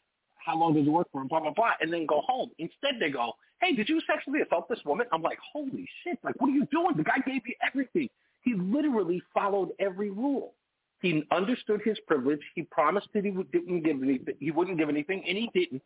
[0.45, 1.29] How long did you work for him?
[1.29, 1.73] Blah, blah, blah.
[1.81, 2.51] And then go home.
[2.59, 5.07] Instead, they go, hey, did you sexually assault this woman?
[5.13, 6.19] I'm like, holy shit.
[6.25, 6.97] Like, what are you doing?
[6.97, 8.09] The guy gave you everything.
[8.43, 10.55] He literally followed every rule.
[11.01, 12.41] He understood his privilege.
[12.55, 14.37] He promised that he would- didn't give anything.
[14.39, 15.83] He wouldn't give anything, and he didn't.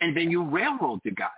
[0.00, 1.30] And then you railroad the guy.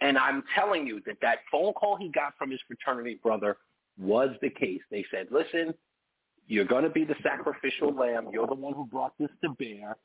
[0.00, 3.58] And I'm telling you that that phone call he got from his fraternity brother
[3.98, 4.80] was the case.
[4.90, 5.74] They said, listen,
[6.46, 8.28] you're going to be the sacrificial lamb.
[8.32, 9.96] You're the one who brought this to bear.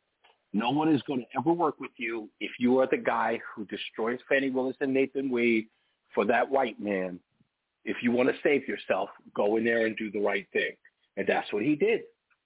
[0.54, 3.66] No one is going to ever work with you if you are the guy who
[3.66, 5.68] destroys Fani Willis and Nathan Wade
[6.14, 7.20] for that white man.
[7.86, 10.72] If you want to save yourself, go in there and do the right thing.
[11.18, 12.02] And that's what he did.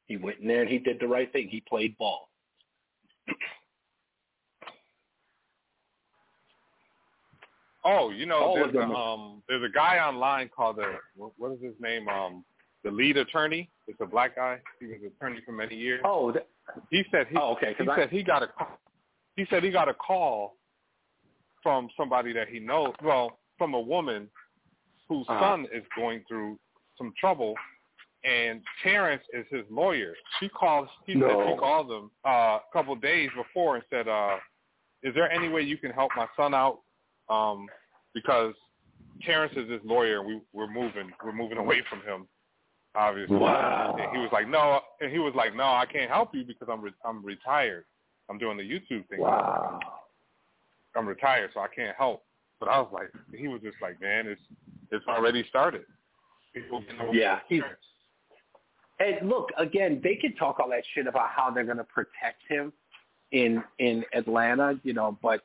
[0.05, 1.47] He went in there and he did the right thing.
[1.49, 2.27] He played ball.
[7.85, 11.51] Oh, you know, All there's a, um, there's a guy online called the what, what
[11.53, 12.07] is his name?
[12.09, 12.43] Um,
[12.83, 13.69] the lead attorney.
[13.87, 14.59] It's a black guy.
[14.79, 16.01] He was an attorney for many years.
[16.03, 16.45] Oh, th-
[16.89, 17.37] he said he.
[17.37, 18.47] Oh, okay, He I- said he got a.
[19.37, 20.57] He said he got a call
[21.63, 22.93] from somebody that he knows.
[23.01, 24.27] Well, from a woman
[25.09, 25.39] whose Uh-huh.
[25.41, 26.57] son is going through
[26.97, 27.55] some trouble,
[28.23, 30.15] and Terrence is his lawyer.
[30.39, 30.87] She calls.
[31.05, 34.37] He said she called him uh, a couple of days before and said, uh,
[35.03, 36.79] "Is there any way you can help my son out?
[37.29, 37.67] Um,
[38.13, 38.53] because
[39.21, 42.27] Terrence is his lawyer, and we we're moving we're moving away from him."
[42.95, 43.95] Obviously, Wow.
[43.99, 46.67] and he was like, "No," and he was like, "No, I can't help you because
[46.69, 47.85] I'm re- I'm retired.
[48.29, 49.19] I'm doing the YouTube thing.
[49.21, 49.79] Wow.
[50.95, 52.25] I'm retired, so I can't help."
[52.59, 54.41] But I was like, he was just like, "Man, it's
[54.91, 55.85] it's already started."
[56.53, 57.85] People getting away Yeah, with he's- Terrence.
[58.99, 62.41] And look, again, they can talk all that shit about how they're going to protect
[62.47, 62.73] him
[63.31, 65.41] in in Atlanta, you know, but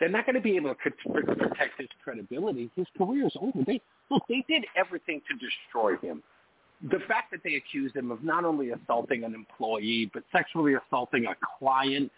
[0.00, 0.90] they're not going to be able to
[1.36, 2.70] protect his credibility.
[2.76, 3.62] His career is over.
[3.66, 6.22] They look, they did everything to destroy him.
[6.90, 11.26] The fact that they accused him of not only assaulting an employee but sexually assaulting
[11.26, 12.10] a client,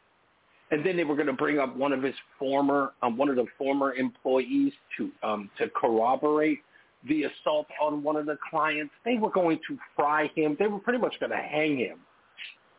[0.71, 3.37] and then they were going to bring up one of his former, um, one of
[3.37, 6.61] the former employees to um, to corroborate
[7.09, 8.93] the assault on one of the clients.
[9.05, 10.57] They were going to fry him.
[10.59, 11.99] They were pretty much going to hang him.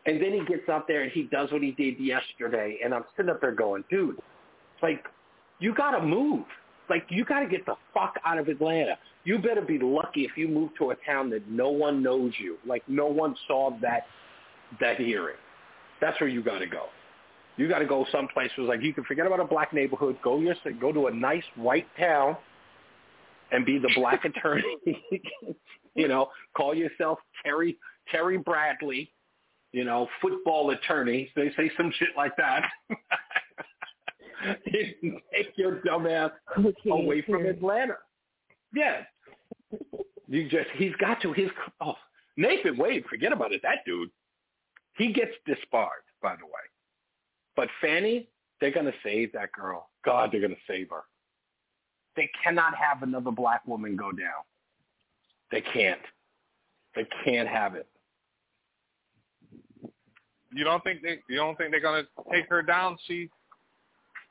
[0.05, 2.79] And then he gets out there and he does what he did yesterday.
[2.83, 4.17] And I'm sitting up there going, dude,
[4.81, 5.05] like,
[5.59, 6.45] you got to move.
[6.89, 8.97] Like, you got to get the fuck out of Atlanta.
[9.25, 12.57] You better be lucky if you move to a town that no one knows you.
[12.65, 14.05] Like, no one saw that
[14.79, 15.35] that hearing.
[15.99, 16.85] That's where you got to go.
[17.57, 20.17] You got to go someplace where like you can forget about a black neighborhood.
[20.23, 22.37] Go your go to a nice white town
[23.51, 24.77] and be the black attorney.
[25.95, 27.77] you know, call yourself Terry
[28.11, 29.11] Terry Bradley.
[29.73, 31.29] You know, football attorney.
[31.35, 32.63] They say some shit like that.
[34.71, 37.45] Take your dumbass Okay, away from.
[37.45, 37.95] Atlanta.
[38.73, 39.01] Yeah.
[40.27, 41.49] You just he's got to his
[41.81, 41.95] oh
[42.37, 43.61] Nathan Wade, forget about it.
[43.63, 44.09] That dude,
[44.97, 46.51] he gets disbarred, by the way.
[47.55, 48.29] But Fani,
[48.61, 49.89] they're gonna save that girl.
[50.05, 51.03] God, they're gonna save her.
[52.17, 54.43] They cannot have another black woman go down.
[55.51, 56.01] They can't.
[56.95, 57.87] They can't have it.
[60.53, 61.19] You don't think they?
[61.29, 62.97] You don't think they're gonna take her down?
[63.05, 63.29] She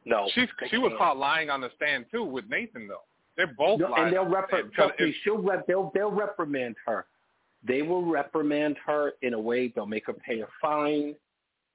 [0.04, 3.02] No, she she was caught lying on the stand too with Nathan though.
[3.36, 4.04] They're both No, lying.
[4.04, 4.72] and they'll reprimand.
[4.72, 4.76] stand.
[4.76, 7.06] 'Cause Trust me, if- she'll rep, they'll they'll reprimand her.
[7.62, 11.14] They will reprimand her in a way they'll make her pay a fine,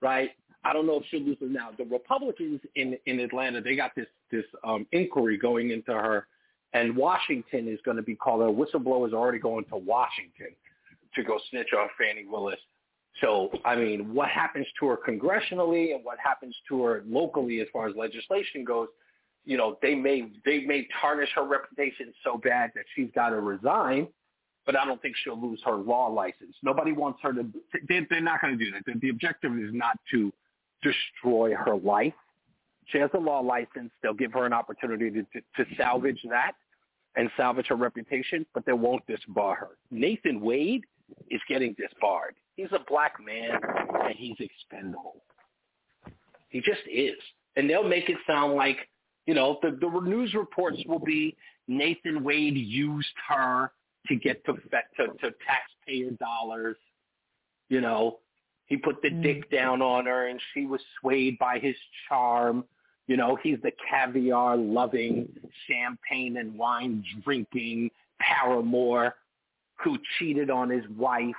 [0.01, 0.31] right?
[0.64, 1.72] I don't know if she'll lose it now.
[1.72, 6.27] The Republicans in in Atlanta, they got this this um, inquiry going into her,
[6.74, 8.42] and Washington is going to be called.
[8.42, 10.56] A whistleblower is already going to Washington
[11.16, 12.60] to go snitch on Fani Willis.
[13.19, 17.68] So, I mean, what happens to her congressionally and what happens to her locally as
[17.74, 18.88] far as legislation goes,
[19.43, 23.40] you know, they may they may tarnish her reputation so bad that she's got to
[23.40, 24.08] resign.
[24.66, 26.56] But I don't think she'll lose her law license.
[26.61, 27.45] Nobody wants her to.
[27.90, 28.85] They, they're not going to do that.
[28.85, 30.32] The, the objective is not to
[30.84, 32.14] destroy her life.
[32.92, 33.92] She has a law license.
[34.02, 36.53] They'll give her an opportunity to, to, to salvage that
[37.16, 39.70] and salvage her reputation, but they won't disbar her.
[39.90, 40.84] Nathan Wade
[41.30, 42.36] is getting disbarred.
[42.56, 43.60] He's a black man
[44.06, 45.24] and he's expendable.
[46.50, 47.18] He just is.
[47.56, 48.78] And they'll make it sound like,
[49.26, 51.36] you know, the, the news reports will be
[51.68, 53.72] Nathan Wade used her
[54.08, 56.78] to get to, to, to taxpayer dollars.
[57.70, 58.20] You know,
[58.66, 59.56] he put the dick mm.
[59.56, 61.76] down on her and she was swayed by his
[62.08, 62.66] charm.
[63.07, 65.27] You know, he's the caviar loving,
[65.67, 67.89] champagne and wine drinking
[68.19, 69.15] paramour
[69.83, 71.35] who cheated on his wife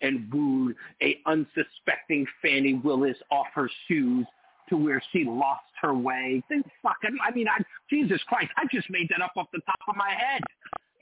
[0.00, 4.26] and wooed a unsuspecting Fani Willis off her shoes
[4.68, 6.42] to where she lost her way.
[6.48, 9.78] Then fucking, I mean, I, Jesus Christ, I just made that up off the top
[9.88, 10.42] of my head.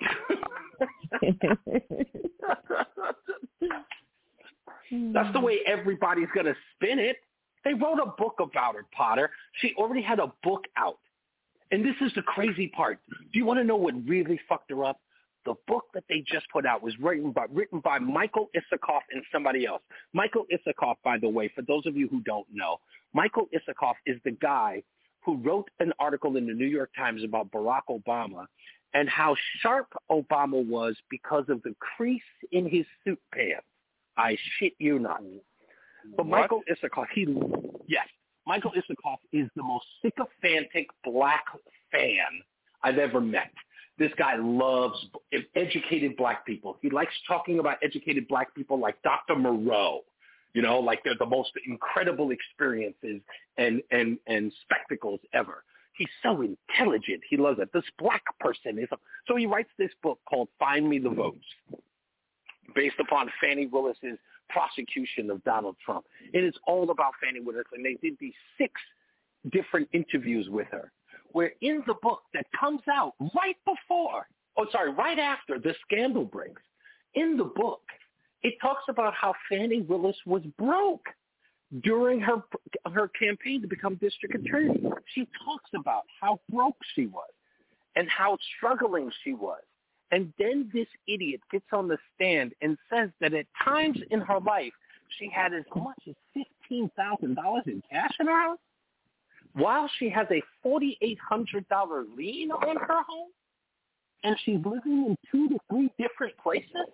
[5.12, 7.16] That's the way everybody's going to spin it.
[7.64, 9.30] They wrote a book about her, Potter.
[9.60, 10.98] She already had a book out.
[11.70, 12.98] And this is the crazy part.
[13.10, 15.00] Do you want to know what really fucked her up?
[15.44, 19.22] The book that they just put out was written by written by Michael Isikoff and
[19.32, 19.80] somebody else.
[20.12, 22.78] Michael Isikoff, by the way, for those of you who don't know,
[23.14, 24.82] Michael Isikoff is the guy
[25.24, 28.46] who wrote an article in the New York Times about Barack Obama
[28.92, 32.22] and how sharp Obama was because of the crease
[32.52, 33.66] in his suit pants.
[34.16, 35.22] I shit you not.
[36.16, 36.40] But What?
[36.40, 37.26] Michael Isikoff, he
[37.86, 38.06] yes,
[38.46, 41.44] Michael Isikoff is the most sycophantic black
[41.92, 42.42] fan
[42.82, 43.52] I've ever met.
[43.98, 44.98] This guy loves
[45.54, 46.78] educated black people.
[46.80, 49.36] He likes talking about educated black people like Dr.
[49.36, 50.00] Moreau.
[50.54, 53.20] You know, like they're the most incredible experiences
[53.56, 55.64] and and and spectacles ever.
[55.92, 57.20] He's so intelligent.
[57.28, 57.70] He loves it.
[57.72, 58.88] This black person is
[59.28, 61.44] so he writes this book called Find Me the Votes,
[62.74, 64.18] based upon Fani Willis's
[64.52, 66.04] prosecution of Donald Trump.
[66.34, 68.72] And it's all about Fani Willis, and they did these six
[69.50, 70.92] different interviews with her,
[71.32, 76.24] where in the book that comes out right before, oh sorry, right after the scandal
[76.24, 76.62] breaks,
[77.14, 77.82] in the book,
[78.42, 81.06] it talks about how Fani Willis was broke
[81.82, 82.42] during her
[82.92, 84.82] her campaign to become district attorney.
[85.14, 87.30] She talks about how broke she was
[87.96, 89.60] and how struggling she was.
[90.12, 94.40] And then this idiot gets on the stand and says that at times in her
[94.40, 94.72] life
[95.18, 98.58] she had as much as fifteen thousand dollars in cash in her house,
[99.54, 103.28] while she has a forty eight hundred dollar lien on her home,
[104.24, 106.88] and she's living in two to three different places.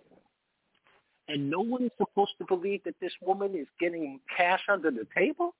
[1.28, 5.06] And no one is supposed to believe that this woman is getting cash under the
[5.16, 5.54] table.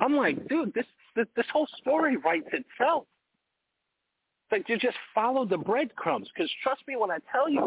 [0.00, 3.06] I'm like, dude, this this, this whole story writes itself.
[4.50, 6.28] Like you just follow the breadcrumbs.
[6.34, 7.60] Because trust me when I tell you,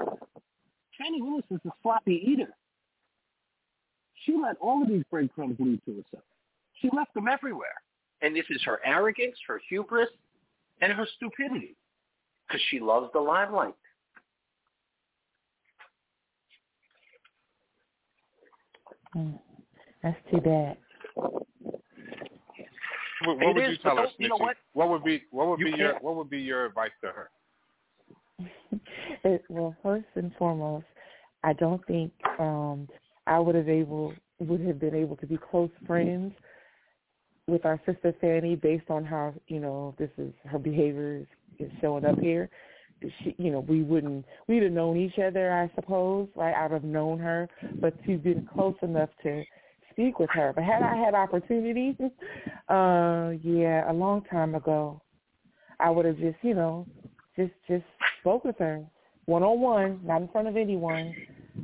[0.97, 2.53] Fani Willis is a sloppy eater.
[4.25, 6.23] She let all of these breadcrumbs lead to herself.
[6.81, 7.75] She left them everywhere.
[8.21, 10.09] And this is her arrogance, her hubris,
[10.81, 11.75] and her stupidity.
[12.47, 13.75] Because she loves the limelight.
[19.15, 19.39] Mm.
[20.03, 20.77] That's too bad.
[23.25, 24.55] What, what would is, you tell but her, don't- you know Snitchy?
[24.73, 24.89] what?
[24.89, 27.29] would be what would You be your can't- what would be your advice to her?
[29.23, 30.85] It, well, first and foremost,
[31.43, 32.87] I don't think um
[33.25, 36.33] I would have able would have been able to be close friends
[37.47, 41.27] with our sister Fani based on how you know this is her behavior is,
[41.59, 42.49] is showing up here.
[43.23, 46.55] She, you know, we wouldn't we'd have known each other, I suppose, right?
[46.55, 47.47] I'd have known her,
[47.79, 49.43] but to be close enough to
[49.97, 50.53] speak with her.
[50.53, 51.97] But had I had opportunity,
[52.69, 55.01] uh, yeah, a long time ago,
[55.79, 56.85] I would have just, you know,
[57.35, 57.83] just just
[58.21, 58.83] spoke with her
[59.25, 61.13] one on one, not in front of anyone.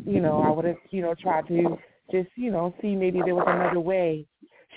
[0.06, 1.78] You know, I would have, you know, tried to
[2.12, 4.26] just, you know, see maybe there was another way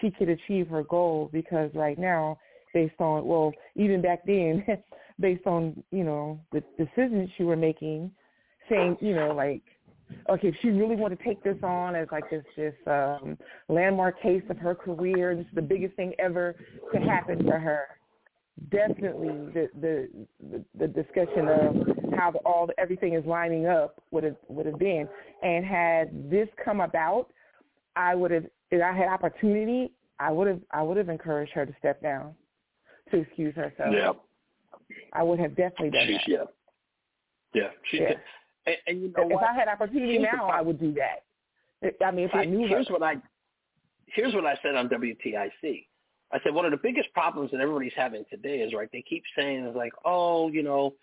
[0.01, 2.39] she could achieve her goal because right now,
[2.75, 4.65] based on well, even back then,
[5.21, 8.11] based on, you know, the decisions she were making,
[8.69, 9.63] saying, you know, like
[10.29, 13.37] okay, if she really wanted to take this on as like this this um
[13.69, 16.55] landmark case of her career, this is the biggest thing ever
[16.93, 17.87] to happen to her.
[18.71, 20.09] Definitely, the the
[20.51, 24.67] the, the discussion of how the, all the, everything is lining up would have would
[24.67, 25.09] have been,
[25.43, 27.29] and had this come about,
[27.97, 31.67] I would have if I had opportunity, I would have I would have encouraged her
[31.67, 32.35] to step down,
[33.11, 33.93] to excuse herself.
[33.93, 34.13] Yeah.
[35.13, 36.49] I would have definitely done She's, that.
[37.53, 37.63] yeah.
[37.63, 37.69] Yeah.
[37.91, 38.13] She Yeah.
[38.67, 39.45] And, and you know if what?
[39.45, 41.25] I had opportunity Here's now, I would do that.
[42.05, 42.95] I mean, if I Here- knew here's her.
[42.95, 43.17] what I
[44.07, 45.87] here's what I said on WTIC.
[46.33, 48.89] I said one of the biggest problems that everybody's having today is right.
[48.93, 50.95] They keep saying is like, oh, you know,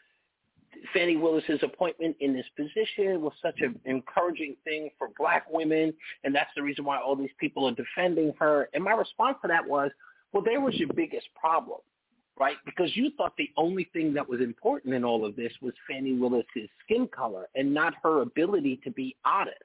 [0.94, 5.94] Fani Willis's appointment in this position was such an encouraging thing for black women,
[6.24, 8.70] and that's the reason why all these people are defending her.
[8.74, 9.92] And my response to that was,
[10.32, 11.80] well, there was your biggest problem,
[12.40, 12.58] right?
[12.66, 16.14] Because you thought the only thing that was important in all of this was Fani
[16.14, 19.64] Willis's skin color and not her ability to be honest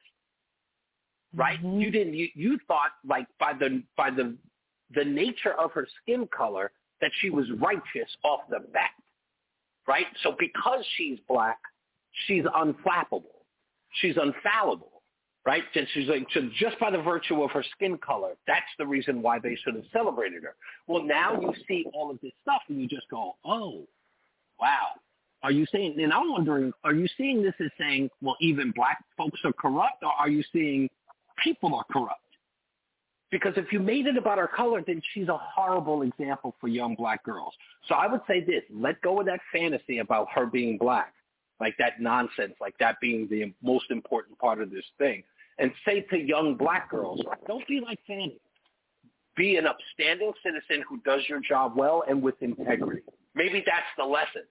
[1.34, 1.58] right?
[1.62, 1.80] Mm-hmm.
[1.80, 2.14] You didn't.
[2.14, 4.34] You, you thought like by the by the
[4.94, 8.90] the nature of her skin color that she was righteous off the bat,
[9.86, 10.06] right?
[10.22, 11.58] So because she's black,
[12.26, 13.44] she's unflappable,
[14.00, 14.97] she's unfallible,
[15.48, 15.64] right?
[15.74, 19.22] And she's like so just by the virtue of her skin color, that's the reason
[19.22, 20.54] why they should have celebrated her.
[20.86, 23.86] Well, now you see all of this stuff and you just go, oh,
[24.60, 24.88] wow.
[25.42, 25.94] Are you saying?
[26.02, 30.02] And I'm wondering, are you seeing this as saying, well, even black folks are corrupt,
[30.02, 30.90] or are you seeing
[31.42, 32.20] people are corrupt.
[33.30, 36.94] Because if you made it about her color, then she's a horrible example for young
[36.94, 37.54] black girls.
[37.88, 41.14] So I would say this, let go of that fantasy about her being black,
[41.60, 45.22] like that nonsense, like that being the most important part of this thing.
[45.58, 48.38] And say to young black girls, don't be like Fani.
[49.36, 53.02] Be an upstanding citizen who does your job well and with integrity.
[53.34, 54.42] Maybe that's the lesson.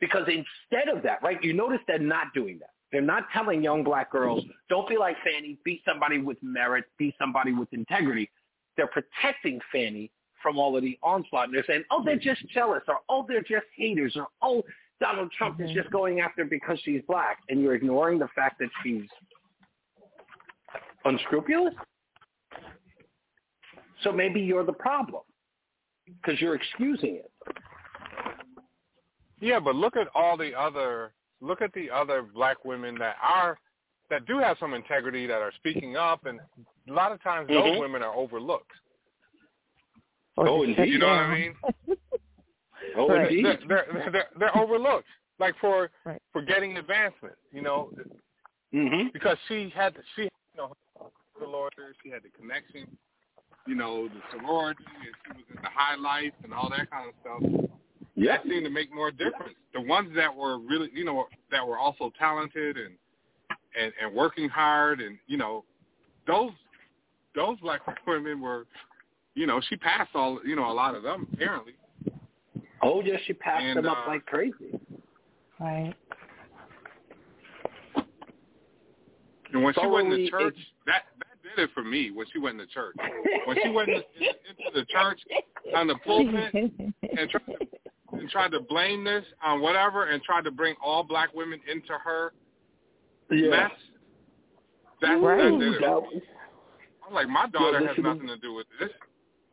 [0.00, 2.70] Because instead of that, right, you notice they're not doing that.
[2.90, 7.14] They're not telling young black girls, don't be like Fani, be somebody with merit, be
[7.18, 8.28] somebody with integrity.
[8.76, 10.10] They're protecting Fani
[10.42, 11.46] from all of the onslaught.
[11.46, 14.62] And they're saying, oh, they're just jealous, or oh, they're just haters, or oh,
[15.00, 15.78] Donald Trump is mm-hmm.
[15.78, 17.38] just going after her because she's black.
[17.48, 19.02] And you're ignoring the fact that she's
[21.04, 21.74] unscrupulous?
[24.02, 25.22] So maybe you're the problem
[26.06, 27.30] because you're excusing it.
[29.40, 33.58] Yeah, but look at all the other look at the other black women that are
[34.10, 36.40] that do have some integrity that are speaking up, and
[36.88, 37.80] a lot of times those Mhm.
[37.80, 38.72] women are overlooked.
[40.36, 40.88] Oh, indeed.
[40.88, 41.56] You know what I mean?
[42.96, 43.44] Oh, they're, indeed.
[43.68, 45.06] They're, they're, they're, they're overlooked,
[45.38, 45.90] like for
[46.32, 47.36] for getting advancement.
[47.52, 47.92] You know,
[48.74, 49.08] mm-hmm.
[49.12, 50.74] because she had she you know
[51.40, 52.86] the lawyer, she had the connection,
[53.66, 57.08] you know, the sorority, and she was in the high life and all that kind
[57.08, 57.70] of stuff.
[58.14, 58.36] Yeah.
[58.36, 59.54] That seemed to make more difference.
[59.74, 62.94] The ones that were really, you know, that were also talented and
[63.80, 65.64] and and working hard, and you know,
[66.26, 66.50] those
[67.34, 68.66] those black women were,
[69.34, 71.74] you know, she passed all, you know, a lot of them apparently.
[72.82, 74.78] Oh, yes, she passed And, them up uh, like crazy.
[75.58, 75.94] Right.
[79.52, 81.19] And when she went in the church, that that did
[81.60, 82.10] it for me.
[82.10, 82.96] When she went the church,
[83.44, 85.20] when she went in, into the church
[85.74, 87.66] on the pulpit and tried to
[88.12, 91.92] and tried to blame this on whatever, and tried to bring all black women into
[91.92, 92.32] her
[93.30, 93.50] Yeah.
[93.50, 93.70] mess.
[95.00, 95.38] That, Right.
[95.38, 96.22] that did it.
[97.06, 98.90] I'm like, my daughter has nothing to do with this.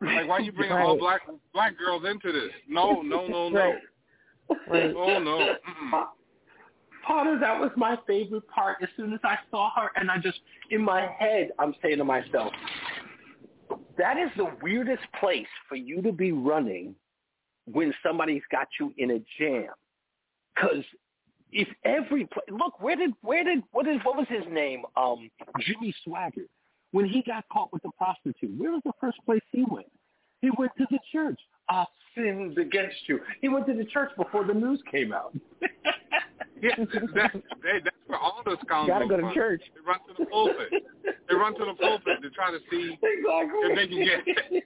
[0.00, 1.22] Like, why you bring all black
[1.52, 2.52] black girls into this?
[2.68, 3.58] No, no, no, no.
[3.58, 3.82] Right.
[4.66, 4.94] Right.
[4.96, 5.38] Oh no.
[5.38, 6.06] Mm-mm.
[7.08, 8.76] Potter, that was my favorite part.
[8.82, 12.04] As soon as I saw her, and I just in my head, I'm saying to
[12.04, 12.52] myself,
[13.96, 16.94] that is the weirdest place for you to be running
[17.64, 19.72] when somebody's got you in a jam.
[20.54, 20.84] Because
[21.50, 24.82] if every pla look, where did where did what is what was his name?
[24.94, 25.30] Um,
[25.60, 26.48] Jimmy Swaggart.
[26.92, 29.90] When he got caught with the prostitute, where was the first place he went?
[30.42, 31.40] He went to the church.
[31.68, 33.20] I sinned against you.
[33.40, 35.34] He went to the church before the news came out.
[36.60, 36.70] Yeah,
[37.14, 37.32] that's
[37.62, 39.32] they, that's where all the scoundrels Gotta go to run.
[39.34, 39.62] church.
[39.76, 40.70] They run to the pulpit.
[41.28, 44.26] They run to the pulpit to try to see if they can get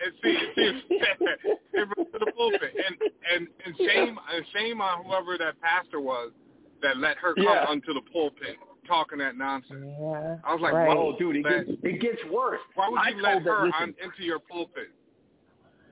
[0.00, 2.72] and see, see if they run to the pulpit.
[2.74, 2.96] And
[3.34, 6.32] and and shame and shame on whoever that pastor was
[6.80, 7.66] that let her come Yeah.
[7.68, 8.56] onto the pulpit
[8.88, 9.84] talking that nonsense.
[9.84, 10.36] Yeah.
[10.44, 10.88] I was like, Right.
[10.88, 12.60] why Oh, dude, it that- gets, it gets worse.
[12.74, 14.88] Why would I you let told them, her listen, on, into your pulpit?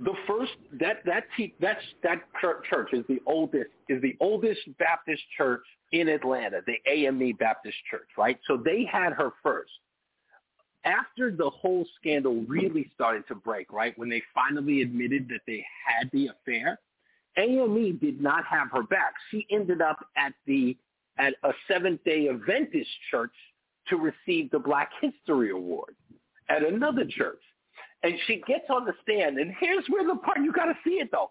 [0.05, 5.23] The first that that te- that's that church is the oldest is the oldest Baptist
[5.37, 8.39] church in Atlanta, the AME Baptist Church, right?
[8.47, 9.71] So they had her first.
[10.85, 15.65] After the whole scandal really started to break, right, when they finally admitted that they
[15.87, 16.81] had the affair,
[17.37, 19.15] AME did not have her back.
[19.31, 20.77] She ended up at the
[21.19, 23.35] at a Seventh Day Adventist church
[23.89, 25.95] to receive the Black History Award
[26.49, 27.41] at another church.
[28.03, 30.95] And she gets on the stand, and here's where the part you got to see
[30.95, 31.31] it though.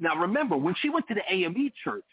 [0.00, 2.04] Now remember, when she went to the AME church,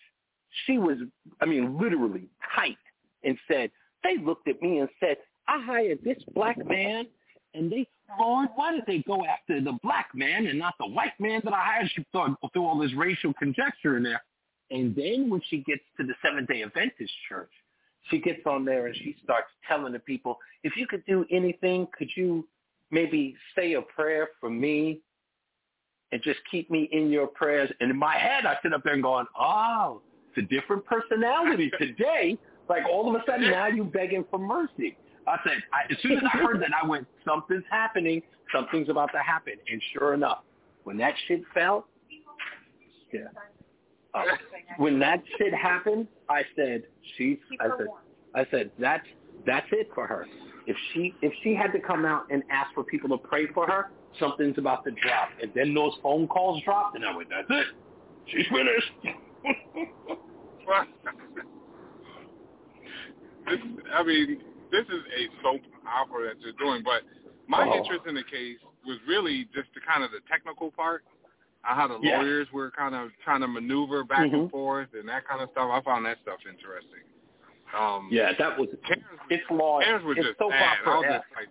[0.66, 0.98] she was,
[1.42, 2.78] I mean, literally tight
[3.24, 3.72] and said,
[4.04, 5.18] they looked at me and said,
[5.48, 7.08] I hired this black man,
[7.54, 7.88] and they,
[8.20, 11.54] Lord, why did they go after the black man and not the white man that
[11.54, 11.92] I hired?
[11.96, 14.22] She thought through all this racial conjecture in there.
[14.72, 17.52] And then when she gets to the Seventh Day Adventist church,
[18.10, 21.88] she gets on there and she starts telling the people, if you could do anything,
[21.98, 22.48] could you
[22.96, 25.02] maybe say a prayer for me
[26.12, 27.70] and just keep me in your prayers?
[27.80, 31.72] And in my head, I sit up there and going, oh, it's a different personality
[31.78, 32.38] today.
[32.68, 34.98] Like all of a sudden now you're begging for mercy.
[35.28, 38.22] I said, I, as soon as I heard that, I went, something's happening.
[38.54, 39.54] Something's about to happen.
[39.72, 40.40] And sure enough,
[40.84, 41.88] when that shit fell,
[43.12, 43.22] yeah.
[44.14, 44.24] Uh,
[44.78, 46.84] when that shit happened, I said,
[47.18, 47.88] she's, I said,
[48.34, 49.06] I said, that's,
[49.46, 50.26] that's it for her.
[50.68, 53.68] If she, if she had to come out and ask for people to pray for
[53.68, 55.30] her, something's about to drop.
[55.42, 57.68] And then those phone calls dropped, and I went, that's it.
[58.28, 58.92] She's finished.
[63.48, 63.60] this,
[63.94, 67.04] I mean, this is a soap opera that you're doing, but
[67.48, 67.74] my Oh.
[67.78, 71.04] interest in the case was really just the kind of the technical part,
[71.64, 72.18] uh, how the Yeah.
[72.18, 75.70] lawyers were kind of trying to maneuver back and forth and that kind of stuff.
[75.72, 77.04] I found that stuff interesting.
[77.74, 78.70] Um, Yeah, that was,
[79.30, 79.80] it's law.
[79.80, 80.78] Terrence was it's just soap sad.
[80.86, 81.50] I was just like,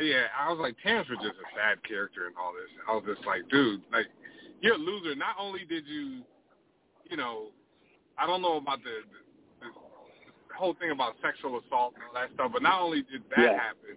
[0.00, 2.70] yeah, I was like, Terrence was just a sad character in all this.
[2.88, 4.06] I was just like, dude, like,
[4.60, 5.14] you're a loser.
[5.14, 6.22] Not only did you,
[7.10, 7.48] you know,
[8.18, 9.04] I don't know about the,
[9.60, 9.68] the,
[10.48, 13.52] the whole thing about sexual assault and all that stuff, but not only did that
[13.52, 13.58] Yeah.
[13.58, 13.96] happen,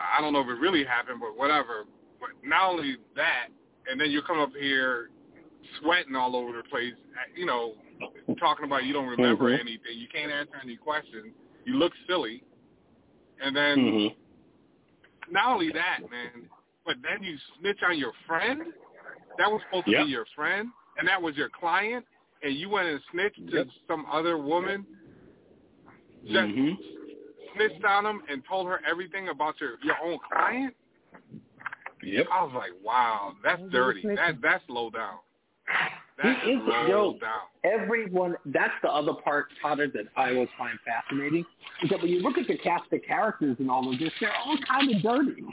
[0.00, 1.84] I don't know if it really happened, but whatever.
[2.20, 3.48] But not only that,
[3.90, 5.10] and then you come up here
[5.80, 6.94] sweating all over the place,
[7.36, 7.74] you know,
[8.38, 9.60] talking about you don't remember Mhm.
[9.60, 11.34] anything, you can't answer any questions,
[11.64, 12.42] you look silly,
[13.40, 14.16] and then Mhm.
[15.30, 16.48] not only that, man,
[16.84, 18.74] but then you snitch on your friend.
[19.38, 22.06] That was supposed to be your friend, and that was your client,
[22.42, 24.86] and you went and snitched to some other woman.
[26.26, 26.78] Just Mhm.
[27.54, 30.76] snitched on him and told her everything about your your own client.
[32.02, 32.28] Yep.
[32.30, 34.02] I was like, wow, that's dirty.
[34.02, 35.18] That that's low down.
[36.22, 37.18] He is, yo,
[37.64, 41.44] everyone, that's the other part, Potter, that I always find fascinating,
[41.82, 44.30] is that when you look at the cast of characters and all of this, they're
[44.44, 45.44] all kind of dirty.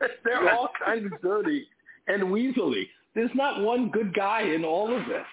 [0.24, 1.66] they're all kind of dirty
[2.06, 2.84] and weaselly.
[3.14, 5.26] There's not one good guy in all of this.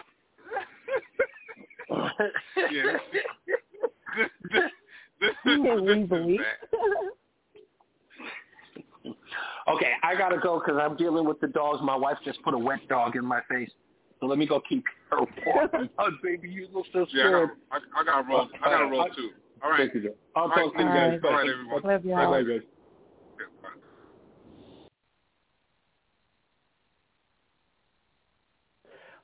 [2.57, 2.97] yeah.
[3.45, 3.61] this,
[4.17, 4.71] this, this,
[5.21, 6.37] this is weaselly.
[6.37, 6.79] bad.
[9.67, 11.79] Okay, I gotta go because I'm dealing with the dogs.
[11.83, 13.69] My wife just put a wet dog in my face,
[14.19, 15.89] so let me go keep her warm.
[15.99, 17.49] oh, baby, you look so Yeah, I scared.
[17.71, 18.47] got, I, I got to roll.
[18.63, 19.29] I got to roll too.
[19.63, 19.79] All right.
[19.79, 20.15] Thank you, Joe.
[20.35, 21.09] I'll All right, talk to you all guys.
[21.11, 21.27] right, Bye.
[21.29, 21.81] All right, everyone.
[21.83, 22.31] Love y'all.
[22.31, 22.61] Bye, guys.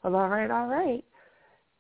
[0.04, 1.04] Well, all right, all right.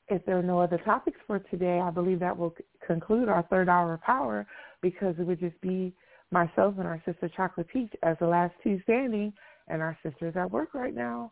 [0.09, 2.53] If there are no other topics for today, I believe that will
[2.85, 4.45] conclude our third hour of power
[4.81, 5.93] because it would just be
[6.31, 9.33] myself and our sister Chocolate Peach as the last two standing,
[9.67, 11.31] and our sister's at work right now.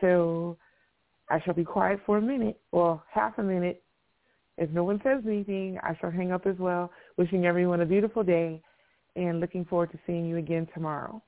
[0.00, 0.56] So
[1.30, 3.82] I shall be quiet for a minute, well, half a minute.
[4.58, 8.22] If no one says anything, I shall hang up as well, wishing everyone a beautiful
[8.22, 8.60] day
[9.16, 11.22] and looking forward to seeing you again tomorrow.